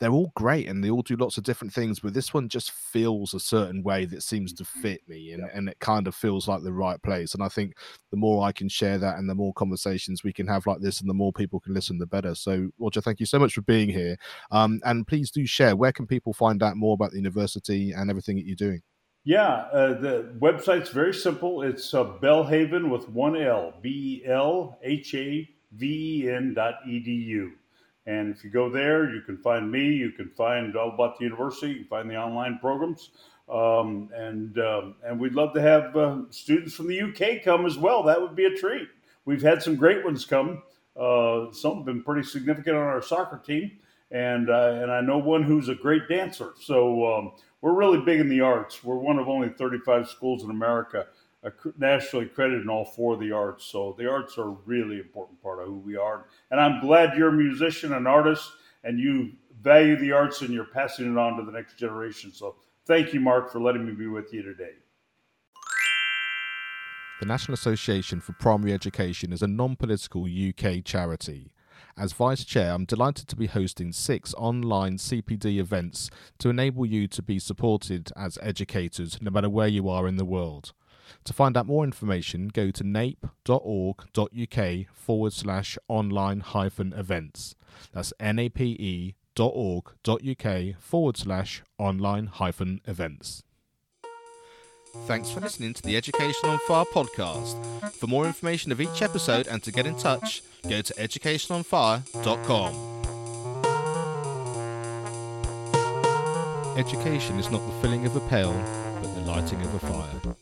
they're 0.00 0.12
all 0.12 0.32
great 0.36 0.68
and 0.68 0.82
they 0.82 0.90
all 0.90 1.02
do 1.02 1.16
lots 1.16 1.38
of 1.38 1.44
different 1.44 1.72
things, 1.72 2.00
but 2.00 2.14
this 2.14 2.32
one 2.32 2.48
just 2.48 2.70
feels 2.70 3.34
a 3.34 3.40
certain 3.40 3.82
way 3.82 4.04
that 4.04 4.22
seems 4.22 4.52
to 4.54 4.64
mm-hmm. 4.64 4.80
fit 4.80 5.08
me 5.08 5.32
and, 5.32 5.42
and 5.52 5.68
it 5.68 5.78
kind 5.80 6.06
of 6.06 6.14
feels 6.14 6.46
like 6.46 6.62
the 6.62 6.72
right 6.72 7.02
place. 7.02 7.34
And 7.34 7.42
I 7.42 7.48
think 7.48 7.74
the 8.10 8.16
more 8.16 8.46
I 8.46 8.52
can 8.52 8.68
share 8.68 8.98
that 8.98 9.18
and 9.18 9.28
the 9.28 9.34
more 9.34 9.52
conversations 9.54 10.22
we 10.22 10.32
can 10.32 10.46
have 10.46 10.66
like 10.66 10.80
this 10.80 11.00
and 11.00 11.10
the 11.10 11.14
more 11.14 11.32
people 11.32 11.60
can 11.60 11.74
listen, 11.74 11.98
the 11.98 12.06
better. 12.06 12.34
So, 12.34 12.70
Roger, 12.78 13.00
thank 13.00 13.20
you 13.20 13.26
so 13.26 13.38
much 13.38 13.54
for 13.54 13.62
being 13.62 13.88
here. 13.88 14.16
Um, 14.50 14.80
and 14.84 15.06
please 15.06 15.30
do 15.30 15.46
share 15.46 15.74
where 15.74 15.92
can 15.92 16.06
people 16.06 16.32
find 16.32 16.62
out 16.62 16.76
more 16.76 16.94
about 16.94 17.10
the 17.10 17.18
university 17.18 17.92
and 17.92 18.08
everything 18.10 18.36
that 18.36 18.46
you're 18.46 18.56
doing? 18.56 18.82
Yeah, 19.24 19.66
uh, 19.72 20.00
the 20.00 20.34
website's 20.38 20.90
very 20.90 21.12
simple. 21.12 21.62
It's 21.62 21.92
uh, 21.92 22.04
Belhaven 22.04 22.88
with 22.88 23.08
one 23.10 23.36
L, 23.36 23.74
B 23.82 24.22
E 24.24 24.28
L 24.28 24.78
H 24.82 25.14
A 25.14 25.46
V 25.72 26.24
E 26.24 26.30
N 26.30 26.54
dot 26.54 26.76
edu. 26.88 27.50
And 28.08 28.34
if 28.34 28.42
you 28.42 28.48
go 28.48 28.70
there, 28.70 29.14
you 29.14 29.20
can 29.20 29.36
find 29.36 29.70
me. 29.70 29.84
You 29.84 30.10
can 30.12 30.30
find 30.30 30.74
all 30.76 30.94
about 30.94 31.18
the 31.18 31.24
university. 31.24 31.72
You 31.72 31.76
can 31.80 31.88
find 31.88 32.10
the 32.10 32.16
online 32.16 32.58
programs. 32.58 33.10
Um, 33.50 34.08
and 34.14 34.58
um, 34.58 34.94
and 35.04 35.20
we'd 35.20 35.34
love 35.34 35.52
to 35.54 35.60
have 35.60 35.94
uh, 35.94 36.22
students 36.30 36.74
from 36.74 36.88
the 36.88 37.02
UK 37.02 37.44
come 37.44 37.66
as 37.66 37.76
well. 37.76 38.02
That 38.02 38.20
would 38.20 38.34
be 38.34 38.46
a 38.46 38.54
treat. 38.54 38.88
We've 39.26 39.42
had 39.42 39.62
some 39.62 39.76
great 39.76 40.04
ones 40.06 40.24
come. 40.24 40.62
Uh, 40.98 41.52
some 41.52 41.76
have 41.76 41.84
been 41.84 42.02
pretty 42.02 42.26
significant 42.26 42.76
on 42.76 42.82
our 42.82 43.02
soccer 43.02 43.42
team, 43.44 43.72
and 44.10 44.48
uh, 44.48 44.78
and 44.82 44.90
I 44.90 45.02
know 45.02 45.18
one 45.18 45.42
who's 45.42 45.68
a 45.68 45.74
great 45.74 46.08
dancer. 46.08 46.52
So 46.62 47.14
um, 47.14 47.32
we're 47.60 47.74
really 47.74 48.00
big 48.00 48.20
in 48.20 48.28
the 48.30 48.40
arts. 48.40 48.82
We're 48.82 48.96
one 48.96 49.18
of 49.18 49.28
only 49.28 49.50
35 49.50 50.08
schools 50.08 50.44
in 50.44 50.50
America 50.50 51.06
nationally 51.78 52.26
credited 52.26 52.62
in 52.62 52.68
all 52.68 52.84
four 52.84 53.14
of 53.14 53.20
the 53.20 53.32
arts. 53.32 53.64
So 53.64 53.94
the 53.98 54.10
arts 54.10 54.38
are 54.38 54.48
a 54.48 54.56
really 54.66 54.98
important 54.98 55.42
part 55.42 55.60
of 55.60 55.66
who 55.66 55.78
we 55.78 55.96
are. 55.96 56.26
And 56.50 56.60
I'm 56.60 56.80
glad 56.80 57.16
you're 57.16 57.28
a 57.28 57.32
musician, 57.32 57.92
and 57.92 58.06
artist, 58.06 58.50
and 58.84 58.98
you 58.98 59.32
value 59.62 59.96
the 59.96 60.12
arts 60.12 60.42
and 60.42 60.50
you're 60.50 60.64
passing 60.64 61.12
it 61.12 61.18
on 61.18 61.36
to 61.36 61.44
the 61.44 61.52
next 61.52 61.78
generation. 61.78 62.32
So 62.32 62.56
thank 62.86 63.12
you, 63.12 63.20
Mark, 63.20 63.50
for 63.50 63.60
letting 63.60 63.86
me 63.86 63.92
be 63.92 64.06
with 64.06 64.32
you 64.32 64.42
today. 64.42 64.74
The 67.20 67.26
National 67.26 67.54
Association 67.54 68.20
for 68.20 68.32
Primary 68.34 68.72
Education 68.72 69.32
is 69.32 69.42
a 69.42 69.48
non 69.48 69.74
political 69.74 70.24
UK 70.26 70.84
charity. 70.84 71.52
As 71.96 72.12
Vice 72.12 72.44
Chair, 72.44 72.72
I'm 72.72 72.84
delighted 72.84 73.26
to 73.26 73.34
be 73.34 73.46
hosting 73.46 73.90
six 73.90 74.32
online 74.34 74.98
CPD 74.98 75.58
events 75.58 76.10
to 76.38 76.48
enable 76.48 76.86
you 76.86 77.08
to 77.08 77.20
be 77.20 77.40
supported 77.40 78.12
as 78.16 78.38
educators 78.40 79.20
no 79.20 79.32
matter 79.32 79.50
where 79.50 79.66
you 79.66 79.88
are 79.88 80.06
in 80.06 80.16
the 80.16 80.24
world. 80.24 80.72
To 81.24 81.32
find 81.32 81.56
out 81.56 81.66
more 81.66 81.84
information, 81.84 82.48
go 82.48 82.70
to 82.70 82.84
nape.org.uk 82.84 84.60
forward 84.94 85.32
slash 85.32 85.78
online 85.88 86.40
hyphen 86.40 86.92
events. 86.92 87.54
That's 87.92 88.12
nape.org.uk 88.20 89.14
forward 90.80 91.16
slash 91.16 91.62
online 91.78 92.26
hyphen 92.26 92.80
events. 92.86 93.42
Thanks 95.06 95.30
for 95.30 95.40
listening 95.40 95.74
to 95.74 95.82
the 95.82 95.96
Education 95.96 96.48
on 96.48 96.58
Fire 96.66 96.84
podcast. 96.92 97.92
For 97.92 98.06
more 98.06 98.26
information 98.26 98.72
of 98.72 98.80
each 98.80 99.02
episode 99.02 99.46
and 99.46 99.62
to 99.62 99.70
get 99.70 99.86
in 99.86 99.96
touch, 99.96 100.42
go 100.68 100.80
to 100.80 100.94
educationonfire.com. 100.94 102.96
Education 106.76 107.38
is 107.38 107.50
not 107.50 107.64
the 107.66 107.72
filling 107.82 108.06
of 108.06 108.16
a 108.16 108.20
pail, 108.28 108.52
but 109.02 109.14
the 109.14 109.20
lighting 109.22 109.60
of 109.60 109.74
a 109.74 109.78
fire. 109.80 110.34